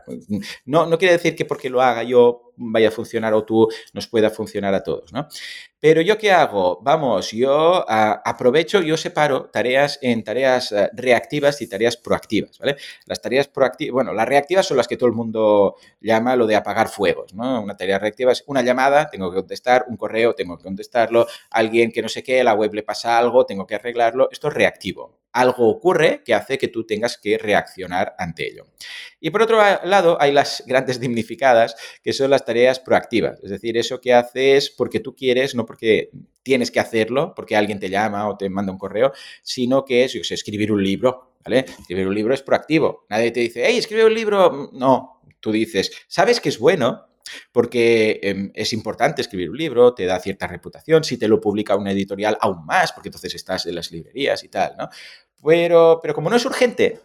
No, 0.65 0.87
no 0.87 0.97
quiere 0.97 1.13
decir 1.13 1.37
que 1.37 1.45
porque 1.45 1.69
lo 1.69 1.83
haga 1.83 2.03
yo 2.03 2.50
vaya 2.61 2.89
a 2.89 2.91
funcionar 2.91 3.35
o 3.35 3.45
tú 3.45 3.69
nos 3.93 4.07
pueda 4.07 4.31
funcionar 4.31 4.75
a 4.75 4.83
todos, 4.83 5.13
¿no? 5.13 5.27
Pero 5.81 6.03
yo 6.03 6.19
qué 6.19 6.31
hago? 6.31 6.79
Vamos, 6.83 7.31
yo 7.31 7.87
ah, 7.89 8.21
aprovecho, 8.23 8.83
yo 8.83 8.99
separo 8.99 9.47
tareas 9.47 9.99
en 10.03 10.23
tareas 10.23 10.73
ah, 10.73 10.91
reactivas 10.93 11.63
y 11.63 11.69
tareas 11.69 11.97
proactivas, 11.97 12.59
¿vale? 12.59 12.77
Las 13.07 13.23
tareas 13.23 13.49
proactivas, 13.49 13.95
bueno, 13.95 14.13
las 14.13 14.29
reactivas 14.29 14.67
son 14.67 14.77
las 14.77 14.87
que 14.87 14.99
todo 14.99 15.09
el 15.09 15.15
mundo 15.15 15.77
llama 16.01 16.37
lo 16.37 16.47
de 16.47 16.57
apagar 16.57 16.89
fuegos, 16.89 17.33
¿no? 17.33 17.63
Una 17.63 17.77
tarea 17.79 17.99
reactiva 17.99 18.33
es 18.33 18.45
una 18.47 18.61
llamada, 18.61 19.09
tengo 19.09 19.31
que 19.31 19.37
contestar, 19.37 19.87
un 19.89 19.97
correo, 19.97 20.35
tengo 20.35 20.59
que 20.59 20.65
contestarlo, 20.65 21.27
alguien 21.51 21.91
que 21.93 22.03
no 22.03 22.11
sé 22.11 22.23
qué, 22.23 22.45
la 22.45 22.53
web 22.53 22.75
le 22.75 22.83
pasa 22.83 23.17
algo, 23.17 23.47
tengo 23.47 23.67
que 23.67 23.77
arreglarlo, 23.77 24.29
esto 24.31 24.49
es 24.49 24.55
reactivo. 24.55 25.21
Algo 25.33 25.69
ocurre 25.69 26.23
que 26.25 26.35
hace 26.35 26.59
que 26.59 26.69
tú 26.69 26.85
tengas 26.85 27.17
que 27.17 27.39
reaccionar 27.39 28.17
ante 28.19 28.49
ello. 28.49 28.67
Y 29.21 29.31
por 29.31 29.43
otro 29.43 29.59
lado, 29.85 30.21
hay 30.21 30.33
las 30.33 30.65
grandes 30.67 30.99
dignificadas, 31.01 31.77
que 32.03 32.13
son 32.13 32.31
las 32.31 32.45
tareas 32.51 32.81
proactivas, 32.81 33.39
es 33.45 33.51
decir, 33.51 33.79
eso 33.79 34.01
que 34.01 34.13
haces 34.13 34.71
porque 34.71 34.99
tú 34.99 35.15
quieres, 35.15 35.55
no 35.55 35.65
porque 35.65 36.11
tienes 36.43 36.73
que 36.73 36.81
hacerlo, 36.81 37.33
porque 37.37 37.55
alguien 37.55 37.79
te 37.79 37.89
llama 37.89 38.29
o 38.29 38.37
te 38.37 38.51
manda 38.51 38.73
un 38.73 38.79
correo, 38.79 39.13
sino 39.41 39.85
que 39.85 40.03
es, 40.03 40.15
yo 40.15 40.25
sé, 40.25 40.35
escribir 40.35 40.73
un 40.73 40.83
libro, 40.83 41.37
¿vale? 41.45 41.65
Escribir 41.79 42.09
un 42.09 42.15
libro 42.17 42.35
es 42.35 42.43
proactivo. 42.43 43.07
Nadie 43.09 43.31
te 43.31 43.39
dice, 43.39 43.63
hey, 43.65 43.79
escribe 43.79 44.05
un 44.05 44.15
libro. 44.15 44.71
No, 44.73 45.23
tú 45.39 45.53
dices, 45.53 45.93
sabes 46.09 46.41
que 46.41 46.49
es 46.49 46.59
bueno, 46.59 47.07
porque 47.53 48.19
em, 48.21 48.51
es 48.53 48.73
importante 48.73 49.23
escribir 49.23 49.51
un 49.51 49.57
libro, 49.57 49.95
te 49.95 50.07
da 50.07 50.19
cierta 50.19 50.49
reputación, 50.49 51.05
si 51.05 51.19
te 51.19 51.29
lo 51.29 51.41
publica 51.41 51.77
una 51.77 51.93
editorial 51.93 52.37
aún 52.41 52.67
más, 52.67 52.91
porque 52.91 53.11
entonces 53.11 53.33
estás 53.37 53.65
en 53.67 53.77
las 53.77 53.93
librerías 53.93 54.43
y 54.43 54.49
tal, 54.49 54.75
¿no? 54.77 54.89
Pero, 55.41 56.01
pero 56.03 56.15
como 56.15 56.29
no 56.29 56.35
es 56.35 56.45
urgente, 56.45 56.99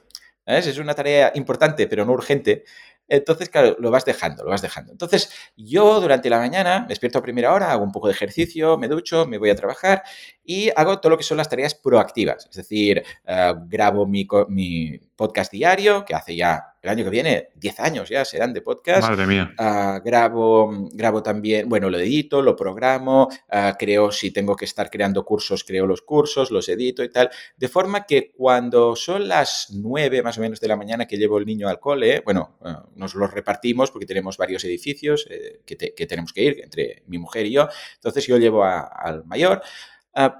es 0.45 0.77
una 0.77 0.93
tarea 0.93 1.31
importante, 1.35 1.87
pero 1.87 2.05
no 2.05 2.13
urgente. 2.13 2.63
Entonces, 3.07 3.49
claro, 3.49 3.75
lo 3.79 3.91
vas 3.91 4.05
dejando, 4.05 4.43
lo 4.43 4.49
vas 4.49 4.61
dejando. 4.61 4.91
Entonces, 4.91 5.29
yo 5.55 6.01
durante 6.01 6.29
la 6.29 6.39
mañana 6.39 6.81
me 6.81 6.87
despierto 6.87 7.19
a 7.19 7.21
primera 7.21 7.53
hora, 7.53 7.71
hago 7.71 7.83
un 7.83 7.91
poco 7.91 8.07
de 8.07 8.13
ejercicio, 8.13 8.77
me 8.77 8.87
ducho, 8.87 9.25
me 9.27 9.37
voy 9.37 9.49
a 9.51 9.55
trabajar 9.55 10.03
y 10.43 10.69
hago 10.75 10.99
todo 10.99 11.11
lo 11.11 11.17
que 11.17 11.23
son 11.23 11.37
las 11.37 11.49
tareas 11.49 11.75
proactivas. 11.75 12.47
Es 12.49 12.55
decir, 12.55 13.03
eh, 13.25 13.53
grabo 13.67 14.05
mi, 14.07 14.27
mi, 14.49 14.99
podcast 15.15 15.51
diario, 15.51 16.03
que 16.05 16.13
hace 16.13 16.35
ya 16.35 16.75
el 16.85 16.91
año 16.91 17.03
que 17.03 17.09
viene, 17.09 17.49
10 17.55 17.79
años 17.79 18.09
ya 18.09 18.23
serán 18.23 18.53
de 18.53 18.61
podcast. 18.61 19.09
Madre 19.09 19.25
mía. 19.25 19.55
Uh, 19.57 20.03
grabo, 20.03 20.71
grabo 20.91 21.23
también, 21.23 21.67
bueno, 21.67 21.89
lo 21.89 21.97
edito, 21.97 22.43
lo 22.43 22.55
programo, 22.55 23.27
uh, 23.27 23.75
creo 23.79 24.11
si 24.11 24.29
tengo 24.29 24.55
que 24.55 24.65
estar 24.65 24.91
creando 24.91 25.25
cursos, 25.25 25.63
creo 25.63 25.87
los 25.87 26.03
cursos, 26.03 26.51
los 26.51 26.69
edito 26.69 27.03
y 27.03 27.09
tal. 27.09 27.31
De 27.57 27.67
forma 27.67 28.05
que 28.05 28.31
cuando 28.31 28.95
son 28.95 29.27
las 29.27 29.69
9 29.71 30.21
más 30.21 30.37
o 30.37 30.41
menos 30.41 30.59
de 30.59 30.67
la 30.67 30.75
mañana 30.75 31.07
que 31.07 31.17
llevo 31.17 31.39
el 31.39 31.45
niño 31.47 31.67
al 31.67 31.79
cole, 31.79 32.21
bueno, 32.23 32.57
uh, 32.59 32.95
nos 32.95 33.15
los 33.15 33.31
repartimos 33.31 33.89
porque 33.89 34.05
tenemos 34.05 34.37
varios 34.37 34.63
edificios 34.63 35.25
eh, 35.29 35.61
que, 35.65 35.75
te, 35.75 35.95
que, 35.95 36.05
tenemos 36.05 36.33
que 36.33 36.43
ir 36.43 36.61
entre 36.63 37.01
mi 37.07 37.17
mujer 37.17 37.47
y 37.47 37.51
yo. 37.53 37.67
Entonces 37.95 38.27
yo 38.27 38.37
llevo 38.37 38.63
a, 38.63 38.81
al 38.81 39.25
mayor. 39.25 39.61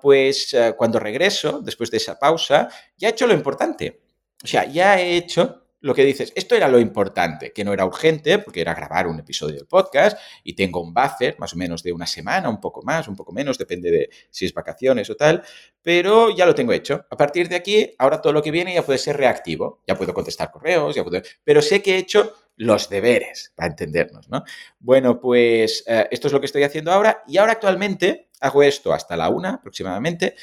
pues 0.02 0.56
cuando 0.78 1.00
regreso, 1.00 1.60
después 1.62 1.92
de 1.92 1.98
esa 1.98 2.18
pausa, 2.18 2.70
ya 2.98 3.10
he 3.10 3.12
hecho 3.12 3.28
lo 3.28 3.34
importante 3.34 4.05
o 4.46 4.48
sea, 4.48 4.66
ya 4.66 5.02
he 5.02 5.18
hecho 5.18 5.64
lo 5.82 5.96
que 5.96 6.06
dices, 6.06 6.32
esto 6.36 6.56
era 6.56 6.68
lo 6.68 6.80
importante, 6.80 7.52
que 7.52 7.64
no 7.64 7.74
era 7.74 7.84
urgente, 7.84 8.38
porque 8.40 8.62
era 8.62 8.76
grabar 8.76 9.08
un 9.08 9.20
episodio 9.20 9.56
del 9.56 9.66
podcast 9.66 10.18
y 10.44 10.54
tengo 10.54 10.82
un 10.82 10.94
buffer 10.94 11.36
más 11.40 11.54
o 11.54 11.58
menos 11.58 11.82
de 11.82 11.92
una 11.92 12.06
semana, 12.06 12.48
un 12.48 12.60
poco 12.60 12.84
más, 12.84 13.08
un 13.08 13.16
poco 13.16 13.32
menos, 13.32 13.58
depende 13.58 13.90
de 13.90 14.10
si 14.30 14.46
es 14.46 14.54
vacaciones 14.54 15.10
o 15.10 15.16
tal, 15.16 15.44
pero 15.82 16.36
ya 16.36 16.46
lo 16.46 16.54
tengo 16.54 16.74
hecho. 16.74 17.06
A 17.10 17.18
partir 17.18 17.50
de 17.50 17.56
aquí, 17.56 17.94
ahora 17.98 18.22
todo 18.22 18.34
lo 18.34 18.44
que 18.44 18.52
viene 18.52 18.74
ya 18.74 18.84
puede 18.84 19.00
ser 19.00 19.18
reactivo, 19.18 19.84
ya 19.88 19.96
puedo 19.96 20.14
contestar 20.14 20.52
correos, 20.52 20.96
ya 20.96 21.04
puedo, 21.04 21.22
pero 21.44 21.62
sé 21.62 21.82
que 21.82 21.96
he 21.96 21.98
hecho 21.98 22.34
los 22.56 22.90
deberes, 22.90 23.52
para 23.56 23.70
entendernos, 23.70 24.30
¿no? 24.30 24.44
Bueno, 24.80 25.20
pues 25.20 25.84
eh, 25.88 26.08
esto 26.12 26.28
es 26.28 26.34
lo 26.34 26.40
que 26.40 26.46
estoy 26.46 26.64
haciendo 26.64 26.92
ahora 26.92 27.24
y 27.28 27.38
ahora 27.38 27.54
actualmente 27.54 28.30
hago 28.40 28.64
esto 28.64 28.94
hasta 28.94 29.18
la 29.18 29.30
una 29.30 29.56
aproximadamente 29.56 30.36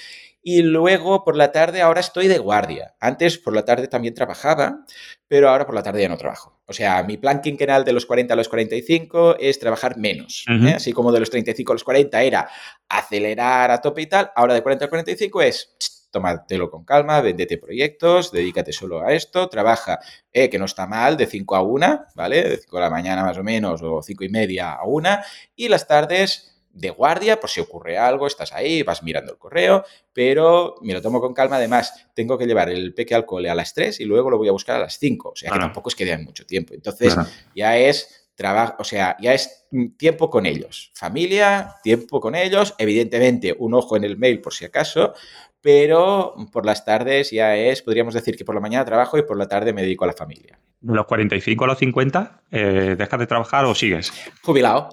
y 0.42 0.62
luego 0.62 1.24
por 1.24 1.36
la 1.36 1.52
tarde 1.52 1.82
ahora 1.82 2.00
estoy 2.00 2.26
de 2.26 2.38
guardia. 2.38 2.94
Antes 3.00 3.38
por 3.38 3.54
la 3.54 3.64
tarde 3.64 3.88
también 3.88 4.14
trabajaba, 4.14 4.84
pero 5.28 5.48
ahora 5.48 5.66
por 5.66 5.74
la 5.74 5.82
tarde 5.82 6.02
ya 6.02 6.08
no 6.08 6.16
trabajo. 6.16 6.60
O 6.66 6.72
sea, 6.72 7.02
mi 7.04 7.16
plan 7.16 7.40
quinquenal 7.40 7.84
de 7.84 7.92
los 7.92 8.06
40 8.06 8.34
a 8.34 8.36
los 8.36 8.48
45 8.48 9.36
es 9.38 9.58
trabajar 9.58 9.96
menos. 9.96 10.44
¿eh? 10.48 10.74
Así 10.74 10.92
como 10.92 11.12
de 11.12 11.20
los 11.20 11.30
35 11.30 11.72
a 11.72 11.74
los 11.74 11.84
40 11.84 12.22
era 12.22 12.48
acelerar 12.88 13.70
a 13.70 13.80
tope 13.80 14.02
y 14.02 14.06
tal, 14.06 14.32
ahora 14.34 14.54
de 14.54 14.62
40 14.62 14.86
a 14.86 14.88
45 14.88 15.42
es 15.42 15.76
tómatelo 16.10 16.70
con 16.70 16.84
calma, 16.84 17.20
vendete 17.22 17.56
proyectos, 17.56 18.30
dedícate 18.30 18.72
solo 18.72 19.00
a 19.00 19.12
esto, 19.14 19.48
trabaja, 19.48 19.98
eh, 20.30 20.50
que 20.50 20.58
no 20.58 20.66
está 20.66 20.86
mal, 20.86 21.16
de 21.16 21.26
5 21.26 21.56
a 21.56 21.62
1, 21.62 22.04
¿vale? 22.14 22.42
De 22.42 22.56
5 22.58 22.76
a 22.76 22.80
la 22.82 22.90
mañana 22.90 23.24
más 23.24 23.38
o 23.38 23.42
menos, 23.42 23.80
o 23.82 24.02
5 24.02 24.24
y 24.24 24.28
media 24.28 24.74
a 24.74 24.84
1, 24.84 25.08
y 25.56 25.68
las 25.68 25.88
tardes 25.88 26.51
de 26.72 26.90
guardia 26.90 27.38
por 27.38 27.50
si 27.50 27.60
ocurre 27.60 27.98
algo, 27.98 28.26
estás 28.26 28.52
ahí, 28.52 28.82
vas 28.82 29.02
mirando 29.02 29.32
el 29.32 29.38
correo, 29.38 29.84
pero 30.12 30.76
me 30.82 30.94
lo 30.94 31.02
tomo 31.02 31.20
con 31.20 31.34
calma. 31.34 31.56
Además, 31.56 32.06
tengo 32.14 32.38
que 32.38 32.46
llevar 32.46 32.70
el 32.70 32.94
peque 32.94 33.14
al 33.14 33.26
cole 33.26 33.50
a 33.50 33.54
las 33.54 33.74
3 33.74 34.00
y 34.00 34.04
luego 34.04 34.30
lo 34.30 34.38
voy 34.38 34.48
a 34.48 34.52
buscar 34.52 34.76
a 34.76 34.80
las 34.80 34.98
5, 34.98 35.30
o 35.30 35.36
sea 35.36 35.50
que 35.50 35.58
tampoco 35.58 35.88
es 35.88 35.94
que 35.94 36.04
den 36.04 36.24
mucho 36.24 36.46
tiempo. 36.46 36.74
Entonces, 36.74 37.14
ya 37.54 37.76
es 37.76 38.28
trabajo, 38.34 38.76
o 38.78 38.84
sea, 38.84 39.16
ya 39.20 39.34
es 39.34 39.66
tiempo 39.98 40.30
con 40.30 40.46
ellos. 40.46 40.90
Familia, 40.94 41.76
tiempo 41.82 42.20
con 42.20 42.34
ellos, 42.34 42.74
evidentemente 42.78 43.54
un 43.58 43.74
ojo 43.74 43.96
en 43.96 44.04
el 44.04 44.16
mail 44.16 44.40
por 44.40 44.54
si 44.54 44.64
acaso, 44.64 45.14
pero 45.62 46.34
por 46.52 46.66
las 46.66 46.84
tardes 46.84 47.30
ya 47.30 47.56
es, 47.56 47.82
podríamos 47.82 48.14
decir 48.14 48.36
que 48.36 48.44
por 48.44 48.54
la 48.54 48.60
mañana 48.60 48.84
trabajo 48.84 49.16
y 49.16 49.22
por 49.22 49.38
la 49.38 49.46
tarde 49.46 49.72
me 49.72 49.82
dedico 49.82 50.04
a 50.04 50.08
la 50.08 50.12
familia. 50.12 50.58
¿De 50.80 50.94
los 50.94 51.06
45 51.06 51.64
a 51.64 51.66
los 51.68 51.78
50 51.78 52.42
eh, 52.50 52.96
dejas 52.98 53.20
de 53.20 53.26
trabajar 53.28 53.64
o 53.64 53.74
sigues? 53.74 54.12
Jubilado. 54.42 54.90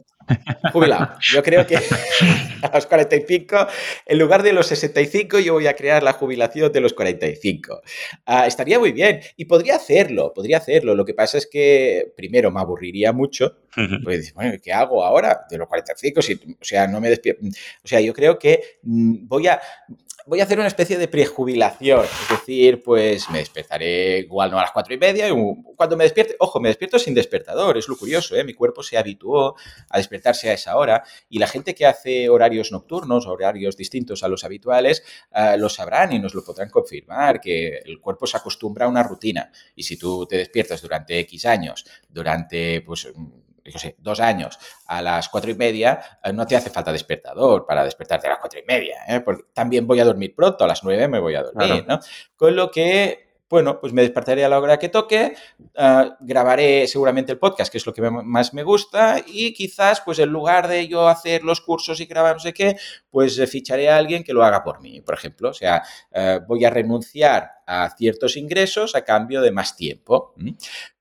jubilado. 0.72 1.16
Yo 1.22 1.42
creo 1.42 1.66
que 1.66 1.78
a 2.62 2.72
los 2.76 2.86
45, 2.86 3.68
en 4.06 4.20
lugar 4.20 4.44
de 4.44 4.54
los 4.54 4.68
65, 4.68 5.40
yo 5.40 5.54
voy 5.54 5.66
a 5.66 5.76
crear 5.76 6.04
la 6.04 6.14
jubilación 6.14 6.72
de 6.72 6.80
los 6.82 6.94
45. 6.94 7.82
Ah, 8.28 8.46
estaría 8.46 8.78
muy 8.78 8.92
bien 8.92 9.22
y 9.36 9.46
podría 9.46 9.78
hacerlo, 9.78 10.32
podría 10.34 10.58
hacerlo. 10.58 10.94
Lo 10.94 11.06
que 11.06 11.16
pasa 11.16 11.40
es 11.40 11.48
que, 11.48 12.14
primero, 12.16 12.52
me 12.52 12.60
aburriría 12.60 13.12
mucho. 13.12 13.58
Pues, 14.04 14.34
bueno, 14.34 14.54
¿qué 14.62 14.74
hago 14.74 15.04
ahora 15.04 15.42
de 15.50 15.58
los 15.58 15.68
45? 15.68 16.22
Si, 16.22 16.34
o 16.34 16.64
sea, 16.64 16.88
no 16.88 17.02
me 17.02 17.10
despierto. 17.10 17.46
O 17.84 17.88
sea, 17.88 18.00
yo 18.02 18.14
creo 18.14 18.38
que 18.38 18.80
mm, 18.84 19.28
voy 19.28 19.48
a 19.48 19.60
voy 20.30 20.42
a 20.42 20.44
hacer 20.44 20.60
una 20.60 20.68
especie 20.68 21.00
de 21.00 21.08
prejubilación. 21.08 22.06
Es 22.06 22.30
decir, 22.30 22.84
pues 22.84 23.28
me 23.32 23.40
despertaré 23.40 24.20
igual 24.20 24.52
no 24.52 24.60
a 24.60 24.62
las 24.62 24.72
cuatro 24.72 24.94
y 24.94 24.98
media. 24.98 25.28
Y 25.28 25.34
cuando 25.76 25.98
me 25.98 26.04
despierte, 26.04 26.36
ojo, 26.38 26.60
me 26.60 26.70
despierto 26.70 27.00
sin 27.00 27.16
despertador. 27.16 27.78
Es 27.80 27.88
lo 27.88 27.98
curioso, 27.98 28.36
¿eh? 28.36 28.44
Mi 28.44 28.54
cuerpo 28.54 28.84
se 28.84 29.00
habituó 29.00 29.56
a 29.90 29.98
despertarse 29.98 30.52
a 30.52 30.54
esa 30.54 30.78
hora. 30.78 31.04
Y 31.30 31.40
la 31.40 31.48
gente 31.48 31.74
que 31.74 31.88
hace 31.88 32.30
horarios 32.30 32.72
nocturnos, 32.72 33.26
horarios 33.26 33.76
distintos 33.76 34.22
a 34.22 34.28
los 34.28 34.44
habituales, 34.44 35.04
uh, 35.32 35.58
lo 35.58 35.68
sabrán 35.68 36.14
y 36.14 36.20
nos 36.20 36.36
lo 36.36 36.44
podrán 36.44 36.70
confirmar, 36.70 37.42
que 37.42 37.80
el 37.84 38.00
cuerpo 38.00 38.28
se 38.28 38.38
acostumbra 38.38 38.86
a 38.86 38.90
una 38.90 39.02
rutina. 39.02 39.52
Y 39.76 39.82
si 39.82 39.98
tú 39.98 40.28
te 40.28 40.38
despiertas 40.38 40.84
durante 40.84 41.18
X 41.20 41.48
años, 41.48 41.86
durante, 42.08 42.82
pues 42.82 43.08
yo 43.64 43.80
sé, 43.80 43.96
dos 44.00 44.20
años 44.20 44.58
a 44.88 45.02
las 45.02 45.30
cuatro 45.30 45.52
y 45.52 45.56
media, 45.56 46.20
eh, 46.24 46.34
no 46.34 46.46
te 46.46 46.56
hace 46.56 46.70
falta 46.70 46.92
despertador 46.92 47.66
para 47.66 47.84
despertarte 47.84 48.28
a 48.28 48.32
las 48.32 48.40
cuatro 48.40 48.60
y 48.60 48.64
media, 48.64 49.00
¿eh? 49.08 49.22
porque 49.22 49.44
también 49.54 49.88
voy 49.88 50.00
a 50.00 50.06
dormir 50.06 50.36
pronto, 50.36 50.64
a 50.64 50.68
las 50.68 50.84
nueve 50.84 51.08
me 51.08 51.20
voy 51.20 51.36
a 51.36 51.44
dormir, 51.44 51.86
¿no? 51.88 52.00
Con 52.36 52.56
lo 52.56 52.72
que 52.72 53.30
bueno, 53.50 53.80
pues 53.80 53.94
me 53.94 54.04
despertaré 54.04 54.46
a 54.46 54.50
la 54.50 54.60
hora 54.60 54.78
que 54.78 54.90
toque, 54.90 55.36
uh, 55.60 56.12
grabaré 56.20 56.88
seguramente 56.88 57.32
el 57.32 57.40
podcast, 57.40 57.72
que 57.72 57.80
es 57.80 57.86
lo 57.86 57.94
que 57.94 58.02
más 58.02 58.54
me 58.54 58.62
gusta, 58.62 59.24
y 59.26 59.54
quizás, 59.54 60.02
pues 60.02 60.20
en 60.20 60.30
lugar 60.30 60.68
de 60.68 60.88
yo 60.88 61.08
hacer 61.08 61.44
los 61.44 61.60
cursos 61.60 62.00
y 62.00 62.06
grabar 62.06 62.36
no 62.36 62.40
sé 62.40 62.54
qué, 62.54 62.78
pues 63.10 63.42
ficharé 63.50 63.90
a 63.90 63.98
alguien 63.98 64.24
que 64.24 64.34
lo 64.34 64.44
haga 64.44 64.64
por 64.64 64.82
mí, 64.82 65.02
por 65.02 65.16
ejemplo. 65.16 65.50
O 65.50 65.54
sea, 65.54 65.82
uh, 66.12 66.46
voy 66.48 66.64
a 66.64 66.70
renunciar 66.70 67.59
a 67.72 67.96
ciertos 67.96 68.36
ingresos 68.36 68.96
a 68.96 69.04
cambio 69.04 69.42
de 69.42 69.52
más 69.52 69.76
tiempo, 69.76 70.34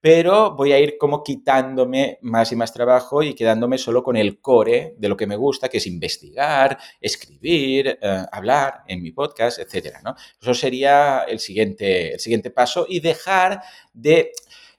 pero 0.03 0.55
voy 0.55 0.73
a 0.73 0.79
ir 0.79 0.99
como 0.99 1.25
quitándome 1.25 2.19
más 2.21 2.53
y 2.53 2.57
más 2.57 2.75
trabajo 2.75 3.23
y 3.23 3.35
quedándome 3.35 3.79
solo 3.79 4.03
con 4.03 4.17
el 4.17 4.39
core 4.43 4.95
de 4.99 5.09
lo 5.09 5.17
que 5.17 5.27
me 5.27 5.37
gusta, 5.37 5.71
que 5.71 5.79
es 5.79 5.87
investigar, 5.87 6.79
escribir, 7.01 7.99
uh, 8.03 8.27
hablar 8.31 8.83
en 8.87 9.03
mi 9.03 9.13
podcast, 9.13 9.59
etcétera, 9.61 10.03
¿no? 10.05 10.15
Eso 10.41 10.53
sería 10.53 11.21
el 11.23 11.39
siguiente, 11.39 12.13
el 12.13 12.21
siguiente 12.21 12.51
paso 12.51 12.85
y 12.87 13.01
dejar 13.01 13.63
de 13.95 14.33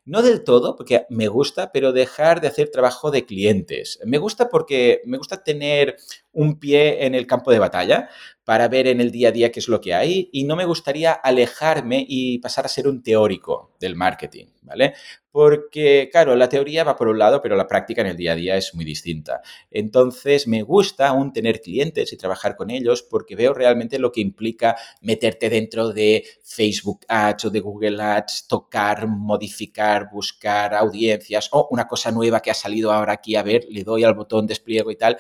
no 0.06 0.24
del 0.24 0.44
todo, 0.44 0.76
porque 0.76 1.06
me 1.10 1.28
gusta, 1.28 1.72
pero 1.72 1.92
dejar 1.92 2.42
de 2.42 2.48
hacer 2.48 2.70
trabajo 2.70 3.12
de 3.12 3.26
clientes. 3.26 4.00
Me 4.06 4.18
gusta 4.18 4.50
porque 4.50 5.02
me 5.06 5.18
gusta 5.18 5.44
tener 5.44 5.98
un 6.40 6.58
pie 6.58 7.06
en 7.06 7.16
el 7.16 7.28
campo 7.28 7.52
de 7.52 7.60
batalla 7.60 8.08
para 8.46 8.70
ver 8.70 8.88
en 8.88 9.02
el 9.02 9.12
día 9.12 9.28
a 9.28 9.32
día 9.32 9.52
qué 9.52 9.60
es 9.60 9.68
lo 9.68 9.82
que 9.82 9.94
hay 9.94 10.30
y 10.32 10.46
no 10.46 10.56
me 10.56 10.64
gustaría 10.64 11.12
alejarme 11.12 12.06
y 12.08 12.40
pasar 12.40 12.66
a 12.66 12.70
ser 12.70 12.88
un 12.88 13.04
teórico 13.04 13.76
del 13.80 13.98
marketing, 13.98 14.46
¿vale? 14.62 14.94
Porque, 15.32 16.10
claro, 16.12 16.36
la 16.36 16.50
teoría 16.50 16.84
va 16.84 16.96
por 16.96 17.10
un 17.10 17.20
lado, 17.20 17.42
pero 17.42 17.56
la 17.56 17.68
práctica 17.68 18.02
en 18.02 18.08
el 18.08 18.18
día 18.18 18.32
a 18.32 18.36
día 18.36 18.56
es 18.56 18.74
muy 18.74 18.86
distinta. 18.86 19.42
Entonces, 19.70 20.48
me 20.48 20.64
gusta 20.64 21.10
aún 21.10 21.34
tener 21.34 21.62
clientes 21.62 22.12
y 22.12 22.18
trabajar 22.18 22.56
con 22.56 22.72
ellos 22.72 23.04
porque 23.04 23.36
veo 23.36 23.54
realmente 23.54 24.00
lo 24.00 24.12
que 24.12 24.22
implica 24.22 24.76
meterte 25.02 25.50
dentro 25.50 25.90
de 25.90 26.24
Facebook 26.42 27.02
Ads 27.08 27.46
o 27.46 27.50
de 27.52 27.60
Google 27.60 28.02
Ads, 28.02 28.48
tocar, 28.48 29.08
modificar, 29.08 30.10
buscar 30.12 30.74
audiencias 30.74 31.50
o 31.52 31.68
una 31.70 31.86
cosa 31.88 32.12
nueva 32.12 32.40
que 32.40 32.50
ha 32.50 32.56
salido 32.56 32.92
ahora 32.92 33.14
aquí, 33.14 33.36
a 33.36 33.44
ver, 33.44 33.66
le 33.70 33.84
doy 33.84 34.04
al 34.06 34.16
botón 34.16 34.48
despliego 34.48 34.90
y 34.90 34.96
tal. 34.96 35.18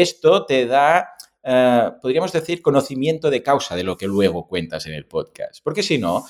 Esto 0.00 0.46
te 0.46 0.66
da 0.66 1.14
Uh, 1.40 1.98
podríamos 2.02 2.30
decir, 2.32 2.60
conocimiento 2.60 3.30
de 3.30 3.42
causa 3.42 3.74
de 3.74 3.82
lo 3.82 3.96
que 3.96 4.06
luego 4.06 4.46
cuentas 4.46 4.84
en 4.86 4.92
el 4.92 5.06
podcast. 5.06 5.62
Porque 5.64 5.82
si 5.82 5.96
no, 5.96 6.26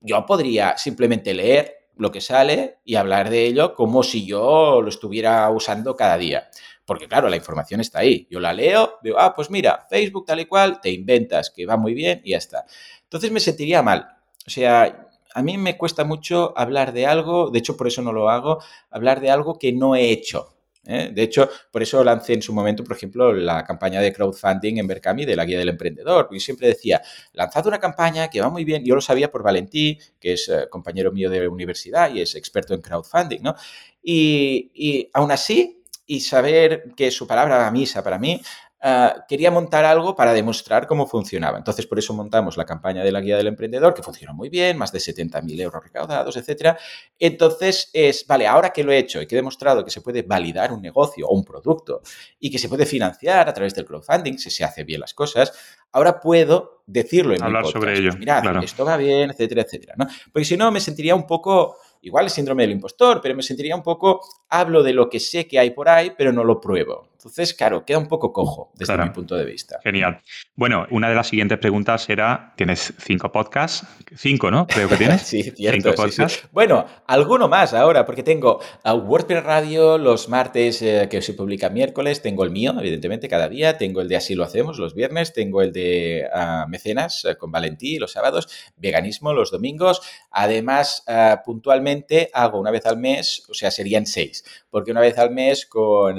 yo 0.00 0.24
podría 0.26 0.76
simplemente 0.76 1.34
leer 1.34 1.88
lo 1.96 2.12
que 2.12 2.20
sale 2.20 2.78
y 2.84 2.94
hablar 2.94 3.30
de 3.30 3.46
ello 3.46 3.74
como 3.74 4.04
si 4.04 4.26
yo 4.26 4.80
lo 4.80 4.88
estuviera 4.88 5.50
usando 5.50 5.96
cada 5.96 6.16
día. 6.18 6.50
Porque 6.84 7.08
claro, 7.08 7.28
la 7.28 7.36
información 7.36 7.80
está 7.80 8.00
ahí. 8.00 8.28
Yo 8.30 8.38
la 8.38 8.52
leo, 8.52 8.98
digo, 9.02 9.18
ah, 9.18 9.34
pues 9.34 9.50
mira, 9.50 9.86
Facebook 9.90 10.26
tal 10.26 10.40
y 10.40 10.44
cual, 10.44 10.80
te 10.80 10.90
inventas 10.90 11.50
que 11.50 11.66
va 11.66 11.76
muy 11.76 11.94
bien 11.94 12.20
y 12.22 12.30
ya 12.30 12.38
está. 12.38 12.64
Entonces 13.02 13.32
me 13.32 13.40
sentiría 13.40 13.82
mal. 13.82 14.06
O 14.46 14.50
sea, 14.50 15.08
a 15.34 15.42
mí 15.42 15.58
me 15.58 15.76
cuesta 15.76 16.04
mucho 16.04 16.52
hablar 16.56 16.92
de 16.92 17.06
algo, 17.06 17.50
de 17.50 17.58
hecho 17.58 17.76
por 17.76 17.88
eso 17.88 18.02
no 18.02 18.12
lo 18.12 18.28
hago, 18.28 18.62
hablar 18.90 19.20
de 19.20 19.30
algo 19.30 19.58
que 19.58 19.72
no 19.72 19.96
he 19.96 20.10
hecho. 20.10 20.53
¿Eh? 20.86 21.10
De 21.12 21.22
hecho, 21.22 21.48
por 21.70 21.82
eso 21.82 22.02
lancé 22.02 22.34
en 22.34 22.42
su 22.42 22.52
momento, 22.52 22.84
por 22.84 22.96
ejemplo, 22.96 23.32
la 23.32 23.64
campaña 23.64 24.00
de 24.00 24.12
crowdfunding 24.12 24.78
en 24.78 24.86
Berkami 24.86 25.24
de 25.24 25.36
la 25.36 25.44
guía 25.44 25.58
del 25.58 25.70
emprendedor. 25.70 26.26
Porque 26.26 26.40
siempre 26.40 26.68
decía, 26.68 27.02
lanzad 27.32 27.66
una 27.66 27.78
campaña 27.78 28.28
que 28.28 28.40
va 28.40 28.48
muy 28.50 28.64
bien. 28.64 28.84
Yo 28.84 28.94
lo 28.94 29.00
sabía 29.00 29.30
por 29.30 29.42
Valentí, 29.42 29.98
que 30.20 30.34
es 30.34 30.48
eh, 30.48 30.66
compañero 30.70 31.12
mío 31.12 31.30
de 31.30 31.48
universidad 31.48 32.12
y 32.12 32.20
es 32.20 32.34
experto 32.34 32.74
en 32.74 32.80
crowdfunding, 32.80 33.40
¿no? 33.42 33.54
Y, 34.02 34.70
y 34.74 35.10
aún 35.12 35.32
así, 35.32 35.82
y 36.06 36.20
saber 36.20 36.92
que 36.96 37.10
su 37.10 37.26
palabra 37.26 37.56
va 37.56 37.66
a 37.66 37.70
misa 37.70 38.02
para 38.02 38.18
mí, 38.18 38.40
Uh, 38.86 39.24
quería 39.26 39.50
montar 39.50 39.86
algo 39.86 40.14
para 40.14 40.34
demostrar 40.34 40.86
cómo 40.86 41.06
funcionaba. 41.06 41.56
Entonces, 41.56 41.86
por 41.86 41.98
eso 41.98 42.12
montamos 42.12 42.58
la 42.58 42.66
campaña 42.66 43.02
de 43.02 43.10
la 43.10 43.22
guía 43.22 43.38
del 43.38 43.46
emprendedor, 43.46 43.94
que 43.94 44.02
funcionó 44.02 44.34
muy 44.34 44.50
bien, 44.50 44.76
más 44.76 44.92
de 44.92 44.98
70.000 44.98 45.58
euros 45.62 45.82
recaudados, 45.82 46.36
etc. 46.36 46.76
Entonces, 47.18 47.88
es, 47.94 48.26
vale, 48.26 48.46
ahora 48.46 48.74
que 48.74 48.84
lo 48.84 48.92
he 48.92 48.98
hecho 48.98 49.22
y 49.22 49.26
que 49.26 49.36
he 49.36 49.38
demostrado 49.38 49.86
que 49.86 49.90
se 49.90 50.02
puede 50.02 50.20
validar 50.20 50.70
un 50.70 50.82
negocio 50.82 51.26
o 51.26 51.34
un 51.34 51.46
producto 51.46 52.02
y 52.38 52.50
que 52.50 52.58
se 52.58 52.68
puede 52.68 52.84
financiar 52.84 53.48
a 53.48 53.54
través 53.54 53.74
del 53.74 53.86
crowdfunding, 53.86 54.36
si 54.36 54.50
se 54.50 54.64
hace 54.64 54.84
bien 54.84 55.00
las 55.00 55.14
cosas, 55.14 55.52
ahora 55.90 56.20
puedo 56.20 56.82
decirlo 56.86 57.34
en 57.34 57.42
Hablar 57.42 57.62
mi 57.62 57.72
podcast. 57.72 57.82
sobre 57.82 57.98
ello. 57.98 58.10
Pues 58.10 58.18
mira, 58.18 58.42
claro. 58.42 58.60
esto 58.60 58.84
va 58.84 58.98
bien, 58.98 59.30
etcétera, 59.30 59.62
etcétera. 59.62 59.94
¿no? 59.96 60.06
Porque 60.30 60.44
si 60.44 60.58
no, 60.58 60.70
me 60.70 60.80
sentiría 60.80 61.14
un 61.14 61.26
poco 61.26 61.78
igual 62.02 62.26
el 62.26 62.30
síndrome 62.30 62.64
del 62.64 62.72
impostor, 62.72 63.20
pero 63.22 63.34
me 63.34 63.42
sentiría 63.42 63.74
un 63.74 63.82
poco, 63.82 64.20
hablo 64.50 64.82
de 64.82 64.92
lo 64.92 65.08
que 65.08 65.20
sé 65.20 65.46
que 65.46 65.58
hay 65.58 65.70
por 65.70 65.88
ahí, 65.88 66.12
pero 66.16 66.32
no 66.32 66.44
lo 66.44 66.60
pruebo. 66.60 67.08
Entonces, 67.24 67.54
claro, 67.54 67.86
queda 67.86 67.96
un 67.96 68.06
poco 68.06 68.34
cojo 68.34 68.70
desde 68.74 68.92
claro. 68.92 69.08
mi 69.08 69.14
punto 69.14 69.34
de 69.34 69.46
vista. 69.46 69.80
Genial. 69.82 70.20
Bueno, 70.54 70.86
una 70.90 71.08
de 71.08 71.14
las 71.14 71.26
siguientes 71.26 71.56
preguntas 71.56 72.06
era, 72.10 72.52
¿tienes 72.54 72.92
cinco 72.98 73.32
podcasts? 73.32 73.86
Cinco, 74.14 74.50
¿no? 74.50 74.66
Creo 74.66 74.90
que 74.90 74.96
tienes. 74.98 75.22
sí, 75.26 75.42
cierto. 75.42 75.92
Cinco 75.92 76.08
sí, 76.10 76.22
sí. 76.28 76.40
Bueno, 76.52 76.84
alguno 77.06 77.48
más 77.48 77.72
ahora, 77.72 78.04
porque 78.04 78.22
tengo 78.22 78.60
a 78.82 78.92
WordPress 78.92 79.42
Radio 79.42 79.96
los 79.96 80.28
martes 80.28 80.82
eh, 80.82 81.08
que 81.10 81.22
se 81.22 81.32
publica 81.32 81.70
miércoles, 81.70 82.20
tengo 82.20 82.44
el 82.44 82.50
mío, 82.50 82.74
evidentemente, 82.78 83.26
cada 83.26 83.48
día, 83.48 83.78
tengo 83.78 84.02
el 84.02 84.08
de 84.08 84.16
Así 84.16 84.34
lo 84.34 84.44
hacemos 84.44 84.78
los 84.78 84.94
viernes, 84.94 85.32
tengo 85.32 85.62
el 85.62 85.72
de 85.72 86.28
uh, 86.30 86.68
Mecenas 86.68 87.24
uh, 87.24 87.38
con 87.38 87.50
Valentí 87.50 87.98
los 87.98 88.12
sábados, 88.12 88.48
Veganismo 88.76 89.32
los 89.32 89.50
domingos, 89.50 90.02
además, 90.30 91.04
uh, 91.08 91.42
puntualmente 91.42 92.28
hago 92.34 92.60
una 92.60 92.70
vez 92.70 92.84
al 92.84 92.98
mes, 92.98 93.46
o 93.48 93.54
sea, 93.54 93.70
serían 93.70 94.04
seis, 94.04 94.44
porque 94.68 94.90
una 94.90 95.00
vez 95.00 95.16
al 95.16 95.30
mes 95.30 95.64
con 95.64 96.18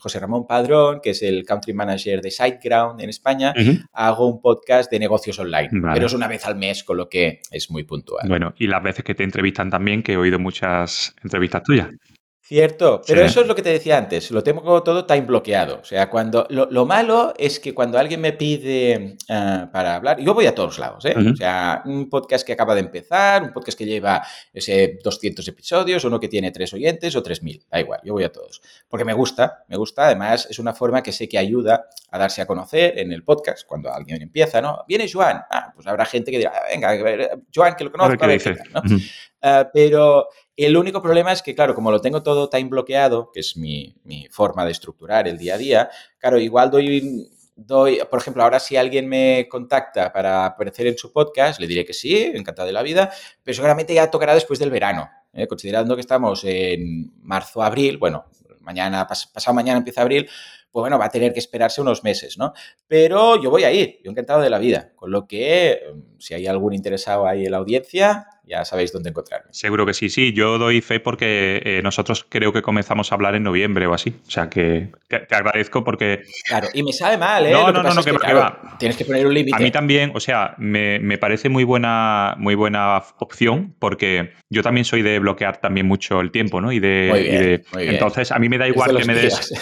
José 0.00 0.18
Ramón 0.18 0.46
Padrón, 0.46 1.00
que 1.02 1.10
es 1.10 1.22
el 1.22 1.44
country 1.44 1.72
manager 1.74 2.20
de 2.20 2.30
SiteGround 2.30 3.00
en 3.00 3.10
España, 3.10 3.52
uh 3.56 3.60
-huh. 3.60 3.84
hago 3.92 4.26
un 4.26 4.40
podcast 4.40 4.90
de 4.90 4.98
negocios 4.98 5.38
online, 5.38 5.68
vale. 5.72 5.94
pero 5.94 6.06
es 6.06 6.14
una 6.14 6.26
vez 6.26 6.44
al 6.46 6.56
mes, 6.56 6.82
con 6.82 6.96
lo 6.96 7.08
que 7.08 7.40
es 7.50 7.70
muy 7.70 7.84
puntual. 7.84 8.26
Bueno, 8.28 8.54
y 8.58 8.66
las 8.66 8.82
veces 8.82 9.04
que 9.04 9.14
te 9.14 9.24
entrevistan 9.24 9.70
también, 9.70 10.02
que 10.02 10.14
he 10.14 10.16
oído 10.16 10.38
muchas 10.38 11.14
entrevistas 11.22 11.62
tuyas. 11.62 11.88
Cierto, 12.50 13.00
pero 13.06 13.20
sí. 13.20 13.26
eso 13.28 13.42
es 13.42 13.46
lo 13.46 13.54
que 13.54 13.62
te 13.62 13.68
decía 13.68 13.96
antes, 13.96 14.28
lo 14.32 14.42
tengo 14.42 14.82
todo 14.82 15.06
time 15.06 15.20
bloqueado. 15.20 15.78
O 15.82 15.84
sea, 15.84 16.10
cuando 16.10 16.48
lo, 16.50 16.66
lo 16.68 16.84
malo 16.84 17.32
es 17.38 17.60
que 17.60 17.72
cuando 17.72 17.96
alguien 17.96 18.20
me 18.20 18.32
pide 18.32 19.18
uh, 19.28 19.70
para 19.70 19.94
hablar, 19.94 20.18
yo 20.18 20.34
voy 20.34 20.46
a 20.46 20.52
todos 20.56 20.80
lados, 20.80 21.04
¿eh? 21.04 21.14
Uh 21.16 21.20
-huh. 21.20 21.32
O 21.32 21.36
sea, 21.36 21.80
un 21.84 22.10
podcast 22.10 22.44
que 22.44 22.52
acaba 22.52 22.74
de 22.74 22.80
empezar, 22.80 23.44
un 23.44 23.52
podcast 23.52 23.78
que 23.78 23.86
lleva 23.86 24.26
ese 24.52 24.98
200 25.00 25.46
episodios, 25.46 26.02
uno 26.04 26.18
que 26.18 26.26
tiene 26.26 26.50
tres 26.50 26.74
oyentes 26.74 27.14
o 27.14 27.22
3000, 27.22 27.66
da 27.70 27.78
igual, 27.78 28.00
yo 28.02 28.14
voy 28.14 28.24
a 28.24 28.32
todos. 28.32 28.60
Porque 28.88 29.04
me 29.04 29.12
gusta, 29.12 29.62
me 29.68 29.76
gusta, 29.76 30.06
además 30.06 30.48
es 30.50 30.58
una 30.58 30.74
forma 30.74 31.04
que 31.04 31.12
sé 31.12 31.28
que 31.28 31.38
ayuda 31.38 31.86
a 32.10 32.18
darse 32.18 32.42
a 32.42 32.46
conocer 32.46 32.98
en 32.98 33.12
el 33.12 33.22
podcast, 33.22 33.64
cuando 33.64 33.92
alguien 33.94 34.22
empieza, 34.22 34.60
¿no? 34.60 34.84
Viene 34.88 35.08
Joan, 35.08 35.40
ah, 35.48 35.70
pues 35.72 35.86
habrá 35.86 36.04
gente 36.04 36.32
que 36.32 36.38
dirá, 36.38 36.52
venga, 36.68 36.98
Joan, 37.54 37.76
que 37.76 37.84
lo 37.84 37.92
conozco, 37.92 38.24
a 38.24 38.26
ver, 38.26 38.42
qué, 38.42 38.56
¿no? 38.74 38.80
Uh 38.80 38.82
-huh. 38.82 39.66
uh, 39.66 39.70
pero 39.72 40.26
el 40.64 40.76
único 40.76 41.02
problema 41.02 41.32
es 41.32 41.42
que, 41.42 41.54
claro, 41.54 41.74
como 41.74 41.90
lo 41.90 42.00
tengo 42.00 42.22
todo 42.22 42.48
time 42.48 42.68
bloqueado, 42.68 43.30
que 43.32 43.40
es 43.40 43.56
mi, 43.56 43.96
mi 44.04 44.28
forma 44.30 44.64
de 44.64 44.72
estructurar 44.72 45.28
el 45.28 45.38
día 45.38 45.54
a 45.54 45.58
día, 45.58 45.90
claro, 46.18 46.38
igual 46.38 46.70
doy 46.70 47.28
doy, 47.66 48.00
por 48.10 48.20
ejemplo, 48.20 48.42
ahora 48.42 48.58
si 48.58 48.76
alguien 48.76 49.08
me 49.08 49.46
contacta 49.48 50.12
para 50.12 50.46
aparecer 50.46 50.86
en 50.86 50.96
su 50.96 51.12
podcast, 51.12 51.60
le 51.60 51.66
diré 51.66 51.84
que 51.84 51.92
sí, 51.92 52.16
encantado 52.16 52.66
de 52.66 52.72
la 52.72 52.82
vida, 52.82 53.12
pero 53.42 53.54
seguramente 53.54 53.94
ya 53.94 54.10
tocará 54.10 54.34
después 54.34 54.58
del 54.58 54.70
verano, 54.70 55.10
¿eh? 55.32 55.46
considerando 55.46 55.94
que 55.94 56.00
estamos 56.00 56.42
en 56.44 57.12
marzo, 57.22 57.62
abril, 57.62 57.98
bueno, 57.98 58.24
mañana, 58.60 59.06
pas 59.06 59.26
pasado 59.26 59.54
mañana 59.54 59.78
empieza 59.78 60.02
abril, 60.02 60.28
pues 60.72 60.82
bueno, 60.82 60.98
va 60.98 61.06
a 61.06 61.10
tener 61.10 61.32
que 61.32 61.40
esperarse 61.40 61.80
unos 61.80 62.04
meses, 62.04 62.38
¿no? 62.38 62.52
Pero 62.86 63.42
yo 63.42 63.50
voy 63.50 63.64
a 63.64 63.72
ir, 63.72 64.00
yo 64.04 64.10
encantado 64.10 64.40
de 64.40 64.50
la 64.50 64.58
vida, 64.58 64.92
con 64.94 65.10
lo 65.10 65.26
que 65.26 65.80
si 66.18 66.34
hay 66.34 66.46
algún 66.46 66.74
interesado 66.74 67.26
ahí 67.26 67.46
en 67.46 67.52
la 67.52 67.58
audiencia, 67.58 68.26
ya 68.50 68.64
sabéis 68.64 68.92
dónde 68.92 69.10
encontrarme. 69.10 69.48
Seguro 69.52 69.86
que 69.86 69.94
sí, 69.94 70.10
sí. 70.10 70.32
Yo 70.32 70.58
doy 70.58 70.80
fe 70.80 70.98
porque 70.98 71.62
eh, 71.64 71.80
nosotros 71.82 72.26
creo 72.28 72.52
que 72.52 72.62
comenzamos 72.62 73.10
a 73.10 73.14
hablar 73.14 73.36
en 73.36 73.44
noviembre 73.44 73.86
o 73.86 73.94
así. 73.94 74.14
O 74.26 74.30
sea 74.30 74.50
que 74.50 74.90
te, 75.08 75.34
agradezco 75.34 75.84
porque. 75.84 76.24
Claro, 76.46 76.68
y 76.74 76.82
me 76.82 76.92
sabe 76.92 77.16
mal, 77.16 77.46
¿eh? 77.46 77.52
No, 77.52 77.70
no, 77.70 77.82
no, 77.82 77.94
no, 77.94 78.02
que, 78.02 78.12
va. 78.12 78.76
Tienes 78.78 78.96
que 78.96 79.04
poner 79.04 79.26
un 79.26 79.34
límite. 79.34 79.56
A 79.56 79.60
mí 79.60 79.70
también, 79.70 80.12
o 80.14 80.20
sea, 80.20 80.54
me, 80.58 81.16
parece 81.18 81.48
muy 81.48 81.64
buena, 81.64 82.34
muy 82.38 82.56
buena 82.56 83.02
opción 83.18 83.74
porque 83.78 84.32
yo 84.50 84.62
también 84.62 84.84
soy 84.84 85.02
de 85.02 85.20
bloquear 85.20 85.60
también 85.60 85.86
mucho 85.86 86.20
el 86.20 86.32
tiempo, 86.32 86.60
¿no? 86.60 86.72
Y 86.72 86.80
de. 86.80 87.62
Entonces, 87.78 88.32
a 88.32 88.38
mí 88.38 88.48
me 88.48 88.58
da 88.58 88.66
igual 88.66 88.96
que 88.96 89.04
me 89.04 89.14
des 89.14 89.52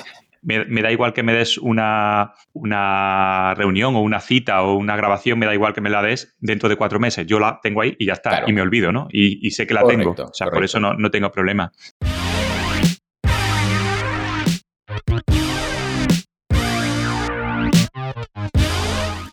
me, 0.42 0.83
da 0.83 0.90
igual 0.92 1.12
que 1.12 1.22
me 1.22 1.33
des 1.33 1.59
una, 1.59 2.35
una, 2.53 3.55
reunión 3.55 3.96
o 3.96 4.01
una 4.01 4.20
cita 4.20 4.62
o 4.62 4.74
una 4.74 4.96
grabación, 4.96 5.38
me 5.38 5.46
da 5.46 5.55
igual 5.55 5.74
que 5.74 5.81
me 5.81 5.90
la 5.90 6.03
des 6.03 6.35
dentro 6.38 6.68
de 6.68 6.77
cuatro 6.77 7.01
meses. 7.01 7.27
Yo 7.27 7.38
la 7.38 7.61
tengo 7.62 7.83
ahí 7.83 7.96
y 7.98 8.07
ya 8.07 8.14
está, 8.14 8.44
y 8.46 8.53
me 8.53 8.61
olvido, 8.61 8.92
¿no? 8.92 9.09
Y, 9.11 9.51
sé 9.51 9.66
que 9.66 9.74
la 9.74 9.85
tengo. 9.85 10.11
O 10.12 10.35
sea, 10.35 10.48
por 10.48 10.64
eso 10.64 10.79
no, 10.81 10.94
no 10.94 11.11
tengo 11.11 11.31
problema. 11.31 11.72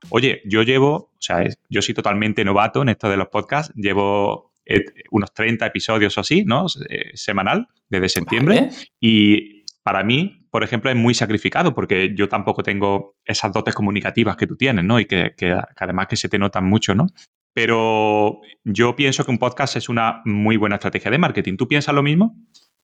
Oye, 0.09 0.41
yo 0.45 0.63
llevo, 0.63 0.95
o 0.95 1.17
sea, 1.19 1.43
yo 1.69 1.81
soy 1.81 1.93
totalmente 1.93 2.45
novato 2.45 2.81
en 2.81 2.87
esto 2.87 3.09
de 3.09 3.17
los 3.17 3.27
podcasts, 3.27 3.73
llevo 3.75 4.53
eh, 4.65 4.85
unos 5.11 5.33
30 5.33 5.65
episodios 5.65 6.17
o 6.17 6.21
así, 6.21 6.45
¿no? 6.45 6.67
Eh, 6.89 7.11
semanal, 7.15 7.67
desde 7.89 8.09
septiembre. 8.09 8.69
Y 8.99 9.65
para 9.83 10.03
mí, 10.03 10.44
por 10.55 10.63
ejemplo, 10.63 10.89
es 10.89 10.95
muy 10.95 11.13
sacrificado 11.13 11.75
porque 11.75 12.15
yo 12.15 12.29
tampoco 12.29 12.63
tengo 12.63 13.17
esas 13.25 13.51
dotes 13.51 13.75
comunicativas 13.75 14.37
que 14.37 14.47
tú 14.47 14.55
tienes, 14.55 14.85
¿no? 14.85 15.01
Y 15.01 15.05
que, 15.05 15.33
además 15.75 16.07
que 16.07 16.15
se 16.15 16.29
te 16.29 16.39
notan 16.39 16.63
mucho, 16.63 16.95
¿no? 16.95 17.07
Pero 17.51 18.39
yo 18.63 18.95
pienso 18.95 19.25
que 19.25 19.31
un 19.31 19.37
podcast 19.37 19.75
es 19.75 19.89
una 19.89 20.21
muy 20.23 20.55
buena 20.55 20.75
estrategia 20.75 21.11
de 21.11 21.17
marketing. 21.17 21.57
¿Tú 21.57 21.67
piensas 21.67 21.93
lo 21.93 22.01
mismo? 22.01 22.37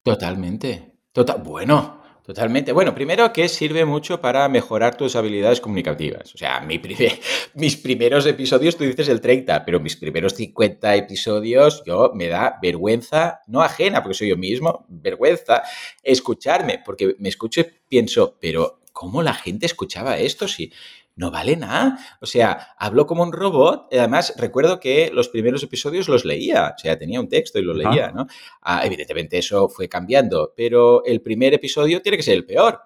Totalmente. 0.04 0.98
Total. 1.14 1.42
Bueno, 1.42 2.01
Totalmente. 2.24 2.72
Bueno, 2.72 2.94
primero 2.94 3.34
que 3.34 3.50
sirve 3.50 3.84
mucho 3.84 4.22
para 4.22 4.48
mejorar 4.48 4.96
tus 4.96 5.16
habilidades 5.16 5.60
comunicativas. 5.60 6.36
O 6.36 6.38
sea, 6.38 6.60
mi 6.62 6.80
mis 7.56 7.78
primeros 7.78 8.28
episodios, 8.28 8.78
tú 8.78 8.84
dices 8.84 9.10
el 9.10 9.22
30, 9.22 9.66
pero 9.66 9.80
mis 9.80 9.96
primeros 9.96 10.36
50 10.36 10.96
episodios, 10.96 11.84
yo 11.84 12.12
me 12.14 12.28
da 12.28 12.60
vergüenza, 12.62 13.42
no 13.48 13.62
ajena, 13.62 14.04
porque 14.04 14.18
soy 14.18 14.30
yo 14.30 14.38
mismo, 14.38 14.86
vergüenza 14.88 15.64
escucharme, 16.04 16.80
porque 16.86 17.16
me 17.18 17.30
escucho 17.30 17.62
y 17.62 17.66
pienso, 17.90 18.38
pero 18.40 18.82
¿cómo 18.94 19.24
la 19.24 19.34
gente 19.34 19.66
escuchaba 19.66 20.20
esto? 20.20 20.48
Si 20.48 20.72
no 21.15 21.32
vale 21.32 21.56
nada. 21.58 22.00
O 22.21 22.26
sea, 22.26 22.76
habló 22.78 23.06
como 23.06 23.24
un 23.24 23.32
robot. 23.32 23.88
Además, 23.91 24.34
recuerdo 24.38 24.80
que 24.80 25.12
los 25.13 25.30
primeros 25.30 25.63
episodios 25.63 26.08
los 26.08 26.26
leía. 26.26 26.74
O 26.76 26.80
sea, 26.80 26.97
tenía 26.97 27.19
un 27.19 27.30
texto 27.30 27.60
y 27.60 27.63
lo 27.63 27.74
leía, 27.74 28.12
¿no? 28.12 28.28
Ah, 28.62 28.86
evidentemente 28.86 29.38
eso 29.38 29.69
fue 29.69 29.88
cambiando, 29.89 30.54
pero 30.56 31.04
el 31.06 31.21
primer 31.21 31.54
episodio 31.54 32.02
tiene 32.02 32.17
que 32.17 32.24
ser 32.24 32.36
el 32.36 32.45
peor. 32.45 32.80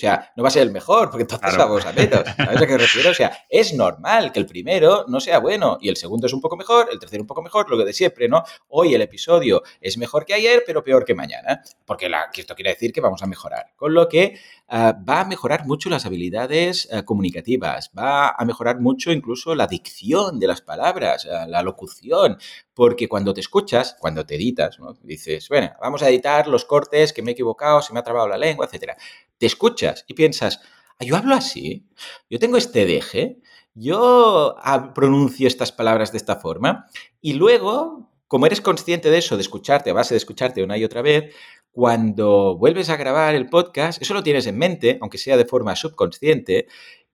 O 0.00 0.06
sea, 0.08 0.32
no 0.34 0.42
va 0.42 0.48
a 0.48 0.50
ser 0.50 0.62
el 0.62 0.72
mejor, 0.72 1.10
porque 1.10 1.24
entonces 1.24 1.58
vamos 1.58 1.84
a 1.84 1.92
menos. 1.92 2.24
¿Sabes 2.24 2.62
a 2.62 2.66
qué 2.66 2.72
me 2.72 2.78
refiero? 2.78 3.10
O 3.10 3.14
sea, 3.14 3.44
es 3.50 3.74
normal 3.74 4.32
que 4.32 4.40
el 4.40 4.46
primero 4.46 5.04
no 5.08 5.20
sea 5.20 5.40
bueno 5.40 5.76
y 5.78 5.90
el 5.90 5.96
segundo 5.98 6.26
es 6.26 6.32
un 6.32 6.40
poco 6.40 6.56
mejor, 6.56 6.88
el 6.90 6.98
tercero 6.98 7.22
un 7.22 7.26
poco 7.26 7.42
mejor, 7.42 7.68
lo 7.68 7.76
que 7.76 7.84
de 7.84 7.92
siempre, 7.92 8.26
¿no? 8.26 8.42
Hoy 8.68 8.94
el 8.94 9.02
episodio 9.02 9.62
es 9.78 9.98
mejor 9.98 10.24
que 10.24 10.32
ayer, 10.32 10.62
pero 10.66 10.82
peor 10.82 11.04
que 11.04 11.14
mañana, 11.14 11.60
porque 11.84 12.08
la, 12.08 12.30
esto 12.34 12.54
quiere 12.54 12.70
decir 12.70 12.94
que 12.94 13.02
vamos 13.02 13.22
a 13.22 13.26
mejorar. 13.26 13.74
Con 13.76 13.92
lo 13.92 14.08
que 14.08 14.38
ah, 14.68 14.96
va 15.06 15.20
a 15.20 15.24
mejorar 15.26 15.66
mucho 15.66 15.90
las 15.90 16.06
habilidades 16.06 16.88
ah, 16.90 17.02
comunicativas, 17.02 17.90
va 17.96 18.30
a 18.30 18.44
mejorar 18.46 18.80
mucho 18.80 19.12
incluso 19.12 19.54
la 19.54 19.66
dicción 19.66 20.38
de 20.38 20.46
las 20.46 20.62
palabras, 20.62 21.28
ah, 21.30 21.46
la 21.46 21.60
locución, 21.60 22.38
porque 22.72 23.06
cuando 23.06 23.34
te 23.34 23.42
escuchas, 23.42 23.98
cuando 24.00 24.24
te 24.24 24.36
editas, 24.36 24.78
¿no? 24.78 24.94
dices, 25.02 25.46
bueno, 25.50 25.72
vamos 25.78 26.02
a 26.02 26.08
editar 26.08 26.48
los 26.48 26.64
cortes 26.64 27.12
que 27.12 27.20
me 27.20 27.32
he 27.32 27.34
equivocado, 27.34 27.82
se 27.82 27.92
me 27.92 27.98
ha 27.98 28.02
trabado 28.02 28.28
la 28.28 28.38
lengua, 28.38 28.64
etcétera 28.64 28.96
te 29.40 29.46
escuchas 29.46 30.04
y 30.06 30.14
piensas, 30.14 30.60
ah, 30.98 31.04
yo 31.04 31.16
hablo 31.16 31.34
así, 31.34 31.88
yo 32.28 32.38
tengo 32.38 32.58
este 32.58 32.84
deje, 32.84 33.40
yo 33.74 34.54
pronuncio 34.94 35.48
estas 35.48 35.72
palabras 35.72 36.12
de 36.12 36.18
esta 36.18 36.36
forma, 36.36 36.86
y 37.22 37.32
luego, 37.32 38.12
como 38.28 38.44
eres 38.46 38.60
consciente 38.60 39.10
de 39.10 39.18
eso, 39.18 39.36
de 39.36 39.42
escucharte 39.42 39.90
a 39.90 39.94
base 39.94 40.14
de 40.14 40.18
escucharte 40.18 40.62
una 40.62 40.76
y 40.76 40.84
otra 40.84 41.00
vez, 41.00 41.34
cuando 41.72 42.58
vuelves 42.58 42.90
a 42.90 42.96
grabar 42.96 43.34
el 43.34 43.48
podcast, 43.48 44.02
eso 44.02 44.12
lo 44.12 44.22
tienes 44.22 44.46
en 44.46 44.58
mente, 44.58 44.98
aunque 45.00 45.18
sea 45.18 45.38
de 45.38 45.46
forma 45.46 45.74
subconsciente, 45.74 46.66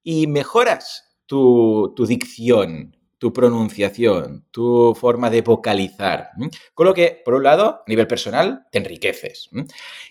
y 0.02 0.26
mejoras 0.26 1.16
tu, 1.26 1.94
dicción, 2.08 2.96
tu 3.18 3.32
pronunciación, 3.32 4.46
tu 4.50 4.96
forma 4.98 5.30
de 5.30 5.42
vocalizar. 5.42 6.30
Con 6.74 6.86
lo 6.86 6.94
que, 6.94 7.22
por 7.24 7.34
un 7.34 7.44
lado, 7.44 7.66
a 7.66 7.84
nivel 7.86 8.08
personal, 8.08 8.66
te 8.72 8.78
enriqueces. 8.78 9.48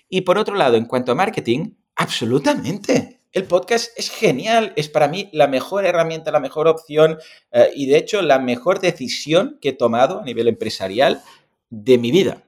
Y 0.07 0.21
por 0.21 0.37
otro 0.37 0.55
lado, 0.55 0.77
en 0.77 0.85
cuanto 0.85 1.11
a 1.11 1.15
marketing, 1.15 1.71
Absolutamente. 1.95 3.21
El 3.31 3.45
podcast 3.45 3.91
es 3.97 4.09
genial, 4.09 4.71
es 4.77 4.87
para 4.87 5.07
mí 5.07 5.29
la 5.33 5.47
mejor 5.47 5.85
herramienta, 5.85 6.31
la 6.31 6.39
mejor 6.39 6.67
opción 6.67 7.17
eh, 7.51 7.69
y 7.75 7.85
de 7.85 7.97
hecho 7.97 8.21
la 8.21 8.39
mejor 8.39 8.79
decisión 8.79 9.57
que 9.61 9.69
he 9.69 9.73
tomado 9.73 10.21
a 10.21 10.23
nivel 10.23 10.47
empresarial 10.47 11.21
de 11.69 11.97
mi 11.97 12.11
vida. 12.11 12.43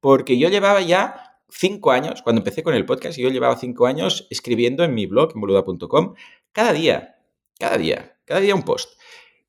Porque 0.00 0.38
yo 0.38 0.48
llevaba 0.48 0.80
ya 0.82 1.38
cinco 1.48 1.90
años, 1.90 2.22
cuando 2.22 2.40
empecé 2.40 2.62
con 2.62 2.74
el 2.74 2.86
podcast, 2.86 3.18
yo 3.18 3.28
llevaba 3.28 3.56
cinco 3.56 3.86
años 3.86 4.26
escribiendo 4.30 4.84
en 4.84 4.94
mi 4.94 5.06
blog, 5.06 5.32
en 5.34 5.40
boluda.com, 5.40 6.14
cada 6.52 6.72
día, 6.72 7.16
cada 7.58 7.76
día, 7.76 8.16
cada 8.24 8.40
día 8.40 8.54
un 8.54 8.62
post. 8.62 8.98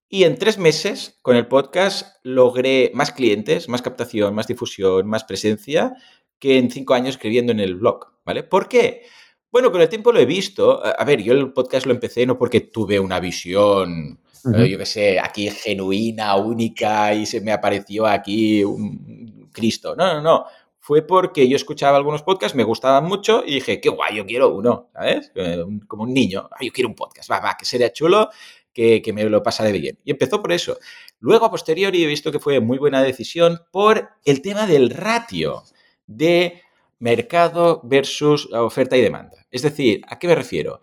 Y 0.10 0.26
en 0.26 0.38
tres 0.38 0.58
meses 0.58 1.20
con 1.22 1.36
el 1.36 1.48
podcast 1.48 2.18
logré 2.24 2.92
más 2.94 3.12
clientes, 3.12 3.70
más 3.70 3.82
captación, 3.82 4.36
más 4.36 4.48
difusión, 4.48 5.08
más 5.08 5.24
presencia 5.24 5.94
que 6.38 6.58
en 6.58 6.70
cinco 6.70 6.96
años 6.96 7.16
escribiendo 7.16 7.52
en 7.52 7.60
el 7.60 7.76
blog, 7.76 8.08
¿vale? 8.26 8.44
¿Por 8.44 8.68
qué? 8.68 9.04
Bueno, 9.52 9.72
con 9.72 9.82
el 9.82 9.90
tiempo 9.90 10.12
lo 10.12 10.20
he 10.20 10.26
visto. 10.26 10.82
A 10.84 11.04
ver, 11.04 11.22
yo 11.22 11.34
el 11.34 11.52
podcast 11.52 11.86
lo 11.86 11.92
empecé 11.92 12.26
no 12.26 12.38
porque 12.38 12.62
tuve 12.62 13.00
una 13.00 13.20
visión, 13.20 14.20
eh, 14.56 14.70
yo 14.70 14.78
qué 14.78 14.86
sé, 14.86 15.20
aquí 15.20 15.50
genuina, 15.50 16.36
única 16.38 17.14
y 17.14 17.26
se 17.26 17.42
me 17.42 17.52
apareció 17.52 18.08
aquí 18.08 18.64
un 18.64 19.50
Cristo. 19.52 19.96
No, 19.96 20.14
no, 20.14 20.22
no. 20.22 20.46
Fue 20.80 21.04
porque 21.04 21.48
yo 21.48 21.58
escuchaba 21.58 21.98
algunos 21.98 22.24
podcasts, 22.24 22.56
me 22.56 22.64
gustaban 22.64 23.06
mucho 23.06 23.44
y 23.46 23.56
dije, 23.56 23.80
qué 23.80 23.90
guay, 23.90 24.16
yo 24.16 24.26
quiero 24.26 24.50
uno, 24.50 24.90
¿sabes? 24.94 25.32
Eh, 25.36 25.64
como 25.88 26.04
un 26.04 26.14
niño, 26.14 26.50
yo 26.60 26.72
quiero 26.72 26.90
un 26.90 26.96
podcast, 26.96 27.30
va, 27.30 27.40
va, 27.40 27.56
que 27.58 27.66
sería 27.66 27.94
chulo, 27.94 28.30
que, 28.74 29.02
que 29.02 29.14
me 29.14 29.26
lo 29.26 29.44
pasaré 29.44 29.74
bien. 29.74 30.00
Y 30.04 30.12
empezó 30.12 30.42
por 30.42 30.52
eso. 30.52 30.78
Luego, 31.20 31.46
a 31.46 31.52
posteriori, 31.52 32.04
he 32.04 32.08
visto 32.08 32.32
que 32.32 32.40
fue 32.40 32.60
muy 32.62 32.80
buena 32.80 33.04
decisión 33.04 33.62
por 33.72 34.10
el 34.26 34.42
tema 34.42 34.66
del 34.66 34.90
ratio 34.90 35.64
de 36.08 36.62
mercado 36.98 37.82
versus 37.84 38.52
oferta 38.52 38.98
y 38.98 39.02
demanda. 39.02 39.41
Es 39.52 39.62
decir, 39.62 40.02
¿a 40.08 40.18
qué 40.18 40.28
me 40.28 40.36
refiero? 40.36 40.82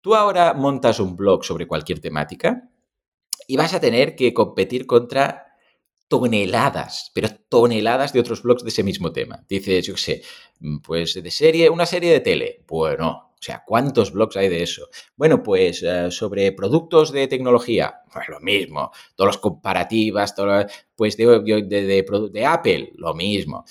Tú 0.00 0.14
ahora 0.14 0.54
montas 0.54 1.00
un 1.00 1.16
blog 1.16 1.44
sobre 1.44 1.66
cualquier 1.66 2.00
temática 2.00 2.70
y 3.46 3.56
vas 3.56 3.74
a 3.74 3.80
tener 3.80 4.14
que 4.14 4.32
competir 4.32 4.86
contra 4.86 5.46
toneladas, 6.08 7.12
pero 7.14 7.28
toneladas 7.48 8.12
de 8.12 8.20
otros 8.20 8.42
blogs 8.42 8.64
de 8.64 8.70
ese 8.70 8.82
mismo 8.82 9.12
tema. 9.12 9.44
Dices, 9.48 9.86
yo 9.86 9.94
qué 9.94 10.00
sé, 10.00 10.22
pues 10.82 11.14
de 11.22 11.30
serie, 11.30 11.70
una 11.70 11.86
serie 11.86 12.12
de 12.12 12.20
tele. 12.20 12.64
Bueno, 12.66 13.30
o 13.32 13.42
sea, 13.42 13.62
¿cuántos 13.66 14.12
blogs 14.12 14.36
hay 14.36 14.48
de 14.48 14.62
eso? 14.62 14.88
Bueno, 15.16 15.42
pues 15.42 15.82
eh, 15.82 16.10
sobre 16.10 16.52
productos 16.52 17.12
de 17.12 17.28
tecnología, 17.28 18.00
pues 18.12 18.28
lo 18.28 18.40
mismo. 18.40 18.90
Todas 19.14 19.36
las 19.36 19.40
comparativas, 19.40 20.34
pues 20.96 21.16
de, 21.16 22.04
de 22.32 22.46
Apple, 22.46 22.92
lo 22.96 23.14
mismo. 23.14 23.64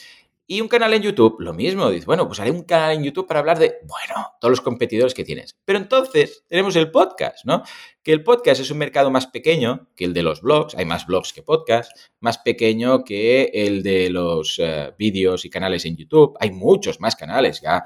Y 0.52 0.62
un 0.62 0.68
canal 0.68 0.92
en 0.96 1.04
YouTube, 1.04 1.36
lo 1.42 1.54
mismo. 1.54 1.92
Dices, 1.92 2.08
bueno, 2.08 2.26
pues 2.26 2.40
haré 2.40 2.50
un 2.50 2.64
canal 2.64 2.94
en 2.94 3.04
YouTube 3.04 3.28
para 3.28 3.40
hablar 3.40 3.60
de, 3.60 3.76
bueno, 3.84 4.34
todos 4.42 4.50
los 4.50 4.62
competidores 4.62 5.14
que 5.14 5.24
tienes. 5.24 5.56
Pero 5.64 5.78
entonces 5.78 6.44
tenemos 6.48 6.76
el 6.76 6.90
podcast, 6.90 7.46
¿no? 7.46 7.62
Que 8.02 8.14
el 8.14 8.24
podcast 8.24 8.60
es 8.60 8.72
un 8.72 8.80
mercado 8.80 9.12
más 9.12 9.28
pequeño 9.28 9.90
que 9.96 10.06
el 10.06 10.14
de 10.16 10.24
los 10.24 10.42
blogs. 10.42 10.74
Hay 10.74 10.86
más 10.86 11.06
blogs 11.06 11.34
que 11.34 11.44
podcasts. 11.44 12.10
Más 12.20 12.40
pequeño 12.40 13.04
que 13.04 13.52
el 13.54 13.84
de 13.84 14.10
los 14.10 14.58
eh, 14.58 14.92
vídeos 14.98 15.46
y 15.46 15.52
canales 15.52 15.86
en 15.86 15.96
YouTube. 15.96 16.36
Hay 16.40 16.50
muchos 16.50 17.00
más 17.00 17.16
canales 17.16 17.62
ya. 17.62 17.84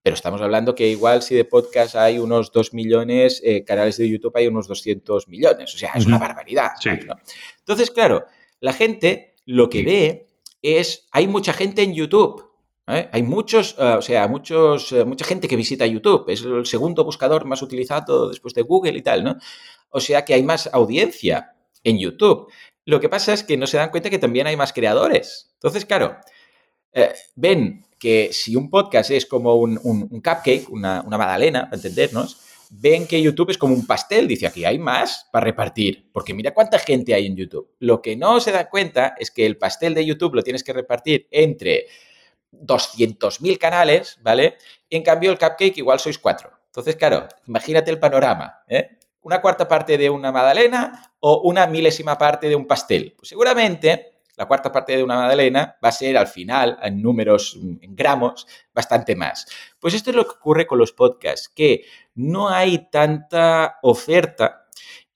Pero 0.00 0.14
estamos 0.14 0.40
hablando 0.40 0.76
que 0.76 0.86
igual 0.86 1.20
si 1.20 1.34
de 1.34 1.44
podcast 1.44 1.96
hay 1.96 2.20
unos 2.20 2.52
2 2.52 2.74
millones, 2.74 3.42
eh, 3.44 3.64
canales 3.64 3.96
de 3.96 4.08
YouTube 4.08 4.36
hay 4.36 4.46
unos 4.46 4.68
200 4.68 5.26
millones. 5.26 5.74
O 5.74 5.78
sea, 5.78 5.90
es 5.96 6.06
una 6.06 6.18
barbaridad. 6.18 6.74
Entonces, 7.58 7.90
claro, 7.90 8.24
la 8.60 8.72
gente 8.72 9.34
lo 9.46 9.68
que 9.68 9.82
ve 9.82 10.26
es, 10.64 11.06
hay 11.12 11.28
mucha 11.28 11.52
gente 11.52 11.82
en 11.82 11.94
YouTube. 11.94 12.50
¿eh? 12.86 13.08
Hay 13.12 13.22
muchos, 13.22 13.76
eh, 13.78 13.94
o 13.98 14.02
sea, 14.02 14.26
muchos, 14.28 14.92
eh, 14.92 15.04
mucha 15.04 15.26
gente 15.26 15.46
que 15.46 15.56
visita 15.56 15.86
YouTube. 15.86 16.24
Es 16.28 16.42
el 16.42 16.64
segundo 16.64 17.04
buscador 17.04 17.44
más 17.44 17.60
utilizado 17.60 18.30
después 18.30 18.54
de 18.54 18.62
Google 18.62 18.96
y 18.96 19.02
tal, 19.02 19.24
¿no? 19.24 19.36
O 19.90 20.00
sea 20.00 20.24
que 20.24 20.32
hay 20.34 20.42
más 20.42 20.70
audiencia 20.72 21.54
en 21.84 21.98
YouTube. 21.98 22.50
Lo 22.86 22.98
que 22.98 23.10
pasa 23.10 23.34
es 23.34 23.44
que 23.44 23.56
no 23.56 23.66
se 23.66 23.76
dan 23.76 23.90
cuenta 23.90 24.10
que 24.10 24.18
también 24.18 24.46
hay 24.46 24.56
más 24.56 24.72
creadores. 24.72 25.50
Entonces, 25.54 25.84
claro, 25.84 26.16
ven 27.34 27.86
que 27.98 28.30
si 28.32 28.56
un 28.56 28.68
podcast 28.68 29.10
es 29.10 29.26
como 29.26 29.54
un, 29.54 29.76
cupcake, 29.76 30.68
una, 30.70 31.02
una 31.06 31.16
magdalena, 31.16 31.64
para 31.64 31.76
entendernos, 31.76 32.40
ven 32.70 33.06
que 33.06 33.20
YouTube 33.20 33.50
es 33.50 33.58
como 33.58 33.74
un 33.74 33.86
pastel, 33.86 34.26
dice 34.26 34.46
aquí 34.46 34.64
hay 34.64 34.78
más 34.78 35.28
para 35.32 35.44
repartir, 35.44 36.10
porque 36.12 36.34
mira 36.34 36.52
cuánta 36.52 36.78
gente 36.78 37.14
hay 37.14 37.26
en 37.26 37.36
YouTube. 37.36 37.70
Lo 37.78 38.02
que 38.02 38.16
no 38.16 38.40
se 38.40 38.52
da 38.52 38.68
cuenta 38.68 39.14
es 39.18 39.30
que 39.30 39.46
el 39.46 39.56
pastel 39.56 39.94
de 39.94 40.04
YouTube 40.04 40.34
lo 40.34 40.42
tienes 40.42 40.64
que 40.64 40.72
repartir 40.72 41.28
entre 41.30 41.86
200.000 42.52 43.58
canales, 43.58 44.18
¿vale? 44.22 44.56
Y 44.88 44.96
en 44.96 45.02
cambio 45.02 45.30
el 45.30 45.38
cupcake 45.38 45.78
igual 45.78 45.98
sois 45.98 46.18
cuatro. 46.18 46.50
Entonces, 46.66 46.96
claro, 46.96 47.28
imagínate 47.46 47.90
el 47.90 47.98
panorama, 47.98 48.64
¿eh? 48.68 48.98
Una 49.22 49.40
cuarta 49.40 49.66
parte 49.66 49.96
de 49.96 50.10
una 50.10 50.30
magdalena 50.32 51.14
o 51.20 51.42
una 51.42 51.66
milésima 51.66 52.18
parte 52.18 52.48
de 52.48 52.56
un 52.56 52.66
pastel. 52.66 53.14
Pues 53.16 53.28
seguramente 53.28 54.14
la 54.36 54.46
cuarta 54.46 54.72
parte 54.72 54.96
de 54.96 55.02
una 55.02 55.16
magdalena 55.16 55.76
va 55.82 55.88
a 55.88 55.92
ser 55.92 56.16
al 56.16 56.26
final, 56.26 56.78
en 56.82 57.00
números, 57.00 57.56
en 57.56 57.94
gramos, 57.94 58.46
bastante 58.74 59.14
más. 59.14 59.46
Pues 59.78 59.94
esto 59.94 60.10
es 60.10 60.16
lo 60.16 60.24
que 60.24 60.34
ocurre 60.36 60.66
con 60.66 60.78
los 60.78 60.92
podcasts, 60.92 61.48
que 61.48 61.84
no 62.14 62.48
hay 62.48 62.90
tanta 62.90 63.78
oferta 63.82 64.64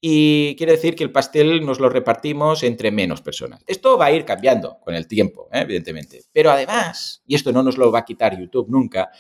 y 0.01 0.55
quiere 0.57 0.73
decir 0.73 0.95
que 0.95 1.03
el 1.03 1.11
pastel 1.11 1.65
nos 1.65 1.81
lo 1.81 1.89
repartimos 1.89 2.63
entre 2.63 2.93
menos 2.93 3.21
personas. 3.21 3.65
Esto 3.67 3.99
va 3.99 4.07
a 4.07 4.13
ir 4.13 4.25
cambiando 4.25 4.79
con 4.81 4.95
el 4.95 5.09
tiempo, 5.09 5.49
¿eh? 5.53 5.61
evidentemente. 5.61 6.23
Pero 6.33 6.51
además, 6.51 7.23
y 7.27 7.35
esto 7.35 7.53
no 7.53 7.63
nos 7.63 7.77
lo 7.77 7.91
va 7.91 8.01
a 8.01 8.05
quitar 8.05 8.39
YouTube 8.39 8.69
nunca, 8.69 9.11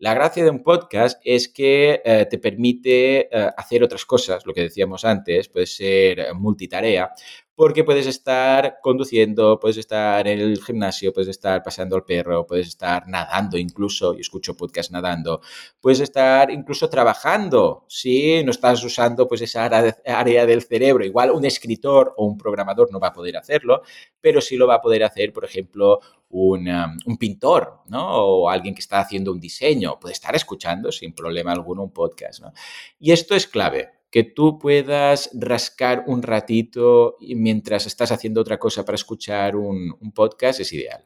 la 0.00 0.14
gracia 0.14 0.44
de 0.44 0.50
un 0.50 0.62
podcast 0.62 1.20
es 1.24 1.48
que 1.48 2.02
eh, 2.04 2.26
te 2.30 2.38
permite 2.38 3.34
eh, 3.34 3.50
hacer 3.56 3.82
otras 3.82 4.04
cosas, 4.04 4.46
lo 4.46 4.52
que 4.52 4.62
decíamos 4.62 5.04
antes, 5.04 5.48
puede 5.48 5.66
ser 5.66 6.34
multitarea, 6.34 7.10
porque 7.58 7.82
puedes 7.82 8.06
estar 8.06 8.78
conduciendo, 8.80 9.58
puedes 9.58 9.78
estar 9.78 10.28
en 10.28 10.38
el 10.38 10.62
gimnasio, 10.62 11.12
puedes 11.12 11.30
estar 11.30 11.60
paseando 11.60 11.96
al 11.96 12.04
perro, 12.04 12.46
puedes 12.46 12.68
estar 12.68 13.08
nadando 13.08 13.58
incluso, 13.58 14.14
yo 14.14 14.20
escucho 14.20 14.56
podcast 14.56 14.92
nadando, 14.92 15.40
puedes 15.80 15.98
estar 15.98 16.52
incluso 16.52 16.88
trabajando, 16.88 17.84
si 17.88 18.44
no 18.44 18.52
estás 18.52 18.84
usando 18.84 19.26
pues 19.26 19.40
esa 19.40 19.64
área 20.06 20.46
del 20.46 20.62
cerebro, 20.62 21.04
igual 21.04 21.32
un 21.32 21.44
escritor 21.44 22.14
o 22.16 22.26
un 22.26 22.38
programador 22.38 22.92
no 22.92 23.00
va 23.00 23.08
a 23.08 23.12
poder 23.12 23.36
hacerlo, 23.36 23.82
pero 24.20 24.40
sí 24.40 24.56
lo 24.56 24.68
va 24.68 24.76
a 24.76 24.80
poder 24.80 25.02
hacer, 25.02 25.32
por 25.32 25.44
ejemplo, 25.44 25.98
un, 26.28 26.68
um, 26.68 26.96
un, 27.06 27.16
pintor, 27.16 27.80
¿no? 27.88 28.06
O 28.24 28.48
alguien 28.48 28.72
que 28.72 28.82
está 28.82 29.00
haciendo 29.00 29.32
un 29.32 29.40
diseño, 29.40 29.98
puede 29.98 30.12
estar 30.12 30.36
escuchando 30.36 30.92
sin 30.92 31.12
problema 31.12 31.50
alguno 31.50 31.82
un 31.82 31.90
podcast, 31.90 32.40
¿no? 32.40 32.52
Y 33.00 33.10
esto 33.10 33.34
es 33.34 33.48
clave, 33.48 33.97
que 34.10 34.24
tú 34.24 34.58
puedas 34.58 35.30
rascar 35.34 36.04
un 36.06 36.22
ratito 36.22 37.16
mientras 37.20 37.86
estás 37.86 38.12
haciendo 38.12 38.40
otra 38.40 38.58
cosa 38.58 38.84
para 38.84 38.96
escuchar 38.96 39.56
un, 39.56 39.96
podcast 40.14 40.60
es 40.60 40.72
ideal. 40.72 41.04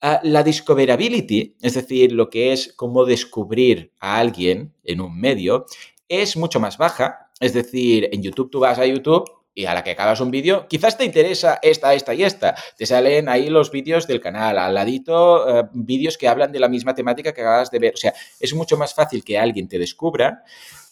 Ah, 0.00 0.20
la 0.22 0.42
discoverability, 0.42 1.56
es 1.60 1.74
decir, 1.74 2.12
lo 2.12 2.30
que 2.30 2.52
es 2.52 2.72
cómo 2.74 3.04
descubrir 3.04 3.92
a 4.00 4.18
alguien 4.18 4.74
en 4.82 5.00
un 5.02 5.20
medio, 5.20 5.66
es 6.08 6.36
mucho 6.36 6.58
más 6.58 6.78
baja. 6.78 7.30
Es 7.38 7.52
decir, 7.52 8.08
en 8.10 8.22
YouTube 8.22 8.50
tú 8.50 8.60
vas 8.60 8.78
a 8.78 8.86
YouTube 8.86 9.30
y 9.54 9.66
a 9.66 9.74
la 9.74 9.84
que 9.84 9.90
acabas 9.90 10.20
un 10.20 10.30
vídeo, 10.30 10.66
quizás 10.68 10.96
te 10.96 11.04
interesa 11.04 11.58
esta, 11.60 11.92
esta 11.92 12.14
y 12.14 12.22
esta. 12.22 12.54
Te 12.76 12.86
salen 12.86 13.28
ahí 13.28 13.50
los 13.50 13.70
vídeos 13.70 14.06
del 14.06 14.20
canal, 14.20 14.58
al 14.58 14.74
ladito 14.74 15.60
eh, 15.60 15.68
vídeos 15.74 16.16
que 16.16 16.28
hablan 16.28 16.52
de 16.52 16.60
la 16.60 16.68
misma 16.68 16.94
temática 16.94 17.32
que 17.32 17.42
acabas 17.42 17.70
de 17.70 17.78
ver. 17.78 17.94
O 17.94 17.98
sea, 17.98 18.14
es 18.38 18.54
mucho 18.54 18.78
más 18.78 18.94
fácil 18.94 19.22
que 19.22 19.38
alguien 19.38 19.68
te 19.68 19.78
descubra 19.78 20.44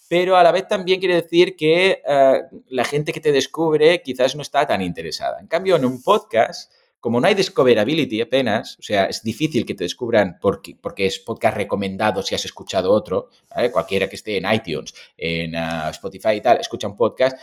pero 0.08 0.36
a 0.36 0.42
la 0.42 0.52
vez 0.52 0.66
también 0.66 1.00
quiere 1.00 1.16
decir 1.16 1.54
que 1.54 2.02
eh, 2.06 2.42
la 2.68 2.84
gente 2.84 3.12
que 3.12 3.20
te 3.20 3.30
descubre 3.30 4.02
quizás 4.02 4.34
no 4.34 4.42
está 4.42 4.66
tan 4.66 4.82
interesada. 4.82 5.38
En 5.38 5.46
cambio, 5.46 5.76
en 5.76 5.84
un 5.84 6.02
podcast, 6.02 6.72
como 6.98 7.20
no 7.20 7.28
hay 7.28 7.34
discoverability 7.34 8.20
apenas, 8.20 8.76
o 8.78 8.82
sea, 8.82 9.04
es 9.04 9.22
difícil 9.22 9.64
que 9.64 9.74
te 9.74 9.84
descubran 9.84 10.38
porque, 10.40 10.76
porque 10.80 11.06
es 11.06 11.18
podcast 11.18 11.56
recomendado 11.56 12.22
si 12.22 12.34
has 12.34 12.44
escuchado 12.44 12.90
otro, 12.90 13.28
cualquiera 13.70 14.08
que 14.08 14.16
esté 14.16 14.38
en 14.38 14.52
iTunes, 14.52 14.94
en 15.16 15.54
eh, 15.54 15.90
Spotify 15.90 16.36
y 16.36 16.40
tal, 16.40 16.58
escucha 16.58 16.88
un 16.88 16.96
podcast, 16.96 17.38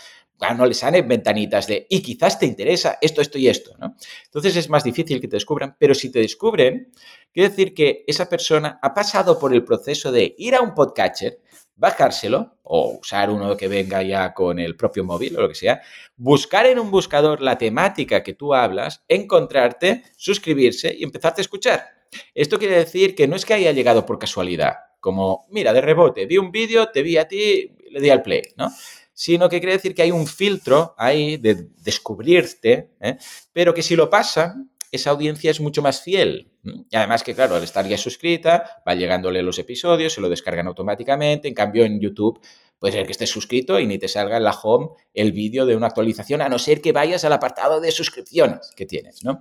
no 0.57 0.65
le 0.65 0.73
salen 0.73 1.07
ventanitas 1.07 1.67
de, 1.67 1.87
y 1.89 2.01
quizás 2.01 2.37
te 2.37 2.45
interesa 2.45 2.97
esto, 3.01 3.21
esto 3.21 3.37
y 3.37 3.47
esto, 3.47 3.75
¿no? 3.79 3.95
Entonces 4.25 4.55
es 4.55 4.69
más 4.69 4.83
difícil 4.83 5.21
que 5.21 5.27
te 5.27 5.37
descubran, 5.37 5.75
pero 5.79 5.95
si 5.95 6.11
te 6.11 6.19
descubren, 6.19 6.91
quiere 7.33 7.49
decir 7.49 7.73
que 7.73 8.03
esa 8.07 8.27
persona 8.27 8.79
ha 8.81 8.93
pasado 8.93 9.39
por 9.39 9.53
el 9.53 9.63
proceso 9.63 10.11
de 10.11 10.35
ir 10.37 10.55
a 10.55 10.61
un 10.61 10.73
podcatcher, 10.73 11.39
bajárselo 11.75 12.57
o 12.63 12.97
usar 12.99 13.29
uno 13.29 13.55
que 13.55 13.67
venga 13.67 14.01
ya 14.01 14.33
con 14.33 14.59
el 14.59 14.75
propio 14.75 15.03
móvil 15.03 15.37
o 15.37 15.41
lo 15.41 15.49
que 15.49 15.55
sea, 15.55 15.81
buscar 16.15 16.65
en 16.65 16.79
un 16.79 16.89
buscador 16.89 17.41
la 17.41 17.57
temática 17.57 18.23
que 18.23 18.33
tú 18.33 18.53
hablas, 18.53 19.03
encontrarte, 19.07 20.03
suscribirse 20.17 20.95
y 20.97 21.03
empezarte 21.03 21.41
a 21.41 21.43
escuchar. 21.43 21.89
Esto 22.33 22.57
quiere 22.57 22.77
decir 22.77 23.15
que 23.15 23.27
no 23.27 23.35
es 23.35 23.45
que 23.45 23.53
haya 23.53 23.71
llegado 23.71 24.05
por 24.05 24.19
casualidad, 24.19 24.75
como, 24.99 25.47
mira, 25.49 25.73
de 25.73 25.81
rebote, 25.81 26.25
vi 26.25 26.37
un 26.37 26.51
vídeo, 26.51 26.89
te 26.89 27.03
vi 27.03 27.17
a 27.17 27.27
ti, 27.27 27.75
le 27.91 27.99
di 27.99 28.09
al 28.09 28.21
play, 28.21 28.41
¿no? 28.57 28.71
Sino 29.13 29.47
que 29.47 29.59
quiere 29.59 29.73
decir 29.73 29.95
que 29.95 30.01
hay 30.01 30.11
un 30.11 30.27
filtro 30.27 30.93
ahí 30.97 31.37
de 31.37 31.69
descubrirte, 31.77 32.91
¿eh? 32.99 33.17
pero 33.53 33.73
que 33.73 33.81
si 33.81 33.95
lo 33.95 34.09
pasa, 34.09 34.55
esa 34.95 35.11
audiencia 35.11 35.51
es 35.51 35.61
mucho 35.61 35.81
más 35.81 36.01
fiel. 36.01 36.51
Y 36.63 36.95
además 36.95 37.23
que, 37.23 37.35
claro, 37.35 37.55
al 37.55 37.63
estar 37.63 37.87
ya 37.87 37.97
suscrita, 37.97 38.81
va 38.87 38.95
llegándole 38.95 39.41
los 39.41 39.59
episodios, 39.59 40.13
se 40.13 40.21
lo 40.21 40.29
descargan 40.29 40.67
automáticamente. 40.67 41.47
En 41.47 41.53
cambio, 41.53 41.85
en 41.85 41.99
YouTube 41.99 42.39
puede 42.79 42.93
ser 42.93 43.05
que 43.05 43.11
estés 43.11 43.29
suscrito 43.29 43.79
y 43.79 43.87
ni 43.87 43.97
te 43.97 44.07
salga 44.07 44.37
en 44.37 44.43
la 44.43 44.51
home 44.51 44.89
el 45.13 45.31
vídeo 45.31 45.65
de 45.65 45.75
una 45.75 45.87
actualización, 45.87 46.41
a 46.41 46.49
no 46.49 46.59
ser 46.59 46.81
que 46.81 46.91
vayas 46.91 47.23
al 47.23 47.33
apartado 47.33 47.79
de 47.79 47.91
suscripciones 47.91 48.71
que 48.75 48.85
tienes, 48.85 49.23
¿no? 49.23 49.39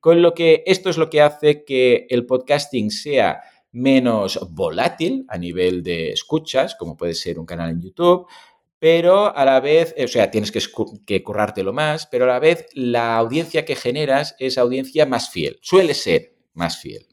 Con 0.00 0.20
lo 0.20 0.34
que 0.34 0.62
esto 0.66 0.90
es 0.90 0.98
lo 0.98 1.08
que 1.08 1.22
hace 1.22 1.64
que 1.64 2.06
el 2.10 2.26
podcasting 2.26 2.90
sea 2.90 3.42
menos 3.72 4.38
volátil 4.50 5.24
a 5.28 5.38
nivel 5.38 5.82
de 5.82 6.12
escuchas, 6.12 6.76
como 6.76 6.96
puede 6.96 7.14
ser 7.14 7.38
un 7.38 7.46
canal 7.46 7.70
en 7.70 7.80
YouTube, 7.80 8.26
pero 8.84 9.34
a 9.34 9.46
la 9.46 9.60
vez, 9.60 9.94
o 9.98 10.06
sea, 10.06 10.30
tienes 10.30 10.52
que, 10.52 10.60
que 11.06 11.22
currártelo 11.22 11.72
más, 11.72 12.06
pero 12.06 12.24
a 12.24 12.28
la 12.28 12.38
vez 12.38 12.66
la 12.74 13.16
audiencia 13.16 13.64
que 13.64 13.76
generas 13.76 14.36
es 14.38 14.58
audiencia 14.58 15.06
más 15.06 15.30
fiel, 15.30 15.58
suele 15.62 15.94
ser 15.94 16.34
más 16.52 16.76
fiel. 16.76 17.06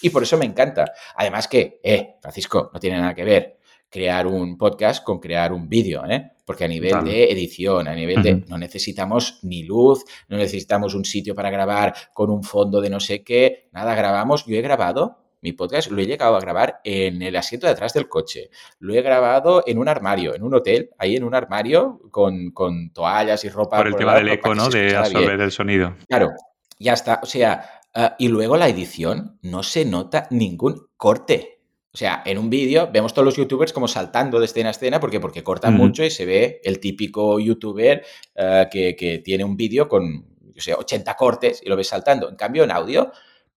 Y 0.00 0.10
por 0.10 0.22
eso 0.22 0.38
me 0.38 0.44
encanta. 0.44 0.92
Además 1.16 1.48
que, 1.48 1.80
eh, 1.82 2.14
Francisco, 2.20 2.70
no 2.72 2.78
tiene 2.78 2.98
nada 2.98 3.16
que 3.16 3.24
ver 3.24 3.58
crear 3.90 4.28
un 4.28 4.56
podcast 4.56 5.02
con 5.02 5.18
crear 5.18 5.52
un 5.52 5.68
vídeo, 5.68 6.04
¿eh? 6.08 6.34
Porque 6.44 6.66
a 6.66 6.68
nivel 6.68 7.02
de 7.02 7.32
edición, 7.32 7.88
a 7.88 7.96
nivel 7.96 8.22
de... 8.22 8.44
No 8.46 8.56
necesitamos 8.56 9.40
ni 9.42 9.64
luz, 9.64 10.04
no 10.28 10.36
necesitamos 10.36 10.94
un 10.94 11.04
sitio 11.04 11.34
para 11.34 11.50
grabar 11.50 11.96
con 12.12 12.30
un 12.30 12.44
fondo 12.44 12.80
de 12.80 12.90
no 12.90 13.00
sé 13.00 13.24
qué, 13.24 13.68
nada, 13.72 13.96
grabamos. 13.96 14.46
Yo 14.46 14.56
he 14.56 14.62
grabado 14.62 15.21
mi 15.42 15.52
podcast 15.52 15.90
lo 15.90 16.00
he 16.00 16.06
llegado 16.06 16.36
a 16.36 16.40
grabar 16.40 16.80
en 16.84 17.20
el 17.20 17.34
asiento 17.36 17.66
de 17.66 17.72
atrás 17.72 17.92
del 17.92 18.08
coche. 18.08 18.48
Lo 18.78 18.94
he 18.94 19.02
grabado 19.02 19.64
en 19.66 19.78
un 19.78 19.88
armario, 19.88 20.34
en 20.34 20.44
un 20.44 20.54
hotel, 20.54 20.90
ahí 20.98 21.16
en 21.16 21.24
un 21.24 21.34
armario 21.34 22.00
con, 22.10 22.52
toallas 22.92 23.44
y 23.44 23.48
ropa. 23.48 23.76
Por 23.76 23.88
el 23.88 23.96
tema 23.96 24.14
del 24.14 24.28
eco, 24.28 24.54
¿no? 24.54 24.68
De 24.68 24.96
absorber 24.96 25.40
el 25.40 25.50
sonido. 25.50 25.96
Claro, 26.08 26.30
ya 26.78 26.92
está. 26.92 27.20
O 27.22 27.26
sea, 27.26 27.80
ah, 27.92 28.14
y 28.18 28.28
luego 28.28 28.56
la 28.56 28.68
edición, 28.68 29.38
no 29.42 29.64
se 29.64 29.84
nota 29.84 30.28
ningún 30.30 30.86
corte. 30.96 31.58
O 31.92 31.98
sea, 31.98 32.22
en 32.24 32.38
un 32.38 32.48
vídeo 32.48 32.88
vemos 32.90 33.12
todos 33.12 33.26
los 33.26 33.36
youtubers 33.36 33.72
como 33.72 33.88
saltando 33.88 34.38
de 34.38 34.46
escena 34.46 34.68
a 34.68 34.70
escena 34.70 34.98
porque, 35.00 35.20
porque 35.20 35.42
cortan 35.42 35.74
mucho 35.74 36.02
y 36.04 36.10
se 36.10 36.24
ve 36.24 36.60
el 36.64 36.78
típico 36.78 37.38
youtuber 37.38 38.02
ah, 38.38 38.68
que, 38.70 38.94
que, 38.96 39.18
tiene 39.18 39.44
un 39.44 39.56
vídeo 39.56 39.88
con, 39.88 40.24
yo 40.54 40.62
sé, 40.62 40.72
80 40.72 41.14
cortes 41.16 41.60
y 41.62 41.68
lo 41.68 41.76
ves 41.76 41.88
saltando. 41.88 42.30
En 42.30 42.36
cambio, 42.36 42.62
en 42.62 42.70
audio 42.70 43.10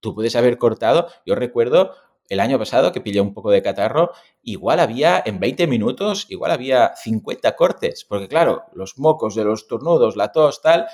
tú 0.06 0.14
puedes 0.14 0.36
haber 0.36 0.60
cortado, 0.60 1.08
yo 1.26 1.34
recuerdo 1.34 1.96
el 2.30 2.40
año 2.40 2.60
pasado 2.60 2.92
que 2.92 3.02
pillé 3.02 3.22
un 3.22 3.34
poco 3.34 3.50
de 3.50 3.64
catarro, 3.64 4.12
igual 4.44 4.80
había 4.80 5.24
en 5.26 5.40
20 5.40 5.66
minutos, 5.66 6.28
igual 6.30 6.52
había 6.52 6.94
50 6.96 7.56
cortes, 7.56 8.06
porque 8.08 8.28
claro, 8.28 8.66
los 8.74 9.00
mocos 9.00 9.34
de 9.34 9.46
los 9.46 9.68
turnudos, 9.68 10.16
la 10.16 10.32
tos, 10.32 10.62
tal, 10.62 10.86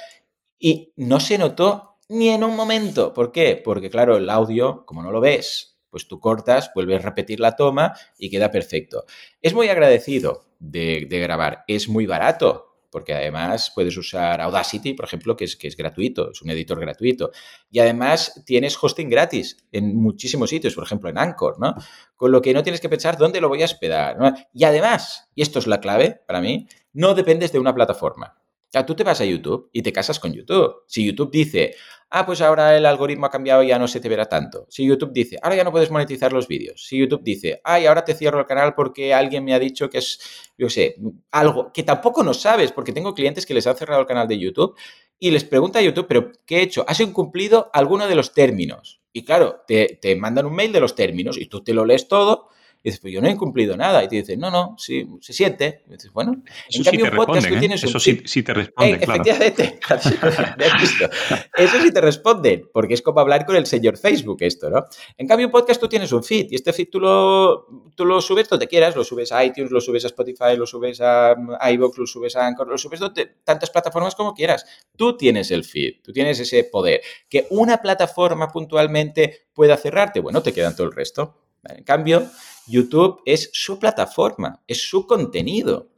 y 0.57 0.93
no 0.95 1.19
se 1.19 1.37
notó 1.37 1.97
ni 2.07 2.29
en 2.29 2.45
un 2.45 2.55
momento. 2.55 3.13
¿Por 3.13 3.33
qué? 3.33 3.61
Porque 3.61 3.89
claro, 3.89 4.15
el 4.15 4.29
audio, 4.29 4.85
como 4.85 5.03
no 5.03 5.11
lo 5.11 5.19
ves, 5.19 5.77
pues 5.89 6.07
tú 6.07 6.21
cortas, 6.21 6.71
vuelves 6.73 7.01
a 7.01 7.09
repetir 7.09 7.41
la 7.41 7.57
toma 7.57 7.93
y 8.17 8.29
queda 8.29 8.49
perfecto. 8.49 9.03
Es 9.41 9.53
muy 9.53 9.67
agradecido 9.67 10.45
de, 10.59 11.05
de 11.09 11.19
grabar, 11.19 11.65
es 11.67 11.89
muy 11.89 12.05
barato, 12.05 12.70
porque 12.91 13.13
además 13.13 13.71
puedes 13.73 13.95
usar 13.97 14.41
Audacity, 14.41 14.93
por 14.93 15.05
ejemplo, 15.05 15.35
que 15.35 15.45
es, 15.45 15.55
que 15.55 15.67
es 15.67 15.77
gratuito, 15.77 16.31
es 16.31 16.41
un 16.41 16.49
editor 16.49 16.79
gratuito. 16.79 17.31
Y 17.71 17.79
además 17.79 18.43
tienes 18.45 18.77
hosting 18.79 19.09
gratis 19.09 19.65
en 19.71 19.95
muchísimos 19.95 20.49
sitios, 20.49 20.75
por 20.75 20.83
ejemplo, 20.83 21.09
en 21.09 21.17
Anchor, 21.17 21.59
¿no? 21.59 21.73
Con 22.15 22.31
lo 22.31 22.41
que 22.41 22.53
no 22.53 22.61
tienes 22.61 22.81
que 22.81 22.89
pensar 22.89 23.17
dónde 23.17 23.41
lo 23.41 23.49
voy 23.49 23.61
a 23.61 23.65
hospedar. 23.65 24.17
Y 24.53 24.65
además, 24.65 25.29
y 25.33 25.41
esto 25.41 25.59
es 25.59 25.67
la 25.67 25.79
clave 25.79 26.21
para 26.27 26.41
mí, 26.41 26.67
no 26.93 27.13
dependes 27.13 27.51
de 27.51 27.59
una 27.59 27.73
plataforma. 27.73 28.35
O 28.37 28.71
sea, 28.71 28.85
tú 28.85 28.95
te 28.95 29.03
vas 29.03 29.19
a 29.19 29.25
YouTube 29.25 29.69
y 29.73 29.81
te 29.81 29.91
casas 29.91 30.19
con 30.19 30.33
YouTube. 30.33 30.83
Si 30.87 31.05
YouTube 31.05 31.31
dice, 31.31 31.75
ah, 32.11 32.25
pues 32.25 32.41
ahora 32.41 32.77
el 32.77 32.85
algoritmo 32.85 33.25
ha 33.25 33.31
cambiado 33.31 33.63
y 33.63 33.67
ya 33.67 33.79
no 33.79 33.87
se 33.87 33.99
te 33.99 34.09
verá 34.09 34.27
tanto. 34.27 34.67
Si 34.69 34.85
YouTube 34.85 35.13
dice, 35.13 35.37
ahora 35.41 35.55
ya 35.55 35.63
no 35.63 35.71
puedes 35.71 35.89
monetizar 35.89 36.33
los 36.33 36.47
vídeos. 36.47 36.85
Si 36.85 36.97
YouTube 36.97 37.23
dice, 37.23 37.61
ay, 37.63 37.85
ahora 37.85 38.03
te 38.03 38.13
cierro 38.13 38.39
el 38.39 38.45
canal 38.45 38.75
porque 38.75 39.13
alguien 39.13 39.43
me 39.43 39.53
ha 39.53 39.59
dicho 39.59 39.89
que 39.89 39.99
es, 39.99 40.19
yo 40.57 40.69
sé, 40.69 40.97
algo 41.31 41.71
que 41.73 41.83
tampoco 41.83 42.23
no 42.23 42.33
sabes, 42.33 42.71
porque 42.71 42.93
tengo 42.93 43.15
clientes 43.15 43.45
que 43.45 43.53
les 43.53 43.65
han 43.65 43.77
cerrado 43.77 44.01
el 44.01 44.07
canal 44.07 44.27
de 44.27 44.37
YouTube 44.37 44.77
y 45.17 45.31
les 45.31 45.45
pregunta 45.45 45.79
a 45.79 45.81
YouTube, 45.81 46.07
pero 46.07 46.31
¿qué 46.45 46.57
he 46.57 46.61
hecho? 46.61 46.83
¿Has 46.87 46.99
incumplido 46.99 47.69
alguno 47.73 48.07
de 48.07 48.15
los 48.15 48.33
términos? 48.33 49.01
Y 49.13 49.23
claro, 49.23 49.63
te, 49.65 49.97
te 50.01 50.15
mandan 50.15 50.45
un 50.45 50.55
mail 50.55 50.71
de 50.71 50.79
los 50.81 50.95
términos 50.95 51.37
y 51.37 51.47
tú 51.47 51.63
te 51.63 51.73
lo 51.73 51.85
lees 51.85 52.07
todo 52.07 52.49
Y 52.83 52.89
dices, 52.89 52.99
pues 52.99 53.13
yo 53.13 53.21
no 53.21 53.27
he 53.27 53.37
cumplido 53.37 53.77
nada. 53.77 54.03
Y 54.03 54.07
te 54.07 54.15
dicen, 54.17 54.39
no, 54.39 54.49
no, 54.49 54.75
sí, 54.77 55.07
se 55.19 55.33
siente. 55.33 55.83
Y 55.87 55.91
dices, 55.91 56.11
bueno, 56.11 56.43
eso 56.67 56.79
en 56.79 56.83
cambio, 56.83 57.05
sí 57.05 57.11
te 57.11 57.17
un 57.17 57.25
podcast 57.25 57.47
tú 57.47 57.55
¿eh? 57.55 57.59
tienes 57.59 57.83
Eso 57.83 57.99
sí, 57.99 58.21
sí, 58.25 58.43
te 58.43 58.51
eh, 58.53 58.71
claro. 58.73 58.95
Efectivamente, 58.95 59.79
Eso 61.57 61.81
sí 61.81 61.91
te 61.91 62.01
responden, 62.01 62.69
porque 62.73 62.95
es 62.95 63.01
como 63.01 63.19
hablar 63.19 63.45
con 63.45 63.55
el 63.55 63.65
señor 63.65 63.97
Facebook 63.97 64.37
esto, 64.41 64.69
¿no? 64.69 64.85
En 65.17 65.27
cambio, 65.27 65.47
un 65.47 65.51
podcast 65.51 65.79
tú 65.79 65.87
tienes 65.87 66.11
un 66.11 66.23
feed 66.23 66.47
y 66.51 66.55
este 66.55 66.73
feed 66.73 66.89
tú 66.89 66.99
lo, 66.99 67.67
tú 67.95 68.05
lo 68.05 68.19
subes 68.21 68.49
donde 68.49 68.67
quieras, 68.67 68.95
lo 68.95 69.03
subes 69.03 69.31
a 69.31 69.43
iTunes, 69.45 69.71
lo 69.71 69.79
subes 69.79 70.03
a 70.05 70.07
Spotify, 70.07 70.57
lo 70.57 70.65
subes 70.65 71.01
a 71.01 71.35
iVoox, 71.71 71.97
lo 71.97 72.07
subes 72.07 72.35
a 72.35 72.47
Anchor, 72.47 72.67
lo 72.67 72.77
subes 72.77 72.99
donde, 72.99 73.27
tantas 73.43 73.69
plataformas 73.69 74.15
como 74.15 74.33
quieras. 74.33 74.65
Tú 74.95 75.17
tienes 75.17 75.51
el 75.51 75.63
feed, 75.63 76.01
tú 76.01 76.11
tienes 76.11 76.39
ese 76.39 76.63
poder. 76.63 77.01
Que 77.29 77.47
una 77.51 77.77
plataforma 77.77 78.47
puntualmente 78.47 79.47
pueda 79.53 79.77
cerrarte, 79.77 80.19
bueno, 80.19 80.41
te 80.41 80.53
quedan 80.53 80.75
todo 80.75 80.87
el 80.87 80.93
resto. 80.93 81.37
En 81.63 81.83
cambio, 81.83 82.27
YouTube 82.67 83.21
es 83.25 83.49
su 83.53 83.79
plataforma, 83.79 84.61
es 84.67 84.89
su 84.89 85.05
contenido 85.07 85.91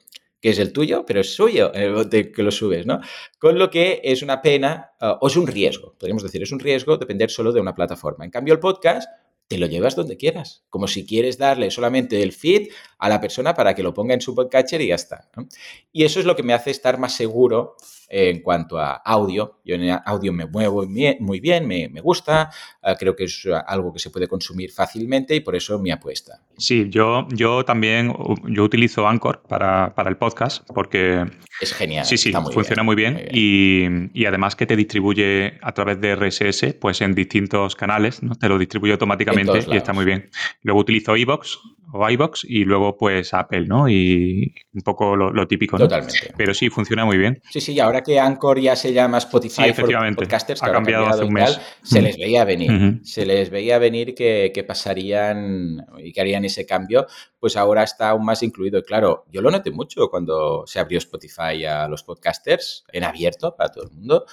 que 0.44 0.50
es 0.50 0.60
el 0.60 0.74
tuyo, 0.74 1.06
pero 1.06 1.22
es 1.22 1.34
suyo 1.34 1.70
de 1.70 2.30
que 2.30 2.44
lo 2.44 2.52
subes, 2.52 2.86
¿no? 2.86 3.00
Con 3.40 3.58
lo 3.58 3.70
que 3.70 4.02
es 4.04 4.22
una 4.22 4.42
pena 4.42 4.92
uh, 5.00 5.16
o 5.22 5.28
es 5.28 5.38
un 5.38 5.48
riesgo, 5.48 5.96
podríamos 5.98 6.22
decir, 6.22 6.44
es 6.44 6.52
un 6.52 6.60
riesgo 6.60 6.98
depender 6.98 7.32
solo 7.32 7.54
de 7.54 7.62
una 7.62 7.74
plataforma. 7.74 8.26
En 8.26 8.32
cambio, 8.32 8.54
el 8.54 8.60
podcast 8.60 9.08
te 9.48 9.58
lo 9.58 9.68
llevas 9.68 9.96
donde 9.96 10.18
quieras, 10.18 10.66
como 10.70 10.90
si 10.90 11.06
quieres 11.06 11.38
darle 11.38 11.72
solamente 11.72 12.22
el 12.22 12.34
feed 12.34 12.68
a 13.04 13.10
la 13.10 13.20
persona 13.20 13.54
para 13.54 13.76
que 13.76 13.84
lo 13.84 13.94
ponga 13.94 14.14
en 14.14 14.22
su 14.22 14.34
podcatcher 14.34 14.80
y 14.80 14.88
ya 14.88 14.96
está. 14.96 15.28
Y 15.92 16.06
eso 16.06 16.22
es 16.22 16.26
lo 16.26 16.38
que 16.38 16.44
me 16.44 16.54
hace 16.54 16.72
estar 16.72 16.98
más 16.98 17.14
seguro 17.14 17.76
en 18.08 18.40
cuanto 18.40 18.80
a 18.80 18.94
audio. 18.94 19.60
Yo 19.66 19.76
en 19.76 20.00
audio 20.06 20.32
me 20.32 20.46
muevo 20.46 20.86
muy 21.20 21.40
bien, 21.42 21.68
me, 21.68 21.90
gusta, 22.00 22.50
eh, 22.82 22.96
creo 22.98 23.14
que 23.14 23.26
es 23.26 23.46
algo 23.68 23.92
que 23.92 24.00
se 24.00 24.10
puede 24.10 24.30
consumir 24.30 24.72
fácilmente 24.72 25.36
y 25.36 25.42
por 25.42 25.54
eso 25.54 25.80
mi 25.80 25.92
apuesta. 25.92 26.40
Sí, 26.58 26.88
yo, 26.90 27.28
yo 27.32 27.66
también 27.66 28.16
yo 28.48 28.64
utilizo 28.64 29.06
Anchor 29.06 29.42
para, 29.50 29.94
el 30.08 30.16
podcast 30.16 30.66
porque... 30.74 31.26
Es 31.60 31.74
genial. 31.74 32.06
Sí, 32.06 32.18
sí, 32.18 32.32
funciona 32.54 32.84
muy 32.84 32.96
bien, 32.96 33.28
Y, 33.34 34.26
además 34.26 34.56
que 34.56 34.66
te 34.66 34.78
distribuye 34.78 35.60
a 35.62 35.74
través 35.74 36.00
de 36.00 36.16
RSS 36.16 36.76
pues 36.80 37.02
en 37.02 37.14
distintos 37.14 37.76
canales, 37.76 38.24
¿no? 38.24 38.36
te 38.36 38.48
lo 38.48 38.58
distribuye 38.58 38.94
automáticamente 38.94 39.66
y 39.68 39.76
está 39.76 39.92
muy 39.92 40.06
bien. 40.06 40.30
Luego 40.62 40.80
utilizo 40.80 41.18
iBox 41.18 41.60
o 41.96 42.10
iBox 42.10 42.44
y 42.44 42.66
luego 42.66 42.98
pues 42.98 43.34
Apple, 43.36 43.68
¿no? 43.68 43.88
Y 43.88 44.54
un 44.74 44.82
poco 44.82 45.16
lo, 45.16 45.48
típico, 45.48 45.78
¿no? 45.78 45.86
Totalmente. 45.86 46.34
Pero 46.36 46.54
sí, 46.56 46.70
funciona 46.70 47.06
muy 47.06 47.18
bien. 47.18 47.42
Sí, 47.52 47.62
sí, 47.62 47.80
ahora 47.80 48.02
que 48.02 48.20
Anchor 48.20 48.60
ya 48.60 48.76
se 48.76 48.92
llama 48.92 49.20
Spotify 49.20 49.72
podcasters, 50.16 50.64
ha 50.64 50.72
cambiado, 50.72 51.06
hace 51.06 51.24
un 51.24 51.34
mes. 51.34 51.60
se 51.84 52.02
les 52.02 52.18
veía 52.18 52.46
venir, 52.46 53.00
se 53.04 53.28
les 53.28 53.52
veía 53.52 53.78
venir 53.78 54.16
que, 54.16 54.52
que, 54.54 54.64
pasarían 54.64 55.86
y 56.00 56.12
que 56.12 56.22
harían 56.22 56.46
ese 56.46 56.66
cambio, 56.66 57.06
pues 57.40 57.56
ahora 57.56 57.84
está 57.84 58.10
aún 58.10 58.26
más 58.26 58.42
incluido. 58.42 58.82
Claro, 58.82 59.26
yo 59.32 59.42
lo 59.42 59.52
noté 59.52 59.70
mucho 59.70 60.10
cuando 60.10 60.64
se 60.66 60.80
abrió 60.80 60.98
Spotify 60.98 61.64
a 61.66 61.88
los 61.88 62.02
podcasters 62.04 62.86
en 62.92 63.04
abierto 63.04 63.56
para 63.56 63.70
todo 63.70 63.84
el 63.84 63.92
mundo 63.92 64.26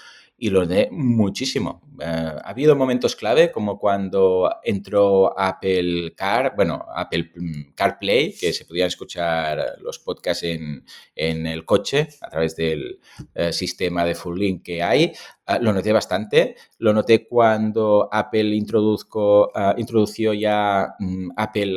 y 0.42 0.48
lo 0.48 0.66
de 0.66 0.88
muchísimo. 0.90 1.82
Eh, 2.00 2.04
ha 2.06 2.48
habido 2.48 2.74
momentos 2.74 3.14
clave 3.14 3.52
como 3.52 3.78
cuando 3.78 4.50
entró 4.64 5.38
Apple 5.38 6.14
Car, 6.16 6.54
bueno, 6.56 6.86
Apple 6.94 7.30
mm, 7.36 7.74
CarPlay, 7.74 8.32
que 8.32 8.54
se 8.54 8.64
podían 8.64 8.88
escuchar 8.88 9.76
los 9.82 9.98
podcasts 9.98 10.44
en, 10.44 10.82
el 11.14 11.66
coche 11.66 12.08
a 12.22 12.30
través 12.30 12.56
del 12.56 13.00
eh, 13.34 13.52
sistema 13.52 14.02
de 14.06 14.14
full 14.14 14.38
link 14.38 14.62
que 14.62 14.82
hay. 14.82 15.12
Ah, 15.44 15.58
lo 15.58 15.74
noté 15.74 15.92
bastante. 15.92 16.56
Lo 16.78 16.94
noté 16.94 17.26
cuando 17.26 18.08
Apple 18.10 18.56
introduzco, 18.56 19.52
ah, 19.54 19.74
introdució 19.76 20.32
ya 20.32 20.94
mm, 20.98 21.32
Apple 21.36 21.76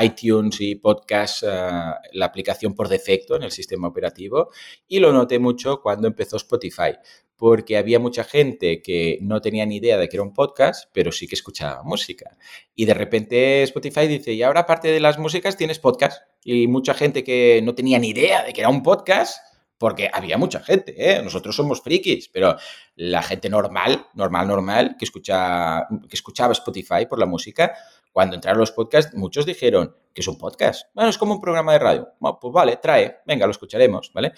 iTunes 0.00 0.58
y 0.62 0.76
Podcast, 0.76 1.44
ah, 1.46 2.00
la 2.14 2.24
aplicación 2.24 2.74
por 2.74 2.88
defecto 2.88 3.36
en 3.36 3.42
el 3.42 3.50
sistema 3.50 3.88
operativo. 3.88 4.48
Y 4.86 5.00
lo 5.00 5.12
noté 5.12 5.38
mucho 5.38 5.82
cuando 5.82 6.08
empezó 6.08 6.38
Spotify 6.38 6.92
porque 7.38 7.78
había 7.78 8.00
mucha 8.00 8.24
gente 8.24 8.82
que 8.82 9.18
no 9.22 9.40
tenía 9.40 9.64
ni 9.64 9.76
idea 9.76 9.96
de 9.96 10.08
que 10.08 10.16
era 10.16 10.24
un 10.24 10.34
podcast, 10.34 10.90
pero 10.92 11.12
sí 11.12 11.28
que 11.28 11.36
escuchaba 11.36 11.84
música. 11.84 12.36
Y 12.74 12.84
de 12.84 12.94
repente 12.94 13.62
Spotify 13.62 14.08
dice, 14.08 14.32
y 14.32 14.42
ahora 14.42 14.60
aparte 14.60 14.88
de 14.88 14.98
las 14.98 15.18
músicas 15.18 15.56
tienes 15.56 15.78
podcast. 15.78 16.20
Y 16.42 16.66
mucha 16.66 16.94
gente 16.94 17.22
que 17.22 17.60
no 17.62 17.76
tenía 17.76 18.00
ni 18.00 18.08
idea 18.08 18.42
de 18.42 18.52
que 18.52 18.60
era 18.60 18.68
un 18.68 18.82
podcast, 18.82 19.38
porque 19.78 20.10
había 20.12 20.36
mucha 20.36 20.58
gente, 20.58 20.94
¿eh? 20.96 21.22
nosotros 21.22 21.54
somos 21.54 21.80
frikis, 21.80 22.28
pero 22.28 22.56
la 22.96 23.22
gente 23.22 23.48
normal, 23.48 24.06
normal, 24.14 24.48
normal, 24.48 24.96
que, 24.98 25.04
escucha, 25.04 25.86
que 26.08 26.16
escuchaba 26.16 26.52
Spotify 26.52 27.06
por 27.08 27.20
la 27.20 27.26
música, 27.26 27.72
cuando 28.12 28.34
entraron 28.34 28.58
los 28.58 28.72
podcasts, 28.72 29.14
muchos 29.14 29.46
dijeron 29.46 29.94
que 30.12 30.22
es 30.22 30.26
un 30.26 30.36
podcast. 30.36 30.88
Bueno, 30.92 31.10
es 31.10 31.18
como 31.18 31.34
un 31.34 31.40
programa 31.40 31.72
de 31.74 31.78
radio. 31.78 32.08
Bueno, 32.18 32.38
pues 32.40 32.52
vale, 32.52 32.76
trae, 32.78 33.18
venga, 33.24 33.46
lo 33.46 33.52
escucharemos, 33.52 34.12
¿vale? 34.12 34.32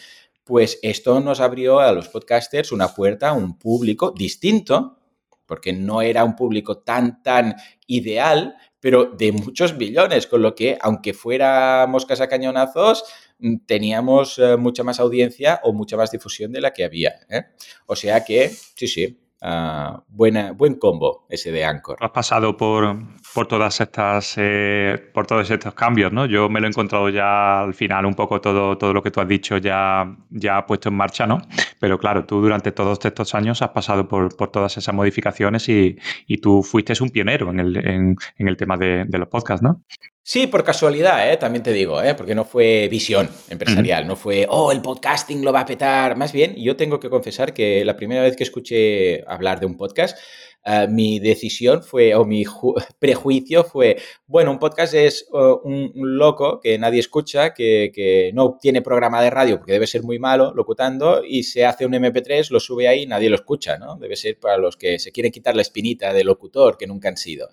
Pues 0.51 0.80
esto 0.82 1.20
nos 1.20 1.38
abrió 1.38 1.78
a 1.78 1.92
los 1.92 2.09
podcasters 2.09 2.72
una 2.72 2.92
puerta 2.92 3.28
a 3.28 3.32
un 3.34 3.57
público 3.57 4.11
distinto, 4.11 4.98
porque 5.46 5.72
no 5.72 6.03
era 6.03 6.24
un 6.24 6.34
público 6.34 6.78
tan, 6.78 7.22
tan 7.22 7.55
ideal, 7.86 8.57
pero 8.80 9.05
de 9.05 9.30
muchos 9.30 9.78
billones, 9.78 10.26
con 10.26 10.42
lo 10.42 10.57
que, 10.57 10.76
aunque 10.80 11.14
fuera 11.14 11.86
moscas 11.88 12.20
a 12.20 12.26
cañonazos, 12.26 13.05
mm, 13.38 13.59
teníamos 13.64 14.40
eh, 14.40 14.57
mucha 14.57 14.82
más 14.82 14.98
audiencia 14.98 15.61
o 15.62 15.72
mucha 15.72 15.96
más 15.96 16.11
difusión 16.11 16.51
de 16.51 16.61
la 16.61 16.72
que 16.72 16.82
había. 16.82 17.14
¿eh? 17.28 17.44
O 17.86 17.94
sea 17.94 18.24
que, 18.24 18.48
sí, 18.48 18.88
sí, 18.88 19.19
Ah, 19.43 20.03
buena, 20.09 20.53
buen 20.53 20.74
combo 20.74 21.26
ese 21.30 21.51
de 21.51 21.64
Anchor. 21.64 21.97
Has 22.01 22.11
pasado 22.11 22.59
por, 22.59 22.95
por 23.34 23.47
todas 23.47 23.80
estas 23.80 24.34
eh, 24.36 25.11
por 25.14 25.26
todos 25.26 25.51
estos 25.51 25.72
cambios, 25.72 26.12
¿no? 26.12 26.26
Yo 26.26 26.51
me 26.51 26.61
lo 26.61 26.66
he 26.66 26.68
encontrado 26.68 27.09
ya 27.09 27.62
al 27.62 27.72
final 27.72 28.05
un 28.05 28.12
poco 28.14 28.41
todo, 28.43 28.76
todo 28.76 28.93
lo 28.93 29.03
que 29.03 29.11
tú 29.11 29.20
has 29.20 29.28
dicho 29.28 29.57
ya, 29.57 30.14
ya 30.28 30.66
puesto 30.66 30.91
en 30.91 30.97
marcha, 30.97 31.26
¿no? 31.26 31.38
Pero 31.78 31.99
claro, 31.99 32.26
tú 32.26 32.43
durante 32.43 32.72
todos 32.72 32.99
estos 33.03 33.34
años 33.34 33.62
has 33.62 33.70
pasado 33.70 34.07
por, 34.07 34.34
todas 34.34 34.76
esas 34.76 34.95
modificaciones 34.95 35.68
y, 35.68 35.97
tú 36.43 36.62
fuiste 36.62 36.93
un 37.01 37.11
pionero 37.11 37.51
en 37.51 37.61
el, 37.61 37.76
en, 37.76 38.16
el 38.36 38.57
tema 38.57 38.76
de, 38.76 39.05
de 39.07 39.18
los 39.18 39.28
podcasts, 39.28 39.62
¿no? 39.62 39.82
Sí, 40.22 40.46
por 40.46 40.62
casualidad, 40.64 41.32
¿eh? 41.32 41.38
también 41.38 41.62
te 41.62 41.72
digo, 41.72 42.02
¿eh? 42.02 42.14
porque 42.14 42.34
no 42.34 42.44
fue 42.44 42.88
visión 42.88 43.28
empresarial, 43.48 44.06
no 44.06 44.16
fue, 44.16 44.46
oh, 44.48 44.70
el 44.70 44.82
podcasting 44.82 45.42
lo 45.42 45.52
va 45.52 45.60
a 45.60 45.66
petar. 45.66 46.16
Más 46.16 46.32
bien, 46.32 46.54
yo 46.56 46.76
tengo 46.76 47.00
que 47.00 47.08
confesar 47.08 47.54
que 47.54 47.84
la 47.84 47.96
primera 47.96 48.22
vez 48.22 48.36
que 48.36 48.44
escuché 48.44 49.24
hablar 49.26 49.60
de 49.60 49.66
un 49.66 49.76
podcast, 49.76 50.18
eh, 50.64 50.86
mi 50.88 51.18
decisión 51.20 51.82
fue, 51.82 52.14
o 52.14 52.26
mi 52.26 52.44
prejuicio 53.00 53.64
fue, 53.64 53.96
bueno, 54.26 54.50
un 54.50 54.58
podcast 54.58 54.92
es 54.94 55.26
un, 55.32 55.90
loco 55.94 56.60
que 56.60 56.78
nadie 56.78 57.00
escucha, 57.00 57.54
que, 57.54 57.90
que, 57.92 58.30
no 58.34 58.58
tiene 58.60 58.82
programa 58.82 59.22
de 59.22 59.30
radio 59.30 59.56
porque 59.56 59.72
debe 59.72 59.86
ser 59.86 60.02
muy 60.02 60.18
malo 60.18 60.52
locutando 60.54 61.22
y 61.26 61.44
se 61.44 61.64
hace 61.64 61.86
un 61.86 61.92
MP3, 61.92 62.50
lo 62.50 62.60
sube 62.60 62.88
ahí 62.88 63.02
y 63.02 63.06
nadie 63.06 63.30
lo 63.30 63.36
escucha, 63.36 63.78
¿no? 63.78 63.96
Debe 63.96 64.16
ser 64.16 64.38
para 64.38 64.58
los 64.58 64.76
que 64.76 64.98
se 64.98 65.12
quieren 65.12 65.32
quitar 65.32 65.56
la 65.56 65.62
espinita 65.62 66.12
de 66.12 66.24
locutor, 66.24 66.76
que 66.76 66.86
nunca 66.86 67.08
han 67.08 67.16
sido. 67.16 67.48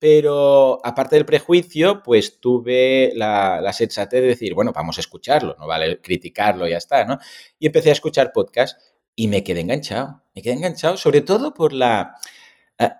Pero 0.00 0.84
aparte 0.84 1.14
del 1.14 1.26
prejuicio, 1.26 2.02
pues 2.02 2.40
tuve 2.40 3.12
la, 3.14 3.60
la 3.60 3.72
sensatez 3.72 4.22
de 4.22 4.28
decir, 4.28 4.54
bueno, 4.54 4.72
vamos 4.72 4.96
a 4.96 5.02
escucharlo, 5.02 5.54
no 5.58 5.66
vale 5.68 6.00
criticarlo, 6.00 6.66
ya 6.66 6.78
está, 6.78 7.04
¿no? 7.04 7.18
Y 7.58 7.66
empecé 7.66 7.90
a 7.90 7.92
escuchar 7.92 8.32
podcast 8.32 8.80
y 9.14 9.28
me 9.28 9.44
quedé 9.44 9.60
enganchado. 9.60 10.22
Me 10.34 10.42
quedé 10.42 10.54
enganchado, 10.54 10.96
sobre 10.96 11.20
todo 11.20 11.54
por 11.54 11.72
la, 11.72 12.16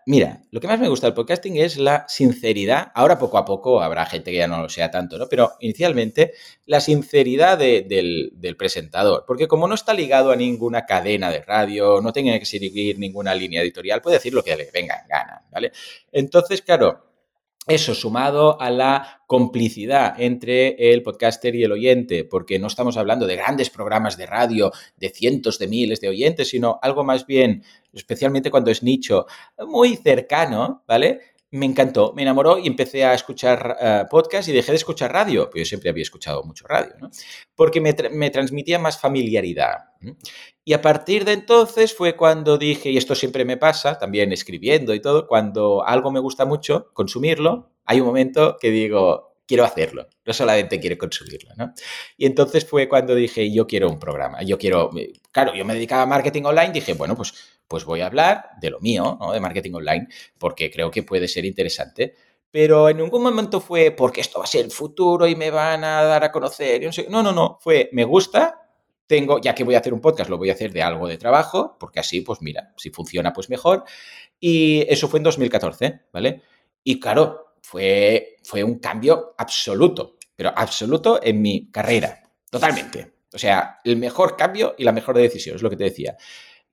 mira, 0.07 0.43
lo 0.51 0.61
que 0.61 0.67
más 0.67 0.79
me 0.79 0.89
gusta 0.89 1.07
del 1.07 1.15
podcasting 1.15 1.57
es 1.57 1.79
la 1.79 2.05
sinceridad. 2.09 2.93
Ahora 2.95 3.19
poco 3.19 3.39
a 3.39 3.45
poco 3.45 3.81
habrá 3.81 4.05
gente 4.07 4.31
que 4.31 4.39
ya 4.39 4.47
no 4.47 4.61
lo 4.61 4.69
sea 4.69 4.91
tanto, 4.91 5.17
¿no? 5.17 5.29
Pero 5.29 5.53
inicialmente 5.61 6.33
la 6.67 6.81
sinceridad 6.81 7.59
del, 7.59 8.57
presentador. 8.59 9.25
Porque 9.27 9.49
como 9.49 9.67
no 9.69 9.75
está 9.75 9.95
ligado 9.95 10.33
a 10.33 10.37
ninguna 10.37 10.85
cadena 10.85 11.31
de 11.31 11.43
radio, 11.43 12.01
no 12.01 12.13
tiene 12.13 12.39
que 12.39 12.47
seguir 12.47 12.99
ninguna 12.99 13.35
línea 13.35 13.63
editorial, 13.63 14.03
puede 14.03 14.17
decir 14.17 14.35
lo 14.35 14.43
que 14.43 14.57
le 14.57 14.71
venga 14.71 15.05
gana, 15.09 15.45
¿vale? 15.51 15.73
Entonces, 16.13 16.61
claro, 16.61 17.11
eso 17.67 17.95
sumado 17.95 18.61
a 18.61 18.71
la 18.71 19.23
complicidad 19.27 20.21
entre 20.21 20.93
el 20.93 21.03
podcaster 21.03 21.55
y 21.55 21.63
el 21.63 21.73
oyente, 21.73 22.25
porque 22.25 22.59
no 22.59 22.67
estamos 22.67 22.97
hablando 22.97 23.27
de 23.27 23.37
grandes 23.37 23.71
programas 23.71 24.17
de 24.17 24.27
radio 24.27 24.73
de 24.97 25.11
cientos 25.11 25.59
de 25.59 25.69
miles 25.69 26.01
de 26.01 26.09
oyentes, 26.09 26.49
sino 26.49 26.81
algo 26.83 27.05
más 27.05 27.27
bien, 27.27 27.63
especialmente 27.93 28.51
cuando 28.51 28.71
es 28.71 28.83
nicho, 28.83 29.27
muy 29.67 29.97
cercano, 29.97 30.85
¿vale? 30.87 31.21
me 31.53 31.67
encantó, 31.67 32.13
me 32.15 32.23
enamoró 32.23 32.59
y 32.59 32.67
empecé 32.69 33.05
a 33.05 33.13
escuchar 33.13 33.77
uh, 33.81 34.09
podcast 34.09 34.49
y 34.49 34.53
dejé 34.53 34.71
de 34.71 34.77
escuchar 34.77 35.13
radio, 35.13 35.51
pues 35.51 35.65
yo 35.65 35.69
siempre 35.69 35.91
había 35.91 36.03
escuchado 36.03 36.45
mucho 36.45 36.65
radio, 36.67 36.93
¿no? 37.01 37.11
Porque 37.57 37.81
me, 37.81 37.95
me, 38.13 38.31
transmitía 38.31 38.79
más 38.79 39.01
familiaridad. 39.01 39.79
Y 40.65 40.73
a 40.75 40.81
partir 40.81 41.25
de 41.25 41.33
entonces 41.33 41.95
fue 41.95 42.17
cuando 42.17 42.57
dije, 42.57 42.91
y 42.91 42.97
esto 42.97 43.17
siempre 43.17 43.45
me 43.45 43.57
pasa, 43.57 43.99
también 43.99 44.33
escribiendo 44.33 44.95
y 44.95 45.01
todo, 45.01 45.27
cuando 45.27 45.85
algo 45.85 46.13
me 46.13 46.21
gusta 46.21 46.45
mucho, 46.45 46.91
consumirlo, 46.93 47.73
hay 47.85 48.01
un 48.01 48.07
momento 48.07 48.57
que 48.61 48.71
digo, 48.71 49.30
quiero 49.51 49.65
hacerlo, 49.65 50.07
no 50.25 50.33
solamente 50.33 50.79
quiero 50.79 50.97
consumirlo, 50.97 51.51
¿no? 51.57 51.75
Y 52.17 52.25
entonces 52.25 52.65
fue 52.65 52.89
cuando 52.89 53.17
dije, 53.17 53.53
yo 53.53 53.67
quiero 53.67 53.89
un 53.89 53.99
programa, 53.99 54.45
yo 54.45 54.57
quiero, 54.57 54.91
claro, 55.33 55.57
yo 55.57 55.65
me 55.65 55.75
dedicaba 55.75 56.03
a 56.03 56.07
marketing 56.07 56.45
online, 56.45 56.71
dije, 56.71 56.93
bueno, 56.93 57.17
pues 57.17 57.35
pues 57.67 57.85
voy 57.85 58.01
a 58.01 58.07
hablar 58.07 58.51
de 58.61 58.71
lo 58.71 58.79
mío, 58.79 59.19
¿no? 59.21 59.33
de 59.33 59.41
marketing 59.41 59.73
online, 59.75 60.07
porque 60.39 60.71
creo 60.71 60.89
que 60.89 61.03
puede 61.03 61.27
ser 61.27 61.45
interesante. 61.45 62.15
pero 62.53 62.89
en 62.89 62.99
ningún 62.99 63.25
momento 63.25 63.61
fue 63.61 63.91
porque 63.91 64.21
esto 64.21 64.39
va 64.39 64.45
a 64.45 64.49
ser 64.49 64.65
el 64.67 64.71
futuro 64.71 65.27
y 65.27 65.35
me 65.35 65.51
van 65.51 65.83
a 65.83 66.03
dar 66.05 66.23
a 66.23 66.31
conocer. 66.31 66.89
No, 67.09 67.23
no, 67.25 67.33
no, 67.33 67.59
fue 67.61 67.91
me 67.93 68.05
gusta, 68.05 68.69
tengo, 69.09 69.41
ya 69.41 69.53
que 69.53 69.65
voy 69.65 69.75
a 69.75 69.81
hacer 69.81 69.93
un 69.93 70.01
podcast, 70.01 70.31
lo 70.31 70.39
voy 70.39 70.51
a 70.51 70.53
hacer 70.55 70.73
de 70.73 70.83
algo 70.83 71.09
de 71.09 71.19
trabajo, 71.19 71.77
porque 71.81 71.99
así, 71.99 72.21
pues 72.21 72.41
mira, 72.43 72.73
si 72.77 72.91
funciona, 72.91 73.33
pues 73.33 73.51
mejor. 73.51 73.83
Y 74.39 74.85
eso 74.89 75.09
fue 75.09 75.19
en 75.19 75.25
2014, 75.25 76.03
¿vale? 76.13 76.43
Y 76.85 77.01
claro, 77.01 77.50
fue, 77.63 78.37
fue 78.45 78.65
un 78.65 78.79
cambio 78.79 79.35
absoluto, 79.39 80.17
pero 80.35 80.53
absoluto 80.55 81.21
en 81.23 81.41
mi 81.43 81.71
carrera, 81.71 82.23
totalmente. 82.51 83.13
O 83.33 83.39
sea, 83.39 83.81
el 83.85 83.97
mejor 83.97 84.37
cambio 84.37 84.75
y 84.77 84.85
la 84.85 84.93
mejor 84.93 85.17
decisión, 85.17 85.57
es 85.57 85.63
lo 85.63 85.71
que 85.71 85.77
te 85.77 85.85
decía. 85.85 86.17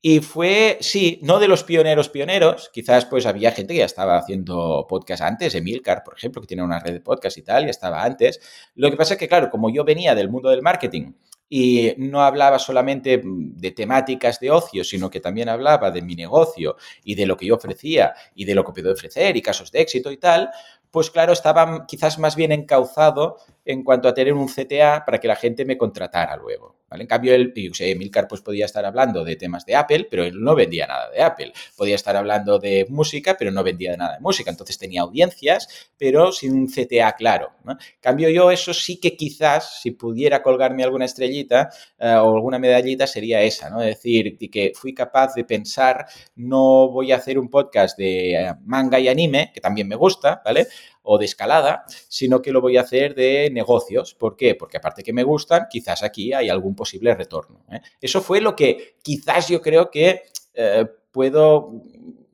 Y 0.02 0.20
fue, 0.20 0.78
sí, 0.80 1.20
no 1.24 1.40
de 1.40 1.48
los 1.48 1.64
pioneros 1.64 2.10
pioneros, 2.10 2.70
quizás 2.72 3.06
pues 3.06 3.26
había 3.26 3.52
gente 3.52 3.74
que 3.74 3.80
ya 3.80 3.86
estaba 3.86 4.18
haciendo 4.18 4.86
podcast 4.88 5.24
antes, 5.24 5.56
Emilcar, 5.56 6.04
por 6.04 6.16
ejemplo, 6.16 6.42
que 6.42 6.48
tiene 6.48 6.64
una 6.64 6.80
red 6.80 6.94
de 6.94 7.02
podcast 7.02 7.38
y 7.38 7.42
tal, 7.42 7.66
ya 7.66 7.72
estaba 7.72 8.04
antes. 8.04 8.40
Lo 8.76 8.92
que 8.92 8.98
pasa 8.98 9.16
es 9.16 9.20
que, 9.20 9.28
claro, 9.28 9.50
como 9.50 9.70
yo 9.70 9.84
venía 9.84 10.14
del 10.14 10.30
mundo 10.30 10.50
del 10.50 10.62
marketing 10.62 11.14
y 11.50 11.94
no 11.98 12.22
hablaba 12.22 12.60
solamente 12.60 13.22
de 13.24 13.72
temáticas 13.72 14.40
de 14.40 14.52
ocio, 14.52 14.84
sino 14.84 15.10
que 15.10 15.20
también 15.20 15.50
hablaba 15.50 15.92
de 15.92 16.02
mi 16.02 16.16
negocio 16.16 16.76
y 17.04 17.16
de 17.16 17.26
lo 17.26 17.38
que 17.38 17.46
yo 17.46 17.56
ofrecía 17.56 18.14
y 18.36 18.46
de 18.46 18.56
lo 18.56 18.64
que 18.64 18.74
puedo 18.74 18.92
ofrecer 18.92 19.38
y 19.38 19.42
casos 19.42 19.72
de 19.72 19.82
éxito 19.82 20.12
y 20.12 20.18
tal, 20.18 20.50
pues 20.92 21.12
claro, 21.12 21.34
estaba 21.34 21.86
quizás 21.88 22.20
más 22.20 22.36
bien 22.36 22.52
encauzado 22.52 23.38
en 23.66 23.84
cuanto 23.84 24.08
a 24.08 24.14
tener 24.14 24.34
un 24.34 24.48
CTA 24.48 25.04
para 25.06 25.20
que 25.20 25.28
la 25.28 25.36
gente 25.36 25.66
me 25.66 25.78
contratara 25.78 26.36
luego. 26.38 26.78
En 26.90 27.06
cambio, 27.06 27.36
él, 27.36 27.52
yo 27.54 27.74
sé, 27.74 27.92
Emilcar 27.92 28.28
pues 28.28 28.40
podía 28.42 28.66
estar 28.66 28.86
hablando 28.86 29.26
de 29.26 29.36
temas 29.36 29.66
de 29.66 29.76
Apple, 29.76 30.08
pero 30.10 30.24
él 30.24 30.42
no 30.42 30.56
vendía 30.56 30.88
nada 30.88 31.10
de 31.10 31.22
Apple. 31.22 31.52
Podía 31.76 31.96
estar 31.96 32.16
hablando 32.16 32.60
de 32.60 32.86
música, 32.90 33.36
pero 33.38 33.52
no 33.52 33.62
vendía 33.62 33.98
nada 33.98 34.16
de 34.16 34.22
música. 34.22 34.50
Entonces 34.50 34.78
tenía 34.78 35.02
audiencias, 35.02 35.90
pero 35.98 36.32
sin 36.32 36.54
un 36.54 36.68
CTA 36.68 37.14
claro. 37.18 37.52
En 37.68 37.78
cambio, 38.00 38.30
yo 38.30 38.52
eso 38.52 38.74
sí 38.74 39.02
que 39.02 39.18
quizás, 39.18 39.82
si 39.82 39.92
pudiera 39.92 40.42
colgarme 40.42 40.84
alguna 40.84 41.04
estrellita 41.04 41.70
eh, 42.00 42.14
o 42.14 42.36
alguna 42.36 42.58
medallita, 42.58 43.06
sería 43.06 43.42
esa, 43.42 43.70
¿no? 43.70 43.82
Es 43.82 43.98
decir, 43.98 44.38
que 44.50 44.72
fui 44.74 44.94
capaz 44.94 45.34
de 45.34 45.44
pensar, 45.44 46.06
no 46.36 46.90
voy 46.90 47.12
a 47.12 47.18
hacer 47.18 47.38
un 47.38 47.50
podcast 47.50 47.98
de 47.98 48.36
eh, 48.36 48.54
manga 48.66 48.98
y 48.98 49.10
anime, 49.10 49.52
que 49.54 49.60
también 49.60 49.90
me 49.90 49.96
gusta, 49.98 50.42
¿vale? 50.46 50.68
O 51.04 51.18
de 51.18 51.26
escalada, 51.26 51.86
sino 52.08 52.42
que 52.42 52.52
lo 52.52 52.62
voy 52.62 52.78
a 52.78 52.82
hacer 52.82 53.16
de 53.16 53.50
negocios. 53.52 54.14
¿Por 54.14 54.36
qué? 54.36 54.56
Porque 54.56 54.78
aparte 54.78 55.04
que 55.04 55.14
me 55.14 55.24
gustan, 55.24 55.68
quizás 55.70 56.04
aquí 56.04 56.34
hay 56.34 56.50
algún 56.50 56.76
posible 56.76 57.16
retorno. 57.16 57.66
¿eh? 57.72 57.80
Eso 58.02 58.22
fue 58.22 58.42
lo 58.42 58.56
que 58.56 58.96
quizás 59.02 59.48
yo 59.48 59.62
creo 59.62 59.90
que 59.90 60.24
eh, 60.54 60.86
puedo 61.12 61.84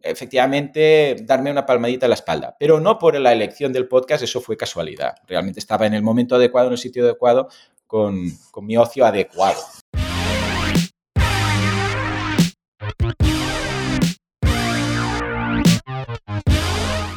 efectivamente 0.01 1.15
darme 1.21 1.49
una 1.51 1.65
palmadita 1.65 2.05
a 2.05 2.09
la 2.09 2.15
espalda, 2.15 2.55
pero 2.59 2.79
no 2.79 2.99
por 2.99 3.17
la 3.19 3.31
elección 3.31 3.71
del 3.71 3.87
podcast, 3.87 4.23
eso 4.23 4.41
fue 4.41 4.57
casualidad. 4.57 5.15
Realmente 5.27 5.59
estaba 5.59 5.85
en 5.85 5.93
el 5.93 6.03
momento 6.03 6.35
adecuado, 6.35 6.67
en 6.67 6.73
el 6.73 6.77
sitio 6.77 7.03
adecuado, 7.03 7.47
con, 7.87 8.29
con 8.51 8.65
mi 8.65 8.75
ocio 8.75 9.05
adecuado. 9.05 9.61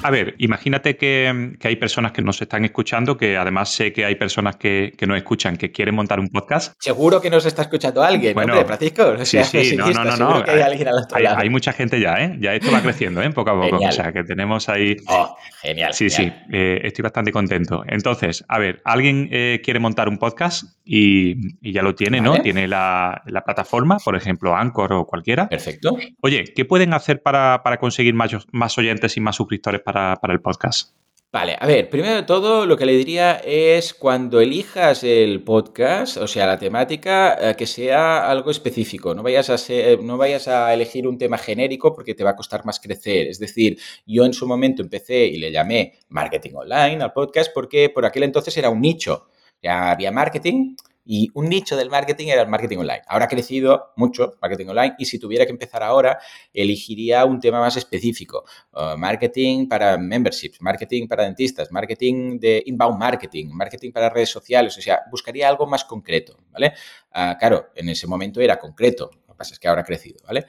A 0.07 0.11
ver, 0.11 0.36
imagínate 0.38 0.96
que, 0.96 1.57
hay 1.61 1.74
personas 1.74 2.12
que 2.12 2.22
nos 2.22 2.40
están 2.40 2.64
escuchando, 2.64 3.16
que 3.16 3.36
además 3.36 3.70
sé 3.70 3.92
que 3.92 4.04
hay 4.04 4.14
personas 4.14 4.54
que, 4.54 4.92
que 4.96 5.04
nos 5.04 5.16
escuchan, 5.16 5.57
que 5.57 5.72
quieren 5.72 5.96
montar 5.96 6.20
un 6.20 6.28
podcast. 6.28 6.74
Seguro 6.78 7.20
que 7.20 7.28
nos 7.28 7.44
está 7.44 7.62
escuchando 7.62 8.04
alguien, 8.04 8.32
bueno, 8.32 8.52
hombre, 8.52 8.66
Francisco. 8.66 9.24
sí, 9.24 9.42
sí, 9.42 9.76
no, 9.76 9.92
no, 9.92 10.16
no. 10.16 10.44
hay, 10.46 11.50
mucha 11.50 11.72
gente 11.72 11.98
ya, 11.98 12.22
¿eh? 12.22 12.36
Ya 12.38 12.54
esto 12.54 12.70
va 12.70 12.82
creciendo, 12.82 13.20
¿eh? 13.20 13.28
Poco 13.32 13.50
a 13.50 13.61
poco. 13.61 13.84
O 13.84 13.90
sea, 13.90 14.12
que 14.12 14.22
tenemos 14.22 14.68
ahí... 14.68 14.94
Oh, 15.09 15.36
genial. 15.61 15.92
Sí, 15.92 16.09
sí, 16.09 16.32
eh, 16.52 16.82
estoy 16.84 17.02
bastante 17.02 17.32
contento. 17.32 17.82
Entonces, 17.88 18.44
a 18.46 18.61
ver, 18.61 18.82
alguien 18.84 19.28
eh, 19.32 19.61
quiere 19.64 19.80
montar 19.80 20.09
un 20.09 20.18
podcast 20.18 20.78
y, 20.84 21.34
ya 21.72 21.82
lo 21.82 21.96
tiene, 21.96 22.20
¿no? 22.20 22.40
Tiene 22.42 22.68
la, 22.68 23.24
plataforma, 23.44 23.98
por 24.04 24.14
ejemplo, 24.14 24.54
Anchor 24.54 24.92
o 24.92 25.04
cualquiera. 25.04 25.48
Perfecto. 25.48 25.96
Oye, 26.20 26.44
¿qué 26.54 26.64
pueden 26.64 26.94
hacer 26.94 27.22
para, 27.22 27.64
para 27.64 27.78
conseguir 27.78 28.14
más, 28.14 28.30
más 28.52 28.78
oyentes 28.78 29.16
y 29.16 29.20
más 29.20 29.34
suscriptores 29.34 29.80
para 29.80 29.95
para, 30.20 30.34
el 30.34 30.40
podcast? 30.40 30.90
Vale, 31.32 31.57
a 31.59 31.66
ver, 31.66 31.90
primero 31.90 32.14
de 32.14 32.22
todo 32.22 32.66
lo 32.66 32.76
que 32.76 32.86
le 32.86 32.92
diría 32.92 33.40
es 33.44 33.92
cuando 33.94 34.40
elijas 34.40 35.05
el 35.05 35.42
podcast, 35.42 36.16
o 36.18 36.26
sea, 36.26 36.47
la 36.47 36.59
temática, 36.59 37.36
eh, 37.40 37.57
que 37.57 37.66
sea 37.66 38.30
algo 38.30 38.51
específico. 38.51 39.14
No 39.14 39.22
vayas, 39.22 39.51
a 39.51 39.57
no 40.03 40.16
vayas 40.16 40.49
a 40.49 40.72
elegir 40.72 41.07
un 41.07 41.18
tema 41.18 41.36
genérico 41.36 41.94
porque 41.94 42.14
te 42.14 42.24
va 42.24 42.30
a 42.30 42.36
costar 42.36 42.64
más 42.64 42.80
crecer. 42.80 43.26
Es 43.26 43.38
decir, 43.38 43.78
yo 44.07 44.24
en 44.24 44.32
su 44.32 44.47
momento 44.47 44.82
empecé 44.82 45.26
y 45.26 45.38
le 45.38 45.51
llamé 45.51 45.99
marketing 46.09 46.55
online 46.55 47.03
al 47.03 47.12
podcast 47.12 47.51
porque 47.53 47.90
por 47.90 48.07
aquel 48.07 48.22
entonces 48.22 48.57
era 48.57 48.70
un 48.70 48.80
nicho. 48.80 49.28
Ya 49.62 49.90
había 49.90 50.12
marketing, 50.12 50.76
y 51.07 51.30
un 51.34 51.48
nicho 51.48 51.76
del 51.76 51.88
marketing 51.88 52.26
era 52.28 52.42
el 52.42 52.48
marketing 52.48 52.78
online. 52.78 53.02
Ahora 53.07 53.26
ha 53.26 53.28
crecido 53.28 53.92
mucho 53.96 54.34
marketing 54.42 54.66
online 54.66 54.94
y 54.98 55.04
si 55.04 55.18
tuviera 55.18 55.46
que 55.46 55.52
empezar 55.52 55.82
ahora, 55.82 56.18
elegiría 56.52 57.24
un 57.24 57.40
tema 57.40 57.61
más 57.61 57.76
específico. 57.76 58.44
Uh, 58.72 58.96
marketing 58.98 59.68
para 59.68 59.96
memberships, 59.96 60.61
marketing 60.61 61.07
para 61.07 61.22
dentistas, 61.24 61.70
marketing 61.70 62.40
de 62.40 62.62
inbound 62.66 62.98
marketing, 62.98 63.46
marketing 63.52 63.92
para 63.92 64.11
redes 64.11 64.30
sociales. 64.30 64.76
O 64.76 64.80
sea, 64.80 65.02
buscaría 65.11 65.48
algo 65.48 65.66
más 65.66 65.84
concreto, 65.84 66.38
¿vale? 66.50 66.74
Uh, 67.14 67.38
claro, 67.38 67.68
en 67.74 67.88
ese 67.88 68.07
momento 68.07 68.40
era 68.40 68.59
concreto. 68.59 69.11
Lo 69.28 69.34
que 69.34 69.38
pasa 69.38 69.54
es 69.54 69.61
que 69.61 69.68
ahora 69.68 69.82
ha 69.82 69.84
crecido, 69.84 70.18
¿vale? 70.26 70.46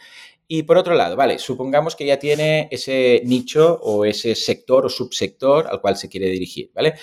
Y 0.47 0.63
por 0.63 0.77
otro 0.77 0.95
lado, 0.95 1.15
vale, 1.15 1.39
supongamos 1.39 1.95
que 1.95 2.05
ya 2.05 2.17
tiene 2.17 2.69
ese 2.71 3.21
nicho 3.25 3.79
o 3.81 4.05
ese 4.05 4.33
sector 4.33 4.85
o 4.85 4.89
subsector 4.89 5.67
al 5.67 5.81
cual 5.81 5.97
se 5.97 6.09
quiere 6.09 6.27
dirigir, 6.27 6.71
¿vale? 6.73 6.93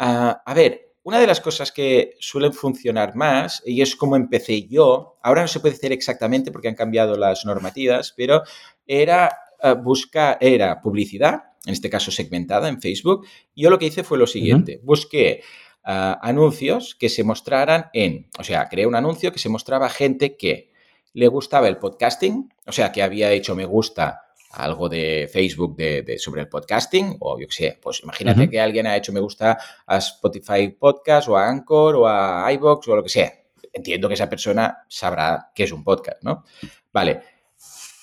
Uh, 0.00 0.34
a 0.44 0.54
ver, 0.54 0.87
una 1.02 1.18
de 1.18 1.26
las 1.26 1.40
cosas 1.40 1.72
que 1.72 2.14
suelen 2.18 2.52
funcionar 2.52 3.14
más, 3.14 3.62
y 3.64 3.80
es 3.82 3.96
como 3.96 4.16
empecé 4.16 4.66
yo, 4.68 5.18
ahora 5.22 5.42
no 5.42 5.48
se 5.48 5.60
puede 5.60 5.74
hacer 5.74 5.92
exactamente 5.92 6.52
porque 6.52 6.68
han 6.68 6.74
cambiado 6.74 7.16
las 7.16 7.44
normativas, 7.44 8.12
pero 8.16 8.42
era 8.86 9.30
eh, 9.62 9.74
buscar, 9.74 10.38
era 10.40 10.80
publicidad, 10.80 11.44
en 11.64 11.72
este 11.72 11.90
caso 11.90 12.10
segmentada 12.10 12.68
en 12.68 12.80
Facebook. 12.80 13.26
Yo 13.56 13.70
lo 13.70 13.78
que 13.78 13.86
hice 13.86 14.04
fue 14.04 14.18
lo 14.18 14.26
siguiente, 14.26 14.80
busqué 14.82 15.42
eh, 15.86 16.14
anuncios 16.20 16.94
que 16.94 17.08
se 17.08 17.24
mostraran 17.24 17.86
en, 17.92 18.28
o 18.38 18.44
sea, 18.44 18.68
creé 18.68 18.86
un 18.86 18.94
anuncio 18.94 19.32
que 19.32 19.38
se 19.38 19.48
mostraba 19.48 19.86
a 19.86 19.90
gente 19.90 20.36
que 20.36 20.70
le 21.14 21.28
gustaba 21.28 21.68
el 21.68 21.78
podcasting, 21.78 22.52
o 22.66 22.72
sea, 22.72 22.92
que 22.92 23.02
había 23.02 23.32
hecho 23.32 23.56
me 23.56 23.64
gusta 23.64 24.27
algo 24.50 24.88
de 24.88 25.28
Facebook 25.30 25.76
de, 25.76 26.18
sobre 26.18 26.42
el 26.42 26.48
podcasting, 26.48 27.16
o 27.20 27.38
yo 27.38 27.46
qué 27.46 27.52
sé, 27.52 27.78
pues 27.80 28.02
imagínate 28.02 28.48
que 28.48 28.60
alguien 28.60 28.86
ha 28.86 28.96
hecho 28.96 29.12
me 29.12 29.20
gusta 29.20 29.58
a 29.86 29.96
Spotify 29.98 30.68
Podcast 30.68 31.28
o 31.28 31.36
a 31.36 31.48
Anchor 31.48 31.96
o 31.96 32.08
a 32.08 32.50
iBox 32.52 32.88
o 32.88 32.96
lo 32.96 33.02
que 33.02 33.08
sea. 33.08 33.32
Entiendo 33.72 34.08
que 34.08 34.14
esa 34.14 34.28
persona 34.28 34.84
sabrá 34.88 35.50
qué 35.54 35.64
es 35.64 35.72
un 35.72 35.84
podcast, 35.84 36.22
¿no? 36.22 36.44
Vale. 36.92 37.22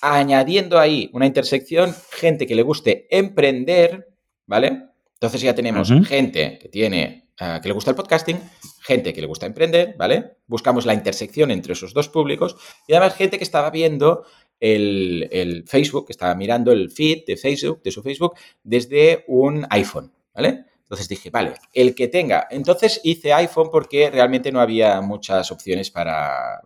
Añadiendo 0.02 0.80
ahí 0.80 1.10
una 1.14 1.26
intersección, 1.26 1.96
gente 2.12 2.46
que 2.46 2.56
le 2.56 2.62
guste 2.62 3.08
emprender, 3.10 4.08
¿vale? 4.46 4.90
Entonces 5.14 5.42
ya 5.42 5.56
tenemos 5.56 5.92
gente 6.08 6.60
que 6.60 6.70
tiene 6.70 7.26
eh, 7.40 7.60
que 7.62 7.68
le 7.68 7.74
gusta 7.74 7.92
el 7.92 7.98
podcasting, 7.98 8.40
gente 8.82 9.14
que 9.14 9.20
le 9.20 9.28
gusta 9.28 9.46
emprender, 9.46 9.96
¿vale? 9.98 10.38
Buscamos 10.48 10.86
la 10.86 10.94
intersección 10.94 11.52
entre 11.52 11.74
esos 11.74 11.94
dos 11.94 12.08
públicos 12.08 12.56
y 12.88 12.94
además 12.94 13.16
gente 13.16 13.38
que 13.38 13.44
estaba 13.44 13.70
viendo 13.72 14.26
el, 14.60 15.64
Facebook, 15.68 16.08
estaba 16.10 16.36
mirando 16.36 16.72
el 16.72 16.90
feed 16.90 17.26
de 17.26 17.38
Facebook, 17.38 17.82
de 17.84 17.92
su 17.92 18.02
Facebook, 18.02 18.36
desde 18.64 19.24
un 19.28 19.66
iPhone, 19.70 20.12
¿vale? 20.34 20.66
Entonces 20.84 21.08
dije, 21.08 21.32
vale, 21.32 21.54
el 21.74 21.96
que 21.96 22.08
tenga. 22.08 22.48
Entonces 22.52 23.02
hice 23.04 23.34
iPhone 23.34 23.70
porque 23.72 24.12
realmente 24.12 24.52
no 24.52 24.62
había 24.62 25.02
muchas 25.02 25.52
opciones 25.52 25.90
para 25.90 26.62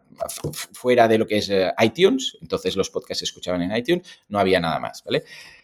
fuera 0.74 1.08
de 1.08 1.18
lo 1.18 1.26
que 1.26 1.38
es 1.38 1.50
eh, 1.50 1.72
iTunes. 1.80 2.38
Entonces 2.42 2.76
los 2.76 2.90
podcasts 2.90 3.20
se 3.20 3.26
escuchaban 3.26 3.62
en 3.62 3.76
iTunes, 3.76 4.06
no 4.28 4.38
había 4.38 4.60
nada 4.60 4.78
más, 4.80 5.04
¿vale? 5.06 5.24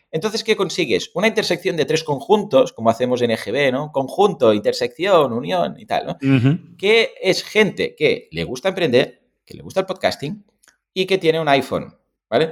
Entonces, 0.10 0.46
¿qué 0.46 0.56
consigues? 0.56 1.12
Una 1.14 1.28
intersección 1.28 1.76
de 1.76 1.84
tres 1.84 2.02
conjuntos, 2.06 2.72
como 2.72 2.90
hacemos 2.90 3.22
en 3.22 3.32
EGB, 3.32 3.74
¿no? 3.74 3.92
Conjunto, 3.92 4.54
intersección, 4.54 5.34
unión 5.34 5.76
y 5.78 5.86
tal, 5.86 6.06
¿no? 6.06 6.18
Que 6.78 7.16
es 7.22 7.44
gente 7.44 7.96
que 7.96 8.30
le 8.32 8.46
gusta 8.46 8.70
emprender, 8.70 9.28
que 9.44 9.56
le 9.56 9.64
gusta 9.64 9.82
el 9.82 9.86
podcasting 9.86 10.46
y 10.94 11.06
que 11.06 11.18
tiene 11.18 11.42
un 11.42 11.50
iPhone, 11.50 11.98
¿vale? 12.36 12.52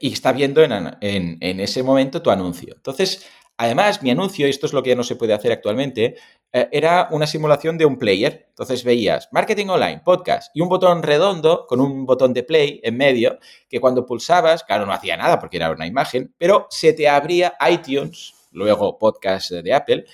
Y 0.00 0.12
está 0.12 0.32
viendo 0.32 0.62
en, 0.62 1.38
ese 1.40 1.82
momento 1.82 2.22
tu 2.22 2.30
anuncio. 2.30 2.74
Entonces, 2.76 3.26
además, 3.56 4.02
mi 4.02 4.10
anuncio, 4.10 4.46
y 4.46 4.50
esto 4.50 4.66
es 4.66 4.72
lo 4.72 4.82
que 4.82 4.90
ya 4.90 4.96
no 4.96 5.02
se 5.02 5.16
puede 5.16 5.32
hacer 5.32 5.52
actualmente, 5.52 6.16
eh, 6.52 6.68
era 6.70 7.08
una 7.10 7.26
simulación 7.26 7.76
de 7.76 7.86
un 7.86 7.98
player. 7.98 8.46
Entonces 8.48 8.84
veías 8.84 9.28
marketing 9.32 9.66
online, 9.66 10.02
podcast 10.04 10.50
y 10.54 10.60
un 10.60 10.68
botón 10.68 11.02
redondo 11.02 11.66
con 11.66 11.80
un 11.80 12.06
botón 12.06 12.32
de 12.32 12.42
play 12.42 12.80
en 12.82 12.96
medio 12.96 13.38
que 13.68 13.80
cuando 13.80 14.06
pulsabas, 14.06 14.64
claro, 14.64 14.86
no 14.86 14.92
hacía 14.92 15.16
nada 15.16 15.38
porque 15.38 15.56
era 15.56 15.70
una 15.70 15.86
imagen, 15.86 16.34
pero 16.38 16.66
se 16.70 16.92
te 16.92 17.08
abría 17.08 17.54
iTunes, 17.68 18.34
luego 18.52 18.98
podcast 18.98 19.50
de 19.50 19.74
Apple, 19.74 20.04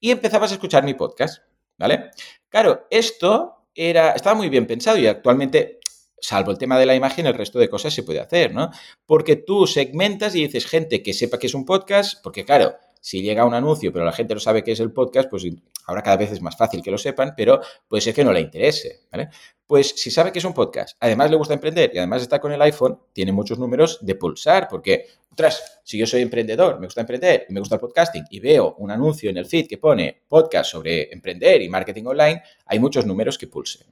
y 0.00 0.10
empezabas 0.10 0.50
a 0.50 0.54
escuchar 0.54 0.84
mi 0.84 0.94
podcast, 0.94 1.42
¿vale? 1.78 2.10
Claro, 2.48 2.86
esto 2.90 3.66
era, 3.74 4.12
estaba 4.12 4.34
muy 4.34 4.48
bien 4.48 4.66
pensado 4.66 4.96
y 4.98 5.06
actualmente 5.06 5.75
salvo 6.20 6.50
el 6.50 6.58
tema 6.58 6.78
de 6.78 6.86
la 6.86 6.94
imagen, 6.94 7.26
el 7.26 7.34
resto 7.34 7.58
de 7.58 7.68
cosas 7.68 7.92
se 7.92 8.02
puede 8.02 8.20
hacer, 8.20 8.54
¿no? 8.54 8.70
Porque 9.04 9.36
tú 9.36 9.66
segmentas 9.66 10.34
y 10.34 10.42
dices 10.42 10.66
gente 10.66 11.02
que 11.02 11.12
sepa 11.12 11.38
que 11.38 11.46
es 11.46 11.54
un 11.54 11.64
podcast, 11.64 12.22
porque 12.22 12.44
claro, 12.44 12.74
si 13.00 13.22
llega 13.22 13.44
un 13.44 13.54
anuncio, 13.54 13.92
pero 13.92 14.04
la 14.04 14.12
gente 14.12 14.34
no 14.34 14.40
sabe 14.40 14.64
qué 14.64 14.72
es 14.72 14.80
el 14.80 14.92
podcast, 14.92 15.30
pues 15.30 15.44
ahora 15.86 16.02
cada 16.02 16.16
vez 16.16 16.32
es 16.32 16.42
más 16.42 16.56
fácil 16.56 16.82
que 16.82 16.90
lo 16.90 16.98
sepan, 16.98 17.34
pero 17.36 17.60
puede 17.86 18.00
ser 18.00 18.12
que 18.12 18.24
no 18.24 18.32
le 18.32 18.40
interese, 18.40 19.02
¿vale? 19.12 19.28
Pues 19.64 19.90
si 19.96 20.10
sabe 20.10 20.32
que 20.32 20.40
es 20.40 20.44
un 20.44 20.52
podcast, 20.52 20.96
además 20.98 21.30
le 21.30 21.36
gusta 21.36 21.54
emprender 21.54 21.92
y 21.94 21.98
además 21.98 22.22
está 22.22 22.40
con 22.40 22.50
el 22.50 22.60
iPhone, 22.62 22.98
tiene 23.12 23.30
muchos 23.30 23.60
números 23.60 23.98
de 24.00 24.16
pulsar, 24.16 24.66
porque, 24.68 25.06
otras, 25.30 25.80
si 25.84 25.98
yo 25.98 26.06
soy 26.06 26.22
emprendedor, 26.22 26.80
me 26.80 26.86
gusta 26.86 27.02
emprender 27.02 27.46
me 27.48 27.60
gusta 27.60 27.76
el 27.76 27.80
podcasting 27.80 28.24
y 28.30 28.40
veo 28.40 28.74
un 28.78 28.90
anuncio 28.90 29.30
en 29.30 29.36
el 29.36 29.46
feed 29.46 29.68
que 29.68 29.78
pone 29.78 30.22
podcast 30.26 30.72
sobre 30.72 31.12
emprender 31.12 31.62
y 31.62 31.68
marketing 31.68 32.06
online, 32.06 32.42
hay 32.64 32.78
muchos 32.80 33.06
números 33.06 33.38
que 33.38 33.46
pulse. 33.46 33.86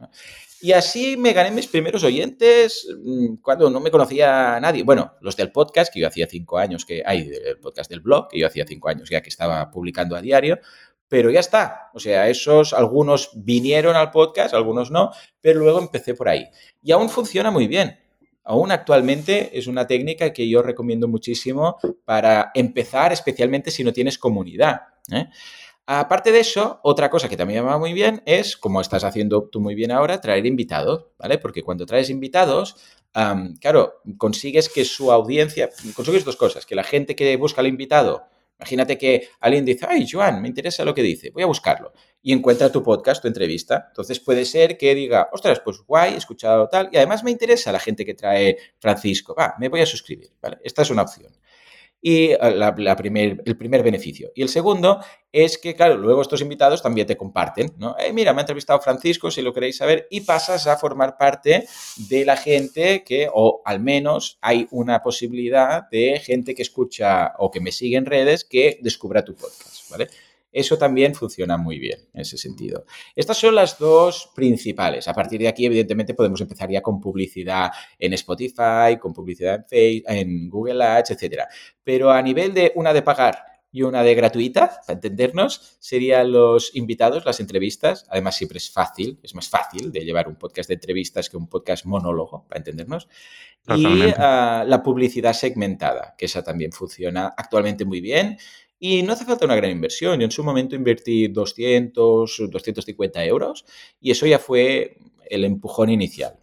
Y 0.65 0.73
así 0.73 1.19
me 1.19 1.35
gané 1.35 1.51
mis 1.51 1.67
primeros 1.67 2.03
oyentes 2.05 2.89
mm, 3.05 3.35
cuando 3.43 3.69
no 3.69 3.81
me 3.81 3.91
conocía 3.91 4.59
nadie. 4.61 4.83
Bueno, 4.83 5.13
los 5.21 5.37
del 5.37 5.53
podcast, 5.53 5.93
que 5.93 6.01
yo 6.01 6.09
hacía 6.09 6.27
cinco 6.27 6.57
años 6.57 6.87
que 6.87 7.03
hay, 7.05 7.31
el 7.45 7.59
podcast 7.59 7.91
del 7.91 8.01
blog, 8.01 8.29
que 8.29 8.39
yo 8.39 8.47
hacía 8.47 8.65
cinco 8.67 8.89
años 8.89 9.11
ya 9.11 9.21
que 9.21 9.29
estaba 9.29 9.71
publicando 9.71 10.17
a 10.17 10.23
diario, 10.23 10.59
pero 11.07 11.31
ya 11.31 11.41
está. 11.41 11.91
O 11.93 12.01
sea, 12.01 12.31
esos, 12.31 12.73
algunos 12.73 13.29
vinieron 13.35 13.95
al 13.95 14.11
podcast, 14.11 14.55
algunos 14.55 14.91
no, 14.91 15.11
pero 15.39 15.61
luego 15.61 15.81
empecé 15.81 16.15
por 16.15 16.31
ahí. 16.31 16.49
Y 16.83 16.93
aún 16.93 17.11
funciona 17.11 17.51
muy 17.51 17.67
bien. 17.67 17.99
Aún 18.43 18.73
actualmente 18.73 19.59
es 19.59 19.67
una 19.67 19.87
técnica 19.87 20.33
que 20.33 20.49
yo 20.49 20.63
recomiendo 20.63 21.09
muchísimo 21.09 21.77
para 22.07 22.53
empezar, 22.55 23.13
especialmente 23.13 23.71
si 23.71 23.85
no 23.85 23.93
tienes 23.93 24.17
comunidad. 24.17 24.81
¿eh? 25.13 25.27
Aparte 25.87 26.33
de 26.33 26.41
eso, 26.41 26.81
otra 26.83 27.11
cosa 27.11 27.29
que 27.29 27.37
también 27.37 27.67
va 27.67 27.79
muy 27.79 27.93
bien 27.93 28.23
es, 28.25 28.57
como 28.57 28.81
estás 28.81 29.05
haciendo 29.05 29.49
tú 29.51 29.61
muy 29.61 29.75
bien 29.75 29.91
ahora, 29.91 30.21
traer 30.21 30.47
invitados, 30.47 31.07
¿vale? 31.19 31.39
Porque 31.39 31.63
cuando 31.63 31.85
traes 31.85 32.09
invitados, 32.09 32.77
claro, 33.61 34.01
consigues 34.17 34.69
que 34.69 34.85
su 34.85 35.13
audiencia, 35.13 35.71
consigues 35.95 36.25
dos 36.25 36.37
cosas, 36.37 36.65
que 36.65 36.75
la 36.75 36.85
gente 36.85 37.15
que 37.15 37.37
busca 37.37 37.61
al 37.61 37.67
invitado 37.67 38.25
Imagínate 38.59 38.97
que 38.97 39.29
alguien 39.41 39.65
dice, 39.65 39.85
ay, 39.89 40.07
Joan, 40.11 40.41
me 40.41 40.49
interesa 40.49 40.85
lo 40.85 40.95
que 40.95 41.03
dice, 41.03 41.31
voy 41.31 41.43
a 41.43 41.47
buscarlo. 41.47 41.93
Y 42.23 42.33
encuentra 42.33 42.71
tu 42.71 42.83
podcast, 42.83 43.21
tu 43.21 43.29
entrevista. 43.29 43.87
Entonces 43.89 44.21
puede 44.21 44.45
ser 44.45 44.79
que 44.79 44.95
diga, 44.95 45.29
ostras, 45.33 45.61
pues 45.61 45.79
guay, 45.87 46.15
he 46.15 46.17
escuchado 46.17 46.69
tal. 46.69 46.89
Y 46.93 46.97
además 46.97 47.25
me 47.25 47.31
interesa 47.31 47.73
la 47.73 47.81
gente 47.81 48.05
que 48.05 48.15
trae 48.15 48.57
Francisco. 48.79 49.35
Va, 49.35 49.55
me 49.59 49.69
voy 49.69 49.81
a 49.81 49.87
suscribir. 49.87 50.31
¿vale? 50.41 50.59
Esta 50.63 50.83
es 50.83 50.91
una 50.91 51.03
opción 51.03 51.33
y 52.07 52.33
eh, 52.33 52.39
la, 52.55 52.97
primer, 52.97 53.43
el 53.47 53.57
primer 53.57 53.83
beneficio. 53.83 54.31
Y 54.35 54.43
el 54.43 54.51
segundo 54.51 55.01
es 55.33 55.57
que, 55.57 55.75
claro, 55.75 55.97
luego 55.97 56.21
estos 56.21 56.43
invitados 56.43 56.83
también 56.83 57.07
te 57.07 57.17
comparten, 57.17 57.73
¿no? 57.79 57.97
Eh, 57.99 58.13
mira, 58.13 58.35
me 58.35 58.41
ha 58.41 58.43
entrevistado 58.43 58.79
Francisco, 58.79 59.31
si 59.31 59.41
lo 59.41 59.55
queréis 59.55 59.79
saber, 59.79 60.07
y 60.11 60.21
pasas 60.21 60.67
a 60.67 60.77
formar 60.77 61.17
parte 61.17 61.67
de 61.97 62.25
la 62.27 62.37
gente 62.37 63.03
que, 63.05 63.31
o 63.33 63.63
al 63.65 63.81
menos 63.81 64.37
hay 64.43 64.69
una 64.71 65.03
posibilidad 65.03 65.89
de 65.89 66.21
gente 66.21 66.55
que 66.55 66.61
escucha 66.61 67.33
o 67.39 67.51
que 67.51 67.61
me 67.61 67.73
sigue 67.73 67.97
en 67.97 68.05
redes 68.05 68.45
que 68.45 68.79
descubra 68.83 69.25
tu 69.25 69.35
podcast, 69.35 69.91
¿vale? 69.91 70.09
Eso 70.55 70.79
también 70.79 71.17
funciona 71.17 71.57
muy 71.57 71.81
bien 71.81 71.99
en 72.15 72.21
ese 72.21 72.39
sentido. 72.39 72.85
Estas 73.17 73.37
son 73.37 73.57
las 73.57 73.77
dos 73.77 74.31
principales. 74.37 75.09
A 75.09 75.13
partir 75.13 75.41
de 75.41 75.49
aquí, 75.49 75.67
evidentemente, 75.67 76.15
podemos 76.15 76.41
empezar 76.41 76.71
ya 76.71 76.81
con 76.81 77.01
publicidad 77.01 77.73
en 77.99 78.13
Spotify, 78.13 78.97
con 79.01 79.13
publicidad 79.13 79.57
en, 79.57 79.65
Facebook, 79.65 80.05
en 80.09 80.49
Google 80.49 80.85
Ads, 80.85 81.11
etcétera. 81.11 81.49
Pero 81.83 82.13
a 82.13 82.23
nivel 82.23 82.55
de 82.55 82.71
una 82.77 82.93
de 82.93 83.03
pagar 83.03 83.37
y 83.75 83.83
una 83.83 84.05
de 84.05 84.15
gratuita, 84.15 84.83
para 84.87 84.95
entendernos, 84.95 85.77
serían 85.81 86.31
los 86.31 86.77
invitados, 86.77 87.25
las 87.27 87.41
entrevistas. 87.41 88.07
Además, 88.09 88.37
siempre 88.37 88.59
es 88.59 88.71
fácil, 88.71 89.19
es 89.21 89.35
más 89.35 89.49
fácil 89.49 89.91
de 89.91 90.05
llevar 90.05 90.29
un 90.29 90.37
podcast 90.37 90.69
de 90.69 90.75
entrevistas 90.75 91.29
que 91.29 91.37
un 91.37 91.49
podcast 91.49 91.85
monólogo, 91.85 92.47
para 92.49 92.61
entendernos. 92.61 93.09
Y 93.77 94.13
ah, 94.17 94.65
la 94.65 94.81
publicidad 94.81 95.33
segmentada, 95.33 96.15
que 96.17 96.27
esa 96.27 96.45
también 96.45 96.71
funciona 96.71 97.35
actualmente 97.37 97.85
muy 97.85 98.01
bien. 98.01 98.39
Y 98.87 99.03
no 99.03 99.15
hace 99.15 99.25
falta 99.25 99.47
una 99.47 99.57
gran 99.57 99.71
inversión. 99.71 100.21
Yo 100.21 100.27
en 100.27 100.31
su 100.31 100.45
momento 100.45 100.77
invertí 100.77 101.29
200, 101.29 102.51
250 102.51 103.25
euros 103.25 103.65
y 103.99 104.11
eso 104.11 104.27
ya 104.27 104.39
fue 104.39 104.99
el 105.25 105.47
empujón 105.47 105.89
inicial. 105.89 106.39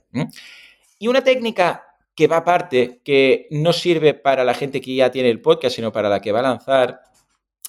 Y 0.97 1.07
una 1.07 1.23
técnica 1.23 1.83
que 2.15 2.25
va 2.25 2.37
aparte, 2.37 2.99
que 3.05 3.45
no 3.51 3.73
sirve 3.73 4.15
para 4.15 4.43
la 4.43 4.55
gente 4.55 4.81
que 4.81 4.95
ya 4.95 5.11
tiene 5.11 5.29
el 5.29 5.39
podcast, 5.39 5.75
sino 5.75 5.91
para 5.91 6.09
la 6.09 6.19
que 6.19 6.31
va 6.31 6.39
a 6.39 6.41
lanzar, 6.41 7.01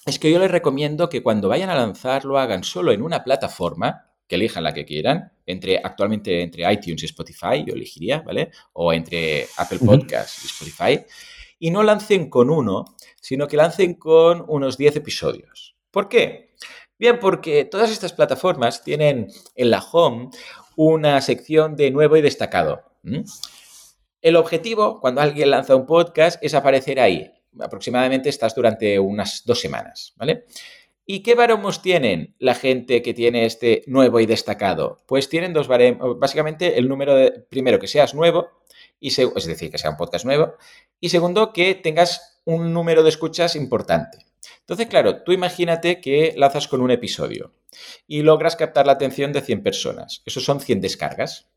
es 0.07 0.17
que 0.17 0.31
yo 0.31 0.39
les 0.39 0.49
recomiendo 0.49 1.07
que 1.07 1.21
cuando 1.21 1.49
vayan 1.49 1.69
a 1.69 1.75
lanzar 1.75 2.25
lo 2.25 2.39
hagan 2.39 2.63
solo 2.63 2.91
en 2.91 3.03
una 3.03 3.23
plataforma, 3.23 4.09
que 4.27 4.37
elijan 4.37 4.63
la 4.63 4.73
que 4.73 4.85
quieran, 4.85 5.33
entre 5.45 5.77
actualmente 5.77 6.41
entre 6.41 6.73
iTunes 6.73 7.03
y 7.03 7.05
Spotify, 7.05 7.63
yo 7.63 7.75
elegiría, 7.75 8.21
¿vale? 8.21 8.49
O 8.73 8.91
entre 8.91 9.45
Apple 9.55 9.79
Podcasts 9.85 10.43
y 10.43 10.47
Spotify, 10.47 11.05
y 11.63 11.71
no 11.71 11.81
lancen 11.81 12.29
con 12.29 12.49
uno, 12.49 12.83
sino 13.21 13.47
que 13.47 13.55
lancen 13.55 13.93
con 13.93 14.43
unos 14.49 14.77
10 14.77 14.97
episodios. 14.97 15.77
¿Por 15.91 16.09
qué? 16.09 16.49
Bien, 16.99 17.21
porque 17.21 17.63
todas 17.63 17.89
estas 17.89 18.11
plataformas 18.11 18.83
tienen 18.83 19.29
en 19.55 19.71
la 19.71 19.81
home 19.81 20.29
una 20.75 21.21
sección 21.21 21.77
de 21.77 21.89
nuevo 21.89 22.17
y 22.17 22.21
destacado. 22.21 22.83
El 24.21 24.35
objetivo, 24.35 24.99
cuando 24.99 25.21
alguien 25.21 25.51
lanza 25.51 25.77
un 25.77 25.85
podcast, 25.85 26.37
es 26.43 26.53
aparecer 26.53 26.99
ahí. 26.99 27.31
Aproximadamente 27.57 28.27
estás 28.27 28.53
durante 28.53 28.99
unas 28.99 29.43
dos 29.45 29.61
semanas, 29.61 30.15
¿vale? 30.17 30.43
¿Y 31.05 31.23
qué 31.23 31.33
baremos 31.33 31.81
tienen 31.81 32.35
la 32.39 32.55
gente 32.55 33.01
que 33.01 33.13
tiene 33.13 33.45
este 33.45 33.83
nuevo 33.87 34.19
y 34.19 34.25
destacado? 34.25 35.01
Pues 35.07 35.29
tienen 35.29 35.53
dos 35.53 35.69
baremos, 35.69 36.19
básicamente 36.19 36.77
el 36.77 36.89
número 36.89 37.15
de, 37.15 37.31
primero, 37.31 37.79
que 37.79 37.87
seas 37.87 38.13
nuevo, 38.13 38.49
y 39.03 39.09
es 39.09 39.45
decir, 39.45 39.69
que 39.69 39.77
sea 39.77 39.89
un 39.89 39.97
podcast 39.97 40.23
nuevo, 40.23 40.55
y 41.01 41.09
segundo, 41.09 41.51
que 41.51 41.75
tengas 41.75 42.39
un 42.45 42.71
número 42.73 43.03
de 43.03 43.09
escuchas 43.09 43.57
importante. 43.57 44.19
Entonces, 44.61 44.87
claro, 44.87 45.23
tú 45.23 45.33
imagínate 45.33 45.99
que 45.99 46.33
lanzas 46.37 46.69
con 46.69 46.79
un 46.79 46.89
episodio 46.89 47.53
y 48.07 48.21
logras 48.21 48.55
captar 48.55 48.85
la 48.85 48.93
atención 48.93 49.33
de 49.33 49.41
100 49.41 49.61
personas. 49.61 50.21
Eso 50.25 50.39
son 50.39 50.61
100 50.61 50.79
descargas. 50.79 51.49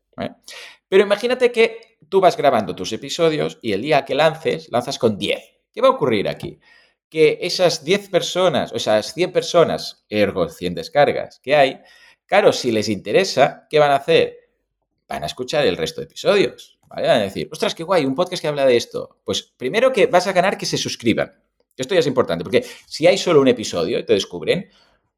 Pero 0.89 1.03
imagínate 1.03 1.53
que 1.53 1.97
tú 2.09 2.19
vas 2.19 2.35
grabando 2.35 2.75
tus 2.75 2.91
episodios 2.91 3.59
y 3.61 3.71
el 3.71 3.81
día 3.81 4.03
que 4.03 4.15
lances, 4.15 4.67
lanzas 4.69 4.99
con 4.99 5.17
10. 5.17 5.39
¿Qué 5.71 5.79
va 5.79 5.87
a 5.87 5.91
ocurrir 5.91 6.27
aquí? 6.27 6.59
Que 7.07 7.39
esas 7.43 7.85
10 7.85 8.09
personas, 8.09 8.73
o 8.73 8.75
esas 8.75 9.13
100 9.13 9.31
personas, 9.31 10.05
ergo 10.09 10.49
100 10.49 10.75
descargas 10.75 11.39
que 11.41 11.55
hay, 11.55 11.79
claro, 12.25 12.51
si 12.51 12.71
les 12.73 12.89
interesa, 12.89 13.67
¿qué 13.69 13.79
van 13.79 13.91
a 13.91 13.97
hacer? 13.97 14.35
Van 15.07 15.23
a 15.23 15.27
escuchar 15.27 15.65
el 15.65 15.77
resto 15.77 16.01
de 16.01 16.05
episodios. 16.07 16.76
¿Vale? 16.87 17.09
a 17.09 17.17
decir, 17.19 17.49
ostras, 17.51 17.75
qué 17.75 17.83
guay, 17.83 18.05
un 18.05 18.15
podcast 18.15 18.41
que 18.41 18.47
habla 18.47 18.65
de 18.65 18.77
esto. 18.77 19.19
Pues 19.23 19.41
primero 19.41 19.91
que 19.91 20.07
vas 20.07 20.27
a 20.27 20.33
ganar 20.33 20.57
que 20.57 20.65
se 20.65 20.77
suscriban. 20.77 21.31
Esto 21.75 21.93
ya 21.93 21.99
es 21.99 22.07
importante, 22.07 22.43
porque 22.43 22.65
si 22.85 23.05
hay 23.05 23.17
solo 23.17 23.39
un 23.39 23.47
episodio 23.47 23.99
y 23.99 24.05
te 24.05 24.13
descubren, 24.13 24.69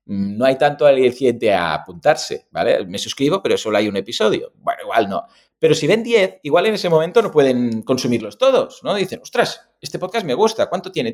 mm, 0.06 0.38
no 0.38 0.46
hay 0.46 0.58
tanto 0.58 0.86
aliciente 0.86 1.54
a 1.54 1.74
apuntarse, 1.74 2.48
¿vale? 2.52 2.86
Me 2.86 2.98
suscribo, 2.98 3.42
pero 3.42 3.58
solo 3.58 3.78
hay 3.78 3.88
un 3.88 3.96
episodio. 3.96 4.52
Bueno, 4.56 4.82
igual 4.84 5.10
no. 5.10 5.26
Pero 5.58 5.76
si 5.76 5.88
ven 5.88 6.04
10, 6.04 6.40
igual 6.44 6.66
en 6.66 6.74
ese 6.74 6.90
momento 6.90 7.22
no 7.22 7.32
pueden 7.32 7.82
consumirlos 7.84 8.38
todos, 8.38 8.82
¿no? 8.84 8.96
Dicen, 8.96 9.20
ostras, 9.22 9.70
este 9.82 10.00
podcast 10.00 10.26
me 10.26 10.34
gusta, 10.34 10.70
¿cuánto 10.70 10.92
tiene? 10.92 11.14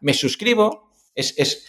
me 0.00 0.14
suscribo, 0.14 0.90
es, 1.14 1.34
es 1.38 1.66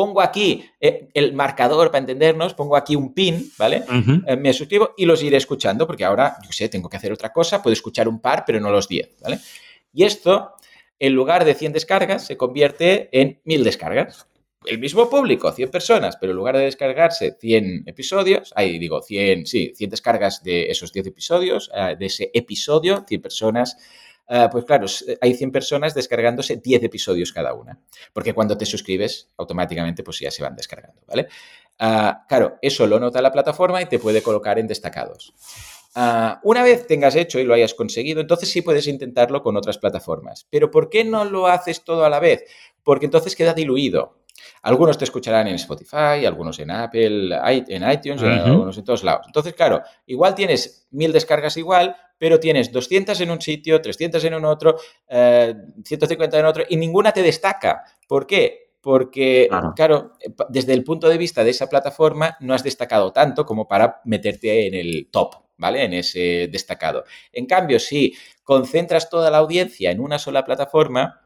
pongo 0.00 0.22
aquí 0.22 0.64
eh, 0.80 1.10
el 1.12 1.34
marcador 1.34 1.90
para 1.90 1.98
entendernos, 1.98 2.54
pongo 2.54 2.74
aquí 2.74 2.96
un 2.96 3.12
pin, 3.12 3.52
¿vale? 3.58 3.84
Eh, 4.26 4.34
me 4.34 4.54
suscribo 4.54 4.94
y 4.96 5.04
los 5.04 5.22
iré 5.22 5.36
escuchando 5.36 5.86
porque 5.86 6.06
ahora, 6.06 6.38
yo 6.42 6.50
sé, 6.52 6.70
tengo 6.70 6.88
que 6.88 6.96
hacer 6.96 7.12
otra 7.12 7.34
cosa, 7.34 7.62
puedo 7.62 7.74
escuchar 7.74 8.08
un 8.08 8.18
par, 8.18 8.44
pero 8.46 8.60
no 8.60 8.70
los 8.70 8.88
10, 8.88 9.18
¿vale? 9.20 9.38
Y 9.92 10.04
esto, 10.04 10.54
en 10.98 11.12
lugar 11.12 11.44
de 11.44 11.52
100 11.52 11.74
descargas, 11.74 12.26
se 12.26 12.38
convierte 12.38 13.10
en 13.12 13.42
1000 13.44 13.62
descargas. 13.62 14.26
El 14.64 14.78
mismo 14.78 15.10
público, 15.10 15.52
100 15.52 15.70
personas, 15.70 16.16
pero 16.18 16.32
en 16.32 16.38
lugar 16.38 16.56
de 16.56 16.64
descargarse 16.64 17.36
100 17.38 17.82
episodios, 17.84 18.54
ahí 18.56 18.78
digo 18.78 19.02
100, 19.02 19.44
sí, 19.44 19.74
100 19.76 19.90
descargas 19.90 20.42
de 20.42 20.70
esos 20.70 20.94
10 20.94 21.08
episodios, 21.08 21.70
eh, 21.74 21.94
de 21.98 22.06
ese 22.06 22.30
episodio, 22.32 23.04
100 23.06 23.20
personas 23.20 23.76
pues 24.50 24.64
claro, 24.64 24.86
eh, 25.08 25.18
hay 25.20 25.34
100 25.34 25.50
personas 25.50 25.94
descargándose 25.94 26.56
10 26.56 26.84
episodios 26.84 27.32
cada 27.32 27.52
una, 27.52 27.80
porque 28.12 28.32
cuando 28.32 28.56
te 28.56 28.64
suscribes, 28.64 29.28
automáticamente 29.36 30.04
pues 30.04 30.20
ya 30.20 30.30
se 30.30 30.42
van 30.42 30.54
descargando, 30.54 31.02
¿vale? 31.08 31.26
Ah, 31.78 32.24
claro, 32.28 32.58
eso 32.62 32.86
lo 32.86 33.00
nota 33.00 33.20
la 33.22 33.32
plataforma 33.32 33.82
y 33.82 33.86
te 33.86 33.98
puede 33.98 34.22
colocar 34.22 34.58
en 34.58 34.68
destacados. 34.68 35.34
Ah, 35.96 36.40
una 36.44 36.62
vez 36.62 36.86
tengas 36.86 37.16
hecho 37.16 37.40
y 37.40 37.44
lo 37.44 37.54
hayas 37.54 37.74
conseguido, 37.74 38.20
entonces 38.20 38.48
sí 38.50 38.62
puedes 38.62 38.86
intentarlo 38.86 39.42
con 39.42 39.56
otras 39.56 39.78
plataformas. 39.78 40.46
Pero 40.48 40.70
¿por 40.70 40.88
qué 40.88 41.04
no 41.04 41.24
lo 41.24 41.48
haces 41.48 41.82
todo 41.82 42.04
a 42.04 42.10
la 42.10 42.20
vez? 42.20 42.44
Porque 42.84 43.06
entonces 43.06 43.34
queda 43.34 43.54
diluido. 43.54 44.19
Algunos 44.62 44.98
te 44.98 45.04
escucharán 45.04 45.48
en 45.48 45.54
Spotify, 45.54 46.26
algunos 46.26 46.58
en 46.58 46.70
Apple, 46.70 47.36
en 47.68 47.90
iTunes, 47.90 48.22
algunos 48.22 48.76
en 48.76 48.84
todos 48.84 49.04
lados. 49.04 49.26
Entonces, 49.26 49.54
claro, 49.54 49.82
igual 50.06 50.34
tienes 50.34 50.86
mil 50.90 51.12
descargas 51.12 51.56
igual, 51.56 51.96
pero 52.20 52.38
tienes 52.38 52.70
200 52.70 53.18
en 53.22 53.30
un 53.30 53.40
sitio, 53.40 53.80
300 53.80 54.22
en 54.24 54.34
un 54.34 54.44
otro, 54.44 54.76
150 55.08 56.36
eh, 56.36 56.40
en 56.40 56.46
otro, 56.46 56.64
y 56.68 56.76
ninguna 56.76 57.12
te 57.12 57.22
destaca. 57.22 57.82
¿Por 58.06 58.26
qué? 58.26 58.74
Porque, 58.82 59.48
claro. 59.74 60.12
desde 60.50 60.74
el 60.74 60.84
punto 60.84 61.08
de 61.08 61.16
vista 61.16 61.42
de 61.44 61.50
esa 61.50 61.68
plataforma, 61.68 62.36
no 62.40 62.54
has 62.54 62.62
destacado 62.62 63.12
tanto 63.12 63.46
como 63.46 63.66
para 63.66 64.02
meterte 64.04 64.66
en 64.66 64.74
el 64.74 65.08
top, 65.10 65.34
¿vale? 65.56 65.84
En 65.84 65.94
ese 65.94 66.48
destacado. 66.52 67.04
En 67.32 67.46
cambio, 67.46 67.78
si 67.78 68.14
concentras 68.44 69.08
toda 69.08 69.30
la 69.30 69.38
audiencia 69.38 69.90
en 69.90 70.00
una 70.00 70.18
sola 70.18 70.44
plataforma, 70.44 71.19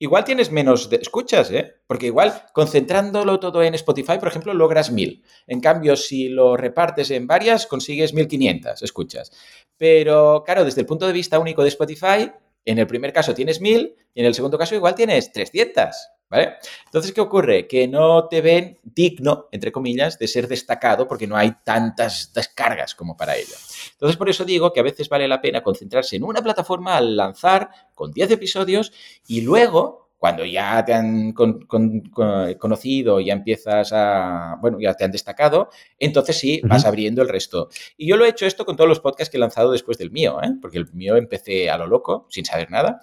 igual 0.00 0.24
tienes 0.24 0.50
menos 0.50 0.90
escuchas, 0.90 1.50
¿eh? 1.52 1.74
Porque 1.86 2.06
igual 2.06 2.46
concentrándolo 2.52 3.38
todo 3.38 3.62
en 3.62 3.74
Spotify, 3.74 4.18
por 4.18 4.28
ejemplo, 4.28 4.52
logras 4.54 4.90
mil. 4.90 5.22
En 5.46 5.60
cambio, 5.60 5.94
si 5.94 6.28
lo 6.28 6.56
repartes 6.56 7.12
en 7.12 7.28
varias, 7.28 7.66
consigues 7.66 8.12
1500 8.12 8.82
escuchas. 8.82 9.30
Pero 9.76 10.42
claro, 10.44 10.64
desde 10.64 10.80
el 10.80 10.86
punto 10.86 11.06
de 11.06 11.12
vista 11.12 11.38
único 11.38 11.62
de 11.62 11.68
Spotify, 11.68 12.32
en 12.64 12.78
el 12.78 12.86
primer 12.86 13.12
caso 13.12 13.34
tienes 13.34 13.60
mil 13.60 13.94
y 14.14 14.20
en 14.20 14.26
el 14.26 14.34
segundo 14.34 14.58
caso 14.58 14.74
igual 14.74 14.94
tienes 14.94 15.32
300. 15.32 15.94
¿Vale? 16.30 16.54
Entonces, 16.84 17.12
¿qué 17.12 17.20
ocurre? 17.20 17.66
Que 17.66 17.88
no 17.88 18.28
te 18.28 18.40
ven 18.40 18.78
digno, 18.84 19.48
entre 19.50 19.72
comillas, 19.72 20.16
de 20.16 20.28
ser 20.28 20.46
destacado 20.46 21.08
porque 21.08 21.26
no 21.26 21.36
hay 21.36 21.52
tantas 21.64 22.32
descargas 22.32 22.94
como 22.94 23.16
para 23.16 23.36
ello. 23.36 23.56
Entonces, 23.92 24.16
por 24.16 24.30
eso 24.30 24.44
digo 24.44 24.72
que 24.72 24.78
a 24.78 24.84
veces 24.84 25.08
vale 25.08 25.26
la 25.26 25.40
pena 25.40 25.60
concentrarse 25.62 26.14
en 26.14 26.22
una 26.22 26.40
plataforma 26.40 26.96
al 26.96 27.16
lanzar 27.16 27.68
con 27.96 28.12
10 28.12 28.30
episodios 28.30 28.92
y 29.26 29.40
luego 29.40 30.10
cuando 30.20 30.44
ya 30.44 30.84
te 30.84 30.92
han 30.92 31.32
conocido, 31.32 33.20
ya 33.20 33.32
empiezas 33.32 33.90
a, 33.94 34.58
bueno, 34.60 34.78
ya 34.78 34.92
te 34.92 35.02
han 35.02 35.10
destacado, 35.10 35.70
entonces 35.98 36.38
sí, 36.38 36.60
vas 36.62 36.84
abriendo 36.84 37.22
el 37.22 37.28
resto. 37.30 37.70
Y 37.96 38.06
yo 38.06 38.18
lo 38.18 38.26
he 38.26 38.28
hecho 38.28 38.44
esto 38.44 38.66
con 38.66 38.76
todos 38.76 38.86
los 38.86 39.00
podcasts 39.00 39.30
que 39.30 39.38
he 39.38 39.40
lanzado 39.40 39.72
después 39.72 39.96
del 39.96 40.10
mío, 40.10 40.38
¿eh? 40.42 40.50
porque 40.60 40.76
el 40.76 40.92
mío 40.92 41.16
empecé 41.16 41.70
a 41.70 41.78
lo 41.78 41.86
loco, 41.86 42.26
sin 42.28 42.44
saber 42.44 42.70
nada, 42.70 43.00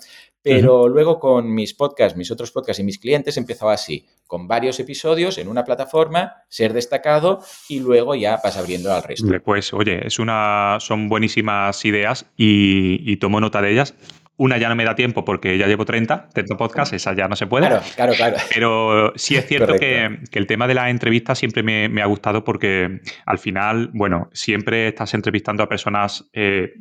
pero 0.47 0.87
luego 0.87 1.19
con 1.19 1.53
mis 1.53 1.73
podcasts, 1.73 2.17
mis 2.17 2.31
otros 2.31 2.51
podcasts 2.51 2.79
y 2.79 2.83
mis 2.83 2.99
clientes 2.99 3.37
empezaba 3.37 3.73
así, 3.73 4.05
con 4.25 4.47
varios 4.47 4.79
episodios 4.79 5.37
en 5.37 5.47
una 5.47 5.63
plataforma, 5.63 6.43
ser 6.47 6.73
destacado 6.73 7.41
y 7.69 7.79
luego 7.79 8.15
ya 8.15 8.39
vas 8.43 8.57
abriendo 8.57 8.93
al 8.93 9.03
resto. 9.03 9.27
Pues 9.43 9.73
oye, 9.73 10.05
es 10.05 10.19
una, 10.19 10.77
son 10.79 11.09
buenísimas 11.09 11.83
ideas 11.85 12.25
y, 12.35 13.11
y 13.11 13.17
tomo 13.17 13.39
nota 13.39 13.61
de 13.61 13.71
ellas. 13.71 13.95
Una 14.39 14.59
ya 14.59 14.69
no 14.69 14.75
me 14.75 14.85
da 14.85 14.93
tiempo 14.93 15.25
porque 15.25 15.57
ya 15.57 15.65
llevo 15.65 15.83
30, 15.83 16.29
30 16.31 16.57
podcasts, 16.57 16.93
esa 16.93 17.15
ya 17.15 17.27
no 17.27 17.35
se 17.35 17.47
puede. 17.47 17.67
Claro, 17.67 17.83
claro, 17.95 18.13
claro. 18.13 18.37
Pero 18.53 19.13
sí 19.15 19.35
es 19.35 19.47
cierto 19.47 19.73
que, 19.79 20.19
el 20.31 20.45
tema 20.45 20.67
de 20.67 20.75
la 20.75 20.91
entrevista 20.91 21.33
siempre 21.33 21.63
me, 21.63 22.01
ha 22.01 22.05
gustado 22.05 22.43
porque 22.43 23.01
al 23.25 23.39
final, 23.39 23.89
bueno, 23.93 24.29
siempre 24.33 24.89
estás 24.89 25.15
entrevistando 25.15 25.63
a 25.63 25.69
personas 25.69 26.29
eh, 26.33 26.73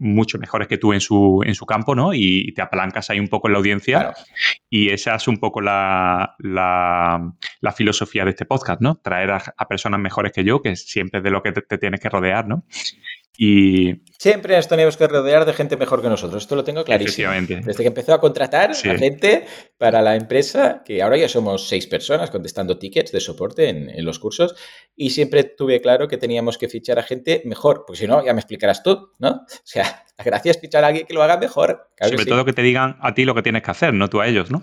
mucho 0.00 0.38
mejores 0.38 0.66
que 0.66 0.78
tú 0.78 0.92
en 0.92 1.00
su, 1.00 1.42
en 1.44 1.54
su 1.54 1.66
campo, 1.66 1.94
¿no? 1.94 2.12
Y 2.14 2.52
te 2.54 2.62
apalancas 2.62 3.10
ahí 3.10 3.20
un 3.20 3.28
poco 3.28 3.48
en 3.48 3.52
la 3.52 3.58
audiencia. 3.58 4.14
Y 4.68 4.88
esa 4.88 5.14
es 5.14 5.28
un 5.28 5.38
poco 5.38 5.60
la, 5.60 6.34
la, 6.38 7.32
filosofía 7.76 8.24
de 8.24 8.30
este 8.30 8.46
podcast, 8.46 8.80
¿no? 8.80 8.96
Traer 8.96 9.30
a, 9.30 9.68
personas 9.68 10.00
mejores 10.00 10.32
que 10.32 10.42
yo, 10.42 10.62
que 10.62 10.74
siempre 10.74 11.18
es 11.18 11.24
de 11.24 11.30
lo 11.30 11.42
que 11.42 11.52
te, 11.52 11.62
te 11.62 11.78
tienes 11.78 12.00
que 12.00 12.08
rodear, 12.08 12.48
¿no? 12.48 12.64
Y... 13.36 14.02
Siempre 14.18 14.54
nos 14.54 14.68
tenemos 14.68 14.98
que 14.98 15.06
rodear 15.06 15.46
de 15.46 15.54
gente 15.54 15.76
mejor 15.78 16.02
que 16.02 16.08
nosotros. 16.08 16.42
Esto 16.42 16.56
lo 16.56 16.62
tengo 16.62 16.84
clarísimo. 16.84 17.30
Desde 17.32 17.82
que 17.82 17.86
empezó 17.86 18.12
a 18.12 18.20
contratar 18.20 18.72
a 18.72 18.74
gente 18.74 19.46
para 19.78 20.02
la 20.02 20.14
empresa, 20.14 20.82
que 20.84 21.02
ahora 21.02 21.16
ya 21.16 21.28
somos 21.28 21.66
seis 21.66 21.86
personas 21.86 22.30
contestando 22.30 22.78
tickets 22.78 23.12
de 23.12 23.20
soporte 23.20 23.68
en, 23.68 24.04
los 24.04 24.18
cursos, 24.18 24.54
y 24.94 25.10
siempre 25.10 25.44
tuve 25.44 25.80
claro 25.80 26.06
que 26.06 26.18
teníamos 26.18 26.58
que 26.58 26.68
fichar 26.68 26.98
a 26.98 27.02
gente 27.02 27.40
mejor, 27.46 27.84
porque 27.86 28.00
si 28.00 28.06
no, 28.06 28.22
ya 28.22 28.34
me 28.34 28.40
explicarás 28.40 28.82
tú, 28.82 29.12
¿no? 29.18 29.30
O 29.60 29.72
sea, 29.72 30.04
la 30.18 30.24
gracia 30.24 30.50
es 30.50 30.58
fichar 30.58 30.84
a 30.84 30.88
alguien 30.88 31.06
que 31.06 31.14
lo 31.14 31.22
haga 31.22 31.38
mejor. 31.38 31.88
Sobre 31.98 32.26
todo 32.26 32.44
que 32.44 32.52
te 32.52 32.62
digan 32.62 32.96
a 33.00 33.14
ti 33.14 33.24
lo 33.24 33.34
que 33.34 33.42
tienes 33.42 33.62
que 33.62 33.70
hacer, 33.70 33.94
no 33.94 34.10
tú 34.10 34.20
a 34.20 34.26
ellos, 34.26 34.50
¿no? 34.50 34.60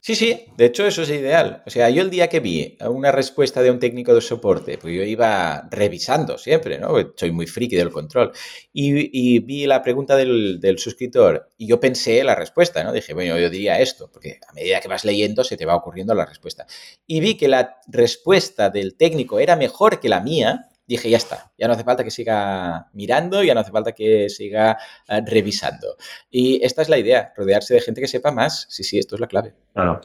Sí, 0.00 0.14
sí, 0.14 0.44
de 0.56 0.66
hecho 0.66 0.86
eso 0.86 1.02
es 1.02 1.10
ideal. 1.10 1.62
O 1.66 1.70
sea, 1.70 1.90
yo 1.90 2.02
el 2.02 2.10
día 2.10 2.28
que 2.28 2.40
vi 2.40 2.76
una 2.88 3.12
respuesta 3.12 3.62
de 3.62 3.70
un 3.70 3.78
técnico 3.78 4.14
de 4.14 4.20
soporte, 4.20 4.78
pues 4.78 4.94
yo 4.94 5.02
iba 5.02 5.68
revisando 5.70 6.38
siempre, 6.38 6.78
¿no? 6.78 6.94
Soy 7.16 7.32
muy 7.32 7.46
friki 7.46 7.76
del 7.76 7.90
control. 7.90 8.32
Y, 8.72 9.40
vi 9.40 9.66
la 9.66 9.82
pregunta 9.82 10.16
del, 10.16 10.78
suscriptor 10.78 11.50
y 11.56 11.66
yo 11.66 11.80
pensé 11.80 12.22
la 12.24 12.34
respuesta, 12.34 12.84
¿no? 12.84 12.92
Dije, 12.92 13.12
bueno, 13.14 13.38
yo 13.38 13.50
diría 13.50 13.80
esto, 13.80 14.10
porque 14.12 14.38
a 14.48 14.52
medida 14.52 14.80
que 14.80 14.88
vas 14.88 15.04
leyendo 15.04 15.44
se 15.44 15.56
te 15.56 15.66
va 15.66 15.76
ocurriendo 15.76 16.14
la 16.14 16.26
respuesta. 16.26 16.66
Y 17.06 17.20
vi 17.20 17.36
que 17.36 17.48
la 17.48 17.78
respuesta 17.88 18.70
del 18.70 18.96
técnico 18.96 19.40
era 19.40 19.56
mejor 19.56 20.00
que 20.00 20.08
la 20.08 20.20
mía, 20.20 20.68
dije, 20.88 21.10
ya 21.10 21.18
está, 21.18 21.52
ya 21.58 21.68
no 21.68 21.74
hace 21.74 21.84
falta 21.84 22.02
que 22.02 22.10
siga 22.10 22.88
mirando, 22.94 23.44
ya 23.44 23.54
no 23.54 23.60
hace 23.60 23.70
falta 23.70 23.92
que 23.92 24.28
siga 24.30 24.78
eh, 25.06 25.20
revisando. 25.24 25.96
Y 26.30 26.64
esta 26.64 26.82
es 26.82 26.88
la 26.88 26.98
idea, 26.98 27.32
rodearse 27.36 27.74
de 27.74 27.80
gente 27.80 28.00
que 28.00 28.08
sepa 28.08 28.32
más. 28.32 28.66
Sí, 28.70 28.82
sí, 28.82 28.98
esto 28.98 29.14
es 29.14 29.20
la 29.20 29.26
clave. 29.26 29.54
Claro. 29.74 30.00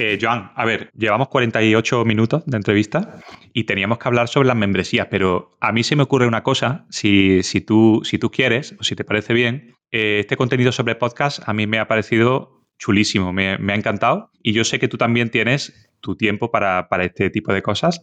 Eh, 0.00 0.16
Joan, 0.20 0.52
a 0.54 0.64
ver, 0.64 0.90
llevamos 0.96 1.28
48 1.28 2.04
minutos 2.04 2.44
de 2.46 2.56
entrevista 2.56 3.18
y 3.52 3.64
teníamos 3.64 3.98
que 3.98 4.08
hablar 4.08 4.28
sobre 4.28 4.46
las 4.46 4.56
membresías, 4.56 5.08
pero 5.10 5.56
a 5.60 5.72
mí 5.72 5.82
se 5.82 5.96
me 5.96 6.04
ocurre 6.04 6.28
una 6.28 6.44
cosa, 6.44 6.86
si, 6.88 7.42
si, 7.42 7.60
tú, 7.60 8.02
si 8.04 8.16
tú 8.16 8.30
quieres 8.30 8.76
o 8.78 8.84
si 8.84 8.94
te 8.94 9.04
parece 9.04 9.34
bien, 9.34 9.74
eh, 9.90 10.18
este 10.20 10.36
contenido 10.36 10.70
sobre 10.70 10.94
podcast 10.94 11.40
a 11.48 11.52
mí 11.52 11.66
me 11.66 11.80
ha 11.80 11.88
parecido 11.88 12.57
chulísimo, 12.78 13.32
me, 13.32 13.50
ha 13.50 13.74
encantado. 13.74 14.30
Y 14.42 14.52
yo 14.52 14.64
sé 14.64 14.78
que 14.78 14.88
tú 14.88 14.96
también 14.96 15.30
tienes 15.30 15.90
tu 16.00 16.16
tiempo 16.16 16.50
para, 16.50 16.86
este 17.00 17.30
tipo 17.30 17.52
de 17.52 17.62
cosas. 17.62 18.02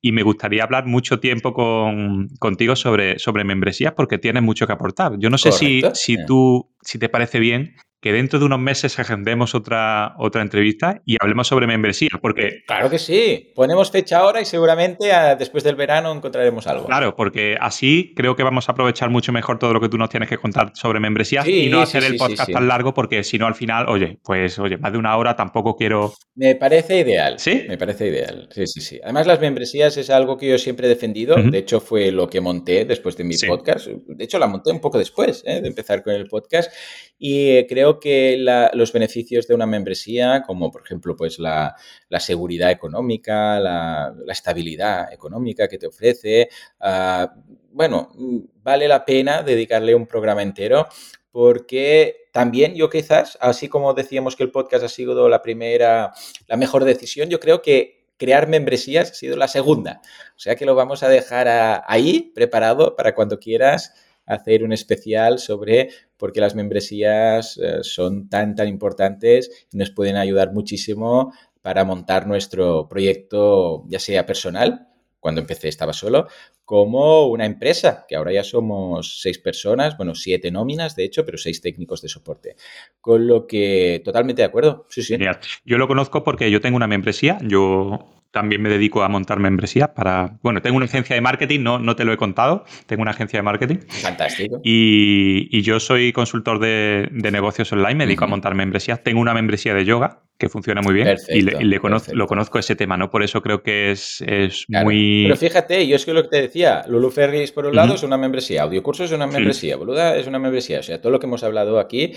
Y 0.00 0.12
me 0.12 0.22
gustaría 0.22 0.62
hablar 0.62 0.86
mucho 0.86 1.20
tiempo 1.20 1.52
con, 1.52 2.28
contigo 2.38 2.76
sobre, 2.76 3.18
sobre 3.18 3.44
membresías 3.44 3.94
porque 3.94 4.18
tienes 4.18 4.42
mucho 4.42 4.66
que 4.66 4.72
aportar. 4.72 5.12
Yo 5.18 5.30
no 5.30 5.38
sé 5.38 5.52
si, 5.52 5.82
si 5.94 6.24
tú, 6.26 6.70
si 6.82 6.98
te 6.98 7.08
parece 7.08 7.38
bien, 7.40 7.74
que 8.00 8.12
dentro 8.12 8.38
de 8.38 8.46
unos 8.46 8.58
meses 8.58 8.98
agendemos 8.98 9.54
otra, 9.54 10.14
otra 10.18 10.40
entrevista 10.40 11.02
y 11.04 11.16
hablemos 11.20 11.48
sobre 11.48 11.66
membresía, 11.66 12.08
porque... 12.20 12.62
Claro 12.66 12.88
que 12.88 12.98
sí, 12.98 13.52
ponemos 13.54 13.90
fecha 13.90 14.18
ahora 14.18 14.40
y 14.40 14.46
seguramente 14.46 15.12
ah, 15.12 15.36
después 15.36 15.64
del 15.64 15.76
verano 15.76 16.10
encontraremos 16.12 16.66
algo. 16.66 16.86
Claro, 16.86 17.14
porque 17.14 17.56
así 17.60 18.14
creo 18.16 18.36
que 18.36 18.42
vamos 18.42 18.68
a 18.68 18.72
aprovechar 18.72 19.10
mucho 19.10 19.32
mejor 19.32 19.58
todo 19.58 19.74
lo 19.74 19.80
que 19.80 19.90
tú 19.90 19.98
nos 19.98 20.08
tienes 20.08 20.30
que 20.30 20.38
contar 20.38 20.72
sobre 20.74 20.98
membresía 20.98 21.46
y 21.46 21.68
no 21.68 21.80
hacer 21.80 22.04
el 22.04 22.16
podcast 22.16 22.50
tan 22.50 22.68
largo, 22.68 22.94
porque 22.94 23.22
si 23.22 23.38
no 23.38 23.46
al 23.46 23.54
final, 23.54 23.86
oye, 23.88 24.18
pues 24.24 24.58
oye, 24.58 24.78
más 24.78 24.92
de 24.92 24.98
una 24.98 25.16
hora 25.16 25.36
tampoco 25.36 25.76
quiero... 25.76 26.14
Me 26.34 26.54
parece 26.54 27.00
ideal. 27.00 27.38
¿Sí? 27.38 27.64
Me 27.68 27.76
parece 27.76 28.06
ideal, 28.06 28.48
sí, 28.50 28.66
sí, 28.66 28.80
sí. 28.80 29.00
Además 29.02 29.26
las 29.26 29.40
membresías 29.40 29.96
es 29.98 30.08
algo 30.08 30.38
que 30.38 30.48
yo 30.48 30.58
siempre 30.58 30.86
he 30.86 30.88
defendido, 30.88 31.36
de 31.36 31.58
hecho 31.58 31.80
fue 31.80 32.10
lo 32.12 32.28
que 32.28 32.40
monté 32.40 32.86
después 32.86 33.16
de 33.16 33.24
mi 33.24 33.36
podcast, 33.36 33.88
de 33.88 34.24
hecho 34.24 34.38
la 34.38 34.46
monté 34.46 34.70
un 34.70 34.80
poco 34.80 34.98
después 34.98 35.42
¿eh? 35.44 35.60
de 35.60 35.68
empezar 35.68 36.02
con 36.02 36.14
el 36.14 36.26
podcast 36.26 36.72
y 37.18 37.50
eh, 37.50 37.66
creo 37.98 38.00
que 38.00 38.70
los 38.74 38.92
beneficios 38.92 39.46
de 39.46 39.54
una 39.54 39.66
membresía, 39.66 40.42
como 40.46 40.70
por 40.70 40.82
ejemplo 40.82 41.16
pues 41.16 41.38
la, 41.38 41.74
seguridad 42.18 42.70
económica, 42.70 43.58
la, 43.58 44.14
estabilidad 44.28 45.12
económica 45.12 45.68
que 45.68 45.78
te 45.78 45.86
ofrece, 45.86 46.48
ah, 46.80 47.34
bueno, 47.72 48.10
vale 48.62 48.88
la 48.88 49.04
pena 49.04 49.42
dedicarle 49.42 49.94
un 49.94 50.06
programa 50.06 50.42
entero 50.42 50.86
porque 51.32 52.28
también 52.32 52.74
yo 52.74 52.90
quizás, 52.90 53.38
así 53.40 53.68
como 53.68 53.94
decíamos 53.94 54.36
que 54.36 54.42
el 54.42 54.50
podcast 54.50 54.84
ha 54.84 54.88
sido 54.88 55.28
la 55.28 55.42
primera, 55.42 56.12
la 56.46 56.56
mejor 56.56 56.84
decisión, 56.84 57.28
yo 57.28 57.38
creo 57.40 57.62
que 57.62 58.00
crear 58.16 58.48
membresías 58.48 59.10
ha 59.10 59.14
sido 59.14 59.36
la 59.36 59.48
segunda. 59.48 60.00
O 60.36 60.38
sea 60.38 60.56
que 60.56 60.66
lo 60.66 60.74
vamos 60.74 61.02
a 61.02 61.08
dejar 61.08 61.82
ahí 61.86 62.32
preparado 62.34 62.94
para 62.96 63.14
cuando 63.14 63.38
quieras 63.38 63.94
hacer 64.30 64.62
un 64.64 64.72
especial 64.72 65.38
sobre 65.38 65.90
por 66.16 66.32
qué 66.32 66.40
las 66.40 66.54
membresías 66.54 67.58
eh, 67.58 67.78
son 67.82 68.28
tan, 68.28 68.54
tan 68.54 68.68
importantes 68.68 69.66
y 69.72 69.76
nos 69.76 69.90
pueden 69.90 70.16
ayudar 70.16 70.52
muchísimo 70.52 71.32
para 71.62 71.84
montar 71.84 72.26
nuestro 72.26 72.88
proyecto, 72.88 73.84
ya 73.88 73.98
sea 73.98 74.24
personal, 74.24 74.88
cuando 75.18 75.40
empecé 75.42 75.68
estaba 75.68 75.92
solo, 75.92 76.28
como 76.64 77.26
una 77.26 77.44
empresa, 77.44 78.06
que 78.08 78.16
ahora 78.16 78.32
ya 78.32 78.44
somos 78.44 79.20
seis 79.20 79.38
personas, 79.38 79.96
bueno, 79.96 80.14
siete 80.14 80.50
nóminas, 80.50 80.96
de 80.96 81.04
hecho, 81.04 81.26
pero 81.26 81.36
seis 81.36 81.60
técnicos 81.60 82.00
de 82.00 82.08
soporte. 82.08 82.56
Con 83.00 83.26
lo 83.26 83.46
que 83.46 84.00
totalmente 84.04 84.42
de 84.42 84.46
acuerdo. 84.46 84.86
Sí, 84.88 85.02
sí. 85.02 85.18
Yo 85.64 85.76
lo 85.76 85.88
conozco 85.88 86.24
porque 86.24 86.50
yo 86.50 86.60
tengo 86.60 86.76
una 86.76 86.86
membresía, 86.86 87.38
yo 87.42 88.19
también 88.30 88.62
me 88.62 88.68
dedico 88.68 89.02
a 89.02 89.08
montar 89.08 89.38
membresías 89.40 89.88
para. 89.88 90.38
Bueno, 90.42 90.62
tengo 90.62 90.76
una 90.76 90.86
agencia 90.86 91.14
de 91.14 91.20
marketing, 91.20 91.60
no, 91.60 91.78
no 91.78 91.96
te 91.96 92.04
lo 92.04 92.12
he 92.12 92.16
contado. 92.16 92.64
Tengo 92.86 93.02
una 93.02 93.10
agencia 93.10 93.38
de 93.38 93.42
marketing. 93.42 93.78
Fantástico. 93.88 94.60
Y, 94.62 95.60
yo 95.62 95.78
soy 95.78 96.12
consultor 96.12 96.58
de, 96.58 97.08
negocios 97.12 97.70
online, 97.72 97.94
me 97.96 98.06
dedico 98.06 98.24
a 98.24 98.28
montar 98.28 98.54
membresías. 98.54 99.02
Tengo 99.02 99.20
una 99.20 99.34
membresía 99.34 99.74
de 99.74 99.84
yoga 99.84 100.22
que 100.38 100.48
funciona 100.48 100.80
muy 100.80 100.94
bien 100.94 101.18
y, 101.28 101.42
le, 101.42 101.80
conozco, 101.80 102.14
lo 102.14 102.26
conozco 102.26 102.58
ese 102.58 102.74
tema, 102.74 102.96
¿no? 102.96 103.10
Por 103.10 103.22
eso 103.22 103.42
creo 103.42 103.62
que 103.62 103.90
es, 103.90 104.24
muy. 104.68 105.24
Pero 105.24 105.36
fíjate, 105.36 105.86
yo 105.86 105.96
es 105.96 106.06
que 106.06 106.14
lo 106.14 106.22
que 106.22 106.28
te 106.28 106.42
decía, 106.42 106.82
Lulu 106.88 107.10
Ferris 107.10 107.52
por 107.52 107.66
un 107.66 107.76
lado 107.76 107.94
es 107.94 108.02
una 108.02 108.16
membresía, 108.16 108.62
Audiocursos 108.62 109.10
es 109.10 109.12
una 109.12 109.26
membresía, 109.26 109.76
Boluda 109.76 110.16
es 110.16 110.26
una 110.26 110.38
membresía. 110.38 110.80
O 110.80 110.82
sea, 110.82 111.00
todo 111.00 111.12
lo 111.12 111.20
que 111.20 111.26
hemos 111.26 111.42
hablado 111.42 111.78
aquí 111.78 112.14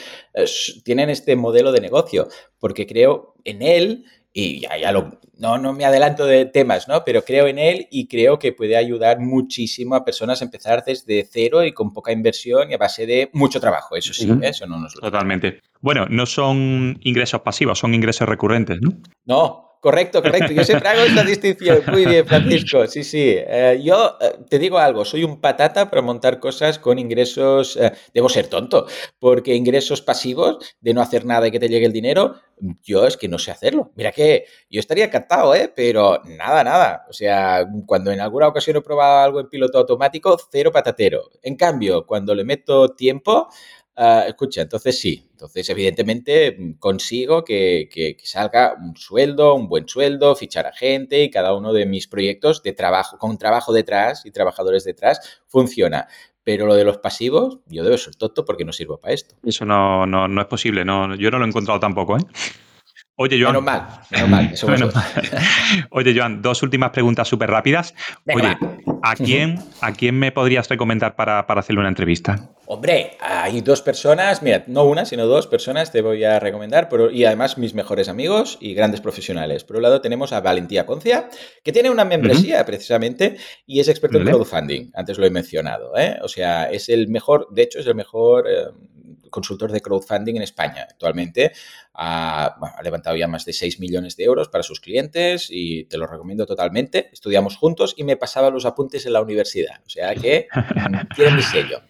tienen 0.85 1.09
este 1.09 1.35
modelo 1.35 1.73
de 1.73 1.81
negocio, 1.81 2.29
porque 2.59 2.87
creo 2.87 3.35
en 3.43 3.61
él 3.61 4.05
y 4.33 4.61
ya, 4.61 4.77
ya 4.77 4.91
lo, 4.91 5.19
no, 5.37 5.57
no 5.57 5.73
me 5.73 5.85
adelanto 5.85 6.25
de 6.25 6.45
temas, 6.45 6.87
¿no? 6.87 7.03
Pero 7.05 7.23
creo 7.23 7.47
en 7.47 7.59
él 7.59 7.87
y 7.91 8.07
creo 8.07 8.39
que 8.39 8.51
puede 8.51 8.75
ayudar 8.75 9.19
muchísimo 9.19 9.95
a 9.95 10.03
personas 10.03 10.41
a 10.41 10.45
empezar 10.45 10.83
desde 10.85 11.27
cero 11.29 11.63
y 11.63 11.71
con 11.71 11.93
poca 11.93 12.11
inversión 12.11 12.71
y 12.71 12.73
a 12.73 12.77
base 12.77 13.05
de 13.05 13.29
mucho 13.33 13.59
trabajo. 13.59 13.95
Eso 13.95 14.13
sí, 14.13 14.31
eso 14.41 14.65
no 14.65 14.79
nos 14.79 14.95
lo 14.95 15.01
Totalmente. 15.01 15.61
Bueno, 15.81 16.07
no 16.09 16.25
son 16.25 16.97
ingresos 17.01 17.41
pasivos, 17.41 17.77
son 17.77 17.93
ingresos 17.93 18.27
recurrentes, 18.27 18.81
¿no? 18.81 18.93
No, 19.25 19.72
correcto, 19.83 20.21
correcto. 20.21 20.53
Yo 20.53 20.63
siempre 20.63 20.87
hago 20.87 21.01
esa 21.01 21.23
distinción. 21.23 21.83
Muy 21.91 22.05
bien, 22.05 22.25
Francisco. 22.25 22.87
Sí, 22.87 23.03
sí. 23.03 23.35
Eh, 23.37 23.81
yo 23.83 24.17
eh, 24.21 24.37
te 24.49 24.57
digo 24.57 24.79
algo, 24.79 25.03
soy 25.03 25.25
un 25.25 25.41
patata 25.41 25.89
para 25.89 26.01
montar 26.01 26.39
cosas 26.39 26.79
con 26.79 26.97
ingresos. 26.97 27.75
Eh, 27.75 27.91
debo 28.13 28.29
ser 28.29 28.47
tonto, 28.47 28.87
porque 29.19 29.53
ingresos 29.53 30.01
pasivos 30.01 30.77
de 30.79 30.93
no 30.93 31.01
hacer 31.01 31.25
nada 31.25 31.47
y 31.47 31.51
que 31.51 31.59
te 31.59 31.67
llegue 31.67 31.85
el 31.85 31.91
dinero, 31.91 32.35
yo 32.81 33.05
es 33.05 33.17
que 33.17 33.27
no 33.27 33.37
sé 33.37 33.51
hacerlo. 33.51 33.91
Mira 33.95 34.13
que 34.13 34.45
yo 34.69 34.79
estaría 34.79 35.05
encantado, 35.05 35.53
¿eh? 35.53 35.71
Pero 35.75 36.21
nada, 36.23 36.63
nada. 36.63 37.05
O 37.09 37.13
sea, 37.13 37.65
cuando 37.85 38.09
en 38.11 38.21
alguna 38.21 38.47
ocasión 38.47 38.77
he 38.77 38.81
probado 38.81 39.25
algo 39.25 39.41
en 39.41 39.49
piloto 39.49 39.79
automático, 39.79 40.37
cero 40.49 40.71
patatero. 40.71 41.29
En 41.41 41.57
cambio, 41.57 42.05
cuando 42.05 42.33
le 42.33 42.45
meto 42.45 42.95
tiempo, 42.95 43.49
Ah, 43.95 44.25
escucha, 44.27 44.63
entonces 44.63 44.99
sí, 44.99 45.27
entonces 45.31 45.69
evidentemente 45.69 46.55
mm, 46.57 46.73
consigo 46.79 47.43
que, 47.43 48.17
salga 48.23 48.75
un 48.81 48.97
sueldo, 48.97 49.53
un 49.53 49.67
buen 49.67 49.87
sueldo, 49.87 50.35
fichar 50.35 50.65
a 50.65 50.73
gente 50.73 51.23
y 51.23 51.29
cada 51.29 51.53
uno 51.53 51.73
de 51.73 51.85
mis 51.85 52.07
proyectos 52.07 52.63
de 52.63 52.73
trabajo, 52.73 53.19
con 53.19 53.37
trabajo 53.37 53.71
detrás 53.71 54.25
y 54.25 54.31
trabajadores 54.31 54.83
detrás, 54.83 55.41
funciona. 55.47 56.07
Pero 56.43 56.65
lo 56.65 56.75
de 56.75 56.83
los 56.83 56.97
pasivos, 56.97 57.59
yo 57.67 57.83
debo 57.83 57.97
ser 57.97 58.15
tonto 58.15 58.43
porque 58.45 58.65
no 58.65 58.73
sirvo 58.73 58.97
para 58.97 59.13
esto. 59.13 59.35
Eso 59.43 59.63
no, 59.63 60.07
no, 60.07 60.27
no 60.27 60.41
es 60.41 60.47
posible, 60.47 60.83
no, 60.83 61.15
yo 61.15 61.29
no 61.29 61.37
lo 61.37 61.45
he 61.45 61.47
encontrado 61.47 61.79
tampoco, 61.79 62.17
¿eh? 62.17 62.21
Oye, 63.15 63.39
Joan. 63.39 63.53
Menos 63.53 63.63
mal, 63.63 63.87
menos 64.09 64.29
mal. 64.29 64.49
Eso 64.53 64.67
Oye, 65.91 66.15
Joan, 66.17 66.41
dos 66.41 66.63
últimas 66.63 66.89
preguntas 66.89 67.27
súper 67.27 67.49
rápidas. 67.49 67.93
Oye, 68.33 68.57
¿a 69.03 69.15
quién, 69.15 69.59
¿a 69.81 69.93
quién 69.93 70.17
me 70.17 70.31
podrías 70.31 70.67
recomendar 70.67 71.15
para, 71.15 71.45
para 71.45 71.59
hacerle 71.59 71.81
una 71.81 71.89
entrevista? 71.89 72.49
Hombre, 72.65 73.17
hay 73.19 73.61
dos 73.61 73.81
personas, 73.81 74.41
mira, 74.41 74.63
no 74.67 74.85
una, 74.85 75.05
sino 75.05 75.27
dos 75.27 75.45
personas 75.45 75.91
te 75.91 76.01
voy 76.01 76.23
a 76.23 76.39
recomendar, 76.39 76.89
y 77.11 77.25
además 77.25 77.57
mis 77.57 77.75
mejores 77.75 78.07
amigos 78.09 78.57
y 78.61 78.73
grandes 78.73 79.01
profesionales. 79.01 79.63
Por 79.63 79.75
un 79.75 79.83
lado 79.83 80.01
tenemos 80.01 80.31
a 80.31 80.39
Valentía 80.39 80.85
Concia, 80.85 81.29
que 81.63 81.71
tiene 81.71 81.91
una 81.91 82.05
membresía 82.05 82.65
precisamente 82.65 83.37
y 83.67 83.79
es 83.79 83.89
experto 83.89 84.17
en 84.17 84.25
crowdfunding, 84.25 84.91
antes 84.95 85.17
lo 85.17 85.25
he 85.25 85.29
mencionado, 85.29 85.95
¿eh? 85.97 86.17
o 86.23 86.29
sea, 86.29 86.71
es 86.71 86.87
el 86.87 87.09
mejor, 87.09 87.47
de 87.51 87.63
hecho 87.63 87.79
es 87.79 87.85
el 87.85 87.95
mejor 87.95 88.47
eh, 88.49 88.67
consultor 89.29 89.71
de 89.71 89.81
crowdfunding 89.81 90.35
en 90.37 90.43
España 90.43 90.87
actualmente. 90.89 91.51
Ha, 91.93 92.45
ha, 92.45 92.83
levantado 92.83 93.15
ya 93.15 93.27
más 93.27 93.45
de 93.45 93.53
6 93.53 93.79
millones 93.79 94.17
de 94.17 94.23
euros 94.23 94.49
para 94.49 94.63
sus 94.63 94.79
clientes 94.79 95.47
y 95.49 95.85
te 95.85 95.97
lo 95.97 96.07
recomiendo 96.07 96.45
totalmente. 96.45 97.09
Estudiamos 97.11 97.57
juntos 97.57 97.93
y 97.97 98.03
me 98.03 98.17
pasaba 98.17 98.49
los 98.49 98.65
apuntes 98.65 99.05
en 99.05 99.13
la 99.13 99.21
universidad, 99.21 99.81
o 99.85 99.89
sea 99.89 100.15
que 100.15 100.47
tiene 101.15 101.31
mi 101.31 101.41
sello. 101.43 101.81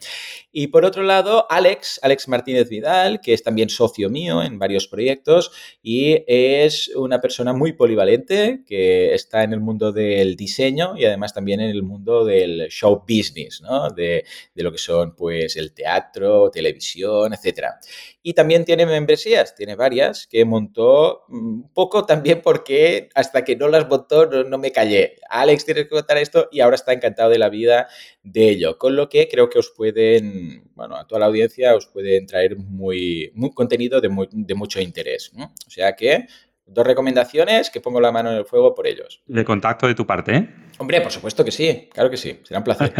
Y 0.55 0.67
por 0.67 0.85
otro 0.85 1.01
lado, 1.01 1.47
Alex, 1.49 1.99
Alex 2.03 2.27
Martínez 2.27 2.69
Vidal, 2.69 3.21
que 3.21 3.33
es 3.33 3.41
también 3.41 3.69
socio 3.69 4.11
mío 4.11 4.43
en 4.43 4.59
varios 4.59 4.87
proyectos 4.87 5.51
y 5.81 6.23
es 6.27 6.89
una 6.89 7.19
persona 7.21 7.53
muy 7.53 7.73
polivalente 7.73 8.61
que 8.63 9.15
está 9.15 9.43
en 9.43 9.53
el 9.53 9.61
mundo 9.61 9.91
del 9.91 10.35
diseño 10.35 10.93
y 10.95 11.05
además 11.05 11.33
también 11.33 11.59
en 11.59 11.71
el 11.71 11.81
mundo 11.81 12.23
del 12.23 12.67
show 12.69 13.03
business, 13.07 13.61
¿no? 13.61 13.89
De, 13.89 14.25
de 14.53 14.63
lo 14.63 14.71
que 14.71 14.77
son 14.77 15.15
pues 15.15 15.55
el 15.55 15.73
teatro, 15.73 16.51
televisión, 16.51 17.33
etcétera. 17.33 17.79
Y 18.25 18.33
también 18.33 18.63
tiene 18.63 18.85
membresías, 18.85 19.53
tiene 19.53 19.75
varias, 19.75 20.27
que 20.27 20.45
montó 20.45 21.25
un 21.27 21.69
poco 21.73 22.05
también 22.05 22.41
porque 22.41 23.09
hasta 23.15 23.43
que 23.43 23.57
no 23.57 23.67
las 23.67 23.87
montó 23.89 24.25
no, 24.25 24.57
me 24.57 24.71
callé. 24.71 25.17
Alex, 25.29 25.65
tienes 25.65 25.83
que 25.83 25.89
contar 25.89 26.17
esto 26.17 26.47
y 26.49 26.61
ahora 26.61 26.75
está 26.75 26.93
encantado 26.93 27.29
de 27.29 27.37
la 27.37 27.49
vida 27.49 27.89
de 28.23 28.49
ello. 28.49 28.77
Con 28.77 28.95
lo 28.95 29.09
que 29.09 29.27
creo 29.27 29.49
que 29.49 29.59
os 29.59 29.71
pueden, 29.71 30.71
bueno, 30.73 30.95
a 30.95 31.05
toda 31.05 31.19
la 31.19 31.25
audiencia 31.25 31.75
os 31.75 31.87
pueden 31.87 32.25
traer 32.25 32.55
muy, 32.55 33.29
muy 33.35 33.51
contenido 33.51 33.99
de, 33.99 34.09
de 34.31 34.55
mucho 34.55 34.79
interés. 34.79 35.31
O 35.37 35.69
sea 35.69 35.93
que 35.93 36.27
dos 36.65 36.87
recomendaciones 36.87 37.69
que 37.69 37.81
pongo 37.81 37.99
la 37.99 38.11
mano 38.11 38.31
en 38.31 38.37
el 38.37 38.45
fuego 38.45 38.73
por 38.73 38.87
ellos. 38.87 39.21
De 39.27 39.43
contacto 39.43 39.87
de 39.87 39.95
tu 39.95 40.05
parte, 40.05 40.35
¿eh? 40.35 40.49
Hombre, 40.77 41.01
por 41.01 41.11
supuesto 41.11 41.43
que 41.43 41.51
sí, 41.51 41.89
claro 41.91 42.09
que 42.09 42.17
sí, 42.17 42.39
será 42.43 42.59
un 42.59 42.63
placer. 42.63 42.93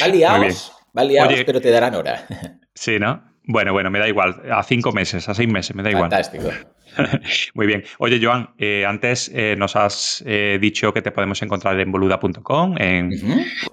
Va 0.00 0.06
liados, 0.06 0.72
va 0.96 1.04
liados, 1.04 1.40
pero 1.44 1.60
te 1.60 1.70
darán 1.70 1.94
hora. 1.94 2.26
Sí, 2.74 2.98
¿no? 2.98 3.29
Bueno, 3.44 3.72
bueno, 3.72 3.90
me 3.90 3.98
da 3.98 4.08
igual. 4.08 4.42
A 4.50 4.62
cinco 4.62 4.92
meses, 4.92 5.28
a 5.28 5.34
seis 5.34 5.48
meses, 5.48 5.74
me 5.74 5.82
da 5.82 5.90
igual. 5.90 6.10
Fantástico. 6.10 6.50
Muy 7.54 7.66
bien. 7.66 7.84
Oye, 7.98 8.20
Joan, 8.22 8.50
eh, 8.58 8.84
antes 8.86 9.30
eh, 9.34 9.54
nos 9.56 9.76
has 9.76 10.22
eh, 10.26 10.58
dicho 10.60 10.92
que 10.92 11.02
te 11.02 11.10
podemos 11.10 11.40
encontrar 11.42 11.78
en 11.80 11.90
boluda.com. 11.92 12.76
En, 12.78 13.10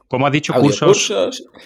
¿Cómo 0.07 0.25
has 0.25 0.31
dicho? 0.31 0.53
Cursos. 0.53 1.11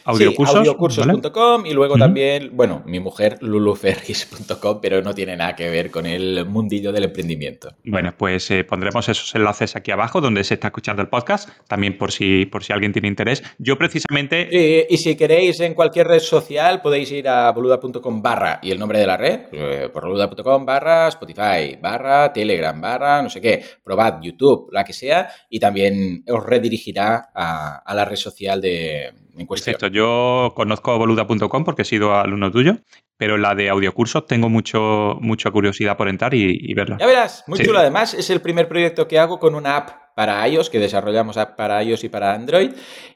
Audiocursos. 0.06 0.56
audiocursos.com 0.56 1.66
y 1.66 1.74
luego 1.74 1.98
también, 1.98 2.50
bueno, 2.54 2.84
mi 2.86 3.00
mujer 3.00 3.38
luluferris.com, 3.42 4.80
pero 4.82 5.02
no 5.02 5.14
tiene 5.14 5.36
nada 5.36 5.56
que 5.56 5.70
ver 5.70 5.92
con 5.92 6.06
el 6.06 6.46
mundillo 6.46 6.92
del 6.92 7.06
emprendimiento. 7.06 7.70
Bueno, 7.86 8.14
pues 8.18 8.52
pondremos 8.68 9.08
esos 9.10 9.34
enlaces 9.36 9.76
aquí 9.76 9.92
abajo 9.92 10.22
donde 10.22 10.44
se 10.44 10.56
está 10.56 10.68
escuchando 10.68 11.02
el 11.02 11.10
podcast, 11.10 11.50
también 11.68 11.98
por 11.98 12.12
si, 12.12 12.46
por 12.46 12.64
si 12.64 12.74
alguien 12.74 12.94
tiene 12.94 13.08
interés. 13.08 13.44
Yo 13.58 13.78
precisamente... 13.78 14.88
y 14.89 14.98
si 14.98 15.16
queréis 15.16 15.60
en 15.60 15.74
cualquier 15.74 16.08
red 16.08 16.20
social 16.20 16.82
podéis 16.82 17.12
ir 17.12 17.28
a 17.28 17.52
boluda.com 17.52 18.22
barra 18.22 18.60
y 18.62 18.72
el 18.72 18.80
nombre 18.80 19.00
de 19.00 19.08
la 19.08 19.18
red, 19.18 19.42
por 19.92 20.08
boluda.com 20.08 20.66
barra 20.66 21.08
Spotify 21.10 21.78
barra, 21.82 22.34
Telegram, 22.34 22.80
barra, 22.80 23.22
no 23.22 23.30
sé 23.30 23.42
qué, 23.42 23.64
probad 23.84 24.22
YouTube, 24.22 24.70
la 24.72 24.84
que 24.84 24.94
sea, 24.94 25.30
y 25.50 25.60
también 25.60 26.24
os 26.28 26.44
redirigirá 26.46 27.30
a, 27.34 27.94
la 27.94 28.06
red 28.06 28.16
social 28.16 28.30
de, 28.36 29.13
en 29.38 29.45
cuestión. 29.45 29.73
Perfecto, 29.73 29.88
yo 29.88 30.53
conozco 30.55 30.97
boluda.com 30.97 31.63
porque 31.63 31.84
he 31.84 31.86
sido 31.86 32.15
alumno 32.15 32.51
tuyo, 32.51 32.77
pero 33.17 33.38
la 33.38 33.55
de 33.55 33.69
audiocursos 33.69 34.25
tengo 34.25 34.49
mucho, 34.49 35.17
mucha 35.21 35.51
curiosidad 35.51 35.97
por 35.97 36.09
entrar 36.09 36.34
y, 36.34 36.73
verla. 36.73 36.97
Ya 36.99 37.05
verás, 37.05 37.43
muy 37.47 37.59
chulo. 37.59 37.79
Además, 37.79 38.13
es 38.13 38.29
el 38.29 38.41
primer 38.41 38.67
proyecto 38.67 39.07
que 39.07 39.19
hago 39.19 39.39
con 39.39 39.55
una 39.55 39.77
app 39.77 40.15
para 40.15 40.47
iOS, 40.47 40.69
que 40.69 40.79
desarrollamos 40.79 41.38
app 41.38 41.55
para 41.55 41.84
iOS 41.84 42.03
y 42.03 42.09
para 42.09 42.34
Android, 42.34 42.71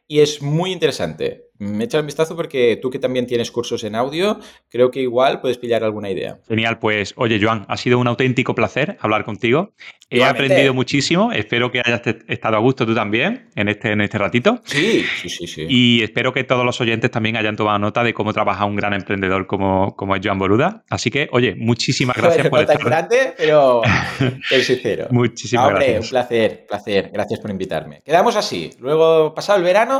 y 0.08 0.20
es 0.20 0.42
muy 0.42 0.72
interesante 0.72 1.46
me 1.58 1.86
echa 1.86 2.00
un 2.00 2.06
vistazo 2.06 2.36
porque 2.36 2.78
tú 2.82 2.90
que 2.90 3.00
también 3.00 3.28
tienes 3.28 3.52
cursos 3.52 3.84
en 3.84 3.96
audio, 3.96 4.40
creo 4.70 4.92
que 4.92 5.02
igual 5.02 5.40
puedes 5.42 5.58
pillar 5.58 5.84
alguna 5.84 6.10
idea. 6.10 6.40
Genial, 6.48 6.80
pues 6.80 7.14
oye 7.18 7.40
Joan, 7.42 7.66
ha 7.70 7.78
sido 7.78 8.00
un 8.00 8.08
auténtico 8.08 8.56
placer 8.56 8.98
hablar 9.00 9.24
contigo. 9.24 9.74
He 10.10 10.24
aprendido 10.24 10.74
muchísimo, 10.74 11.32
espero 11.32 11.72
que 11.72 11.82
hayas 11.84 12.02
estado 12.28 12.58
a 12.58 12.60
gusto 12.60 12.86
tú 12.86 12.94
también 12.94 13.50
en 13.56 13.70
este, 13.70 13.92
en 13.92 14.02
este 14.02 14.18
ratito. 14.20 14.62
Sí, 14.66 15.04
sí, 15.22 15.30
sí, 15.30 15.48
sí. 15.48 15.66
Y 15.68 16.04
espero 16.04 16.32
que 16.32 16.44
todos 16.44 16.64
los 16.64 16.80
oyentes 16.80 17.10
también 17.10 17.38
hayan 17.38 17.56
tomado 17.56 17.80
nota 17.80 18.04
de 18.04 18.14
cómo 18.14 18.32
trabaja 18.32 18.66
un 18.66 18.76
gran 18.76 18.94
emprendedor 18.94 19.48
como, 19.48 19.96
como 19.96 20.16
es 20.16 20.22
Joan 20.24 20.38
Boluda. 20.38 20.84
Así 20.90 21.10
que, 21.10 21.28
oye, 21.32 21.56
muchísimas 21.56 22.16
gracias 22.16 22.50
por 22.50 22.60
estar. 22.60 22.84
grande, 22.84 23.34
pero 23.36 23.82
es 24.52 24.68
sincero. 24.68 25.08
Muchísimas 25.10 25.70
gracias. 25.70 26.04
un 26.04 26.10
placer, 26.10 26.66
placer. 26.68 27.10
Gracias 27.12 27.40
por 27.40 27.50
invitarme. 27.50 28.02
Quedamos 28.06 28.36
así. 28.36 28.70
Luego, 28.80 29.34
pasado 29.34 29.58
el 29.58 29.66
verano 29.66 29.95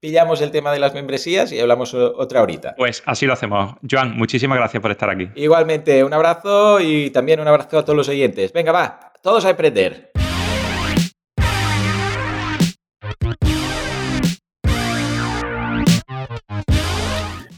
pillamos 0.00 0.40
el 0.40 0.50
tema 0.50 0.72
de 0.72 0.78
las 0.78 0.94
membresías 0.94 1.52
y 1.52 1.60
hablamos 1.60 1.92
otra 1.94 2.42
horita. 2.42 2.74
Pues 2.76 3.02
así 3.06 3.26
lo 3.26 3.34
hacemos. 3.34 3.74
Joan, 3.88 4.16
muchísimas 4.16 4.58
gracias 4.58 4.80
por 4.80 4.90
estar 4.90 5.10
aquí. 5.10 5.28
Igualmente, 5.34 6.02
un 6.02 6.12
abrazo 6.12 6.80
y 6.80 7.10
también 7.10 7.40
un 7.40 7.48
abrazo 7.48 7.78
a 7.78 7.84
todos 7.84 7.96
los 7.96 8.08
oyentes. 8.08 8.52
Venga, 8.52 8.72
va, 8.72 9.12
todos 9.22 9.44
a 9.44 9.50
emprender. 9.50 10.10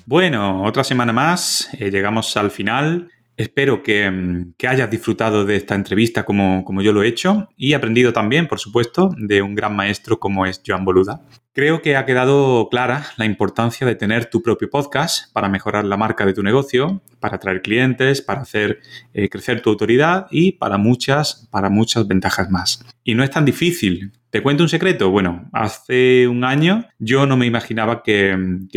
Bueno, 0.04 0.64
otra 0.64 0.84
semana 0.84 1.12
más, 1.12 1.70
eh, 1.78 1.90
llegamos 1.90 2.36
al 2.36 2.50
final. 2.50 3.10
Espero 3.36 3.82
que, 3.82 4.52
hayas 4.68 4.90
disfrutado 4.90 5.44
de 5.44 5.56
esta 5.56 5.74
entrevista 5.74 6.24
como, 6.24 6.64
como, 6.64 6.82
yo 6.82 6.92
lo 6.92 7.02
he 7.02 7.08
hecho 7.08 7.48
y 7.56 7.72
aprendido 7.72 8.12
también, 8.12 8.46
por 8.46 8.58
supuesto, 8.58 9.10
de 9.16 9.42
un 9.42 9.54
gran 9.54 9.74
maestro 9.74 10.18
como 10.18 10.44
es 10.46 10.60
Joan 10.66 10.84
Boluda. 10.84 11.22
Creo 11.54 11.82
que 11.82 11.96
ha 11.96 12.06
quedado 12.06 12.68
clara 12.70 13.06
la 13.16 13.24
importancia 13.24 13.86
de 13.86 13.94
tener 13.94 14.26
tu 14.26 14.42
propio 14.42 14.70
podcast 14.70 15.32
para 15.32 15.48
mejorar 15.48 15.84
la 15.84 15.96
marca 15.96 16.24
de 16.24 16.34
tu 16.34 16.42
negocio, 16.42 17.02
para 17.20 17.36
atraer 17.36 17.62
clientes, 17.62 18.22
para 18.22 18.42
hacer 18.42 18.80
eh, 19.12 19.28
crecer 19.28 19.60
tu 19.60 19.70
autoridad 19.70 20.26
y 20.30 20.52
para 20.52 20.78
muchas, 20.78 21.48
para 21.50 21.68
muchas 21.68 22.06
ventajas 22.06 22.50
más. 22.50 22.84
Y 23.04 23.14
no 23.14 23.24
es 23.24 23.30
tan 23.30 23.44
difícil. 23.44 24.12
¿Te 24.32 24.42
cuento 24.42 24.62
un 24.62 24.70
secreto? 24.70 25.10
Bueno, 25.10 25.50
hace 25.52 26.26
un 26.26 26.42
año 26.42 26.86
yo 26.98 27.26
no 27.26 27.36
me 27.36 27.44
imaginaba 27.44 28.02
que, 28.02 28.34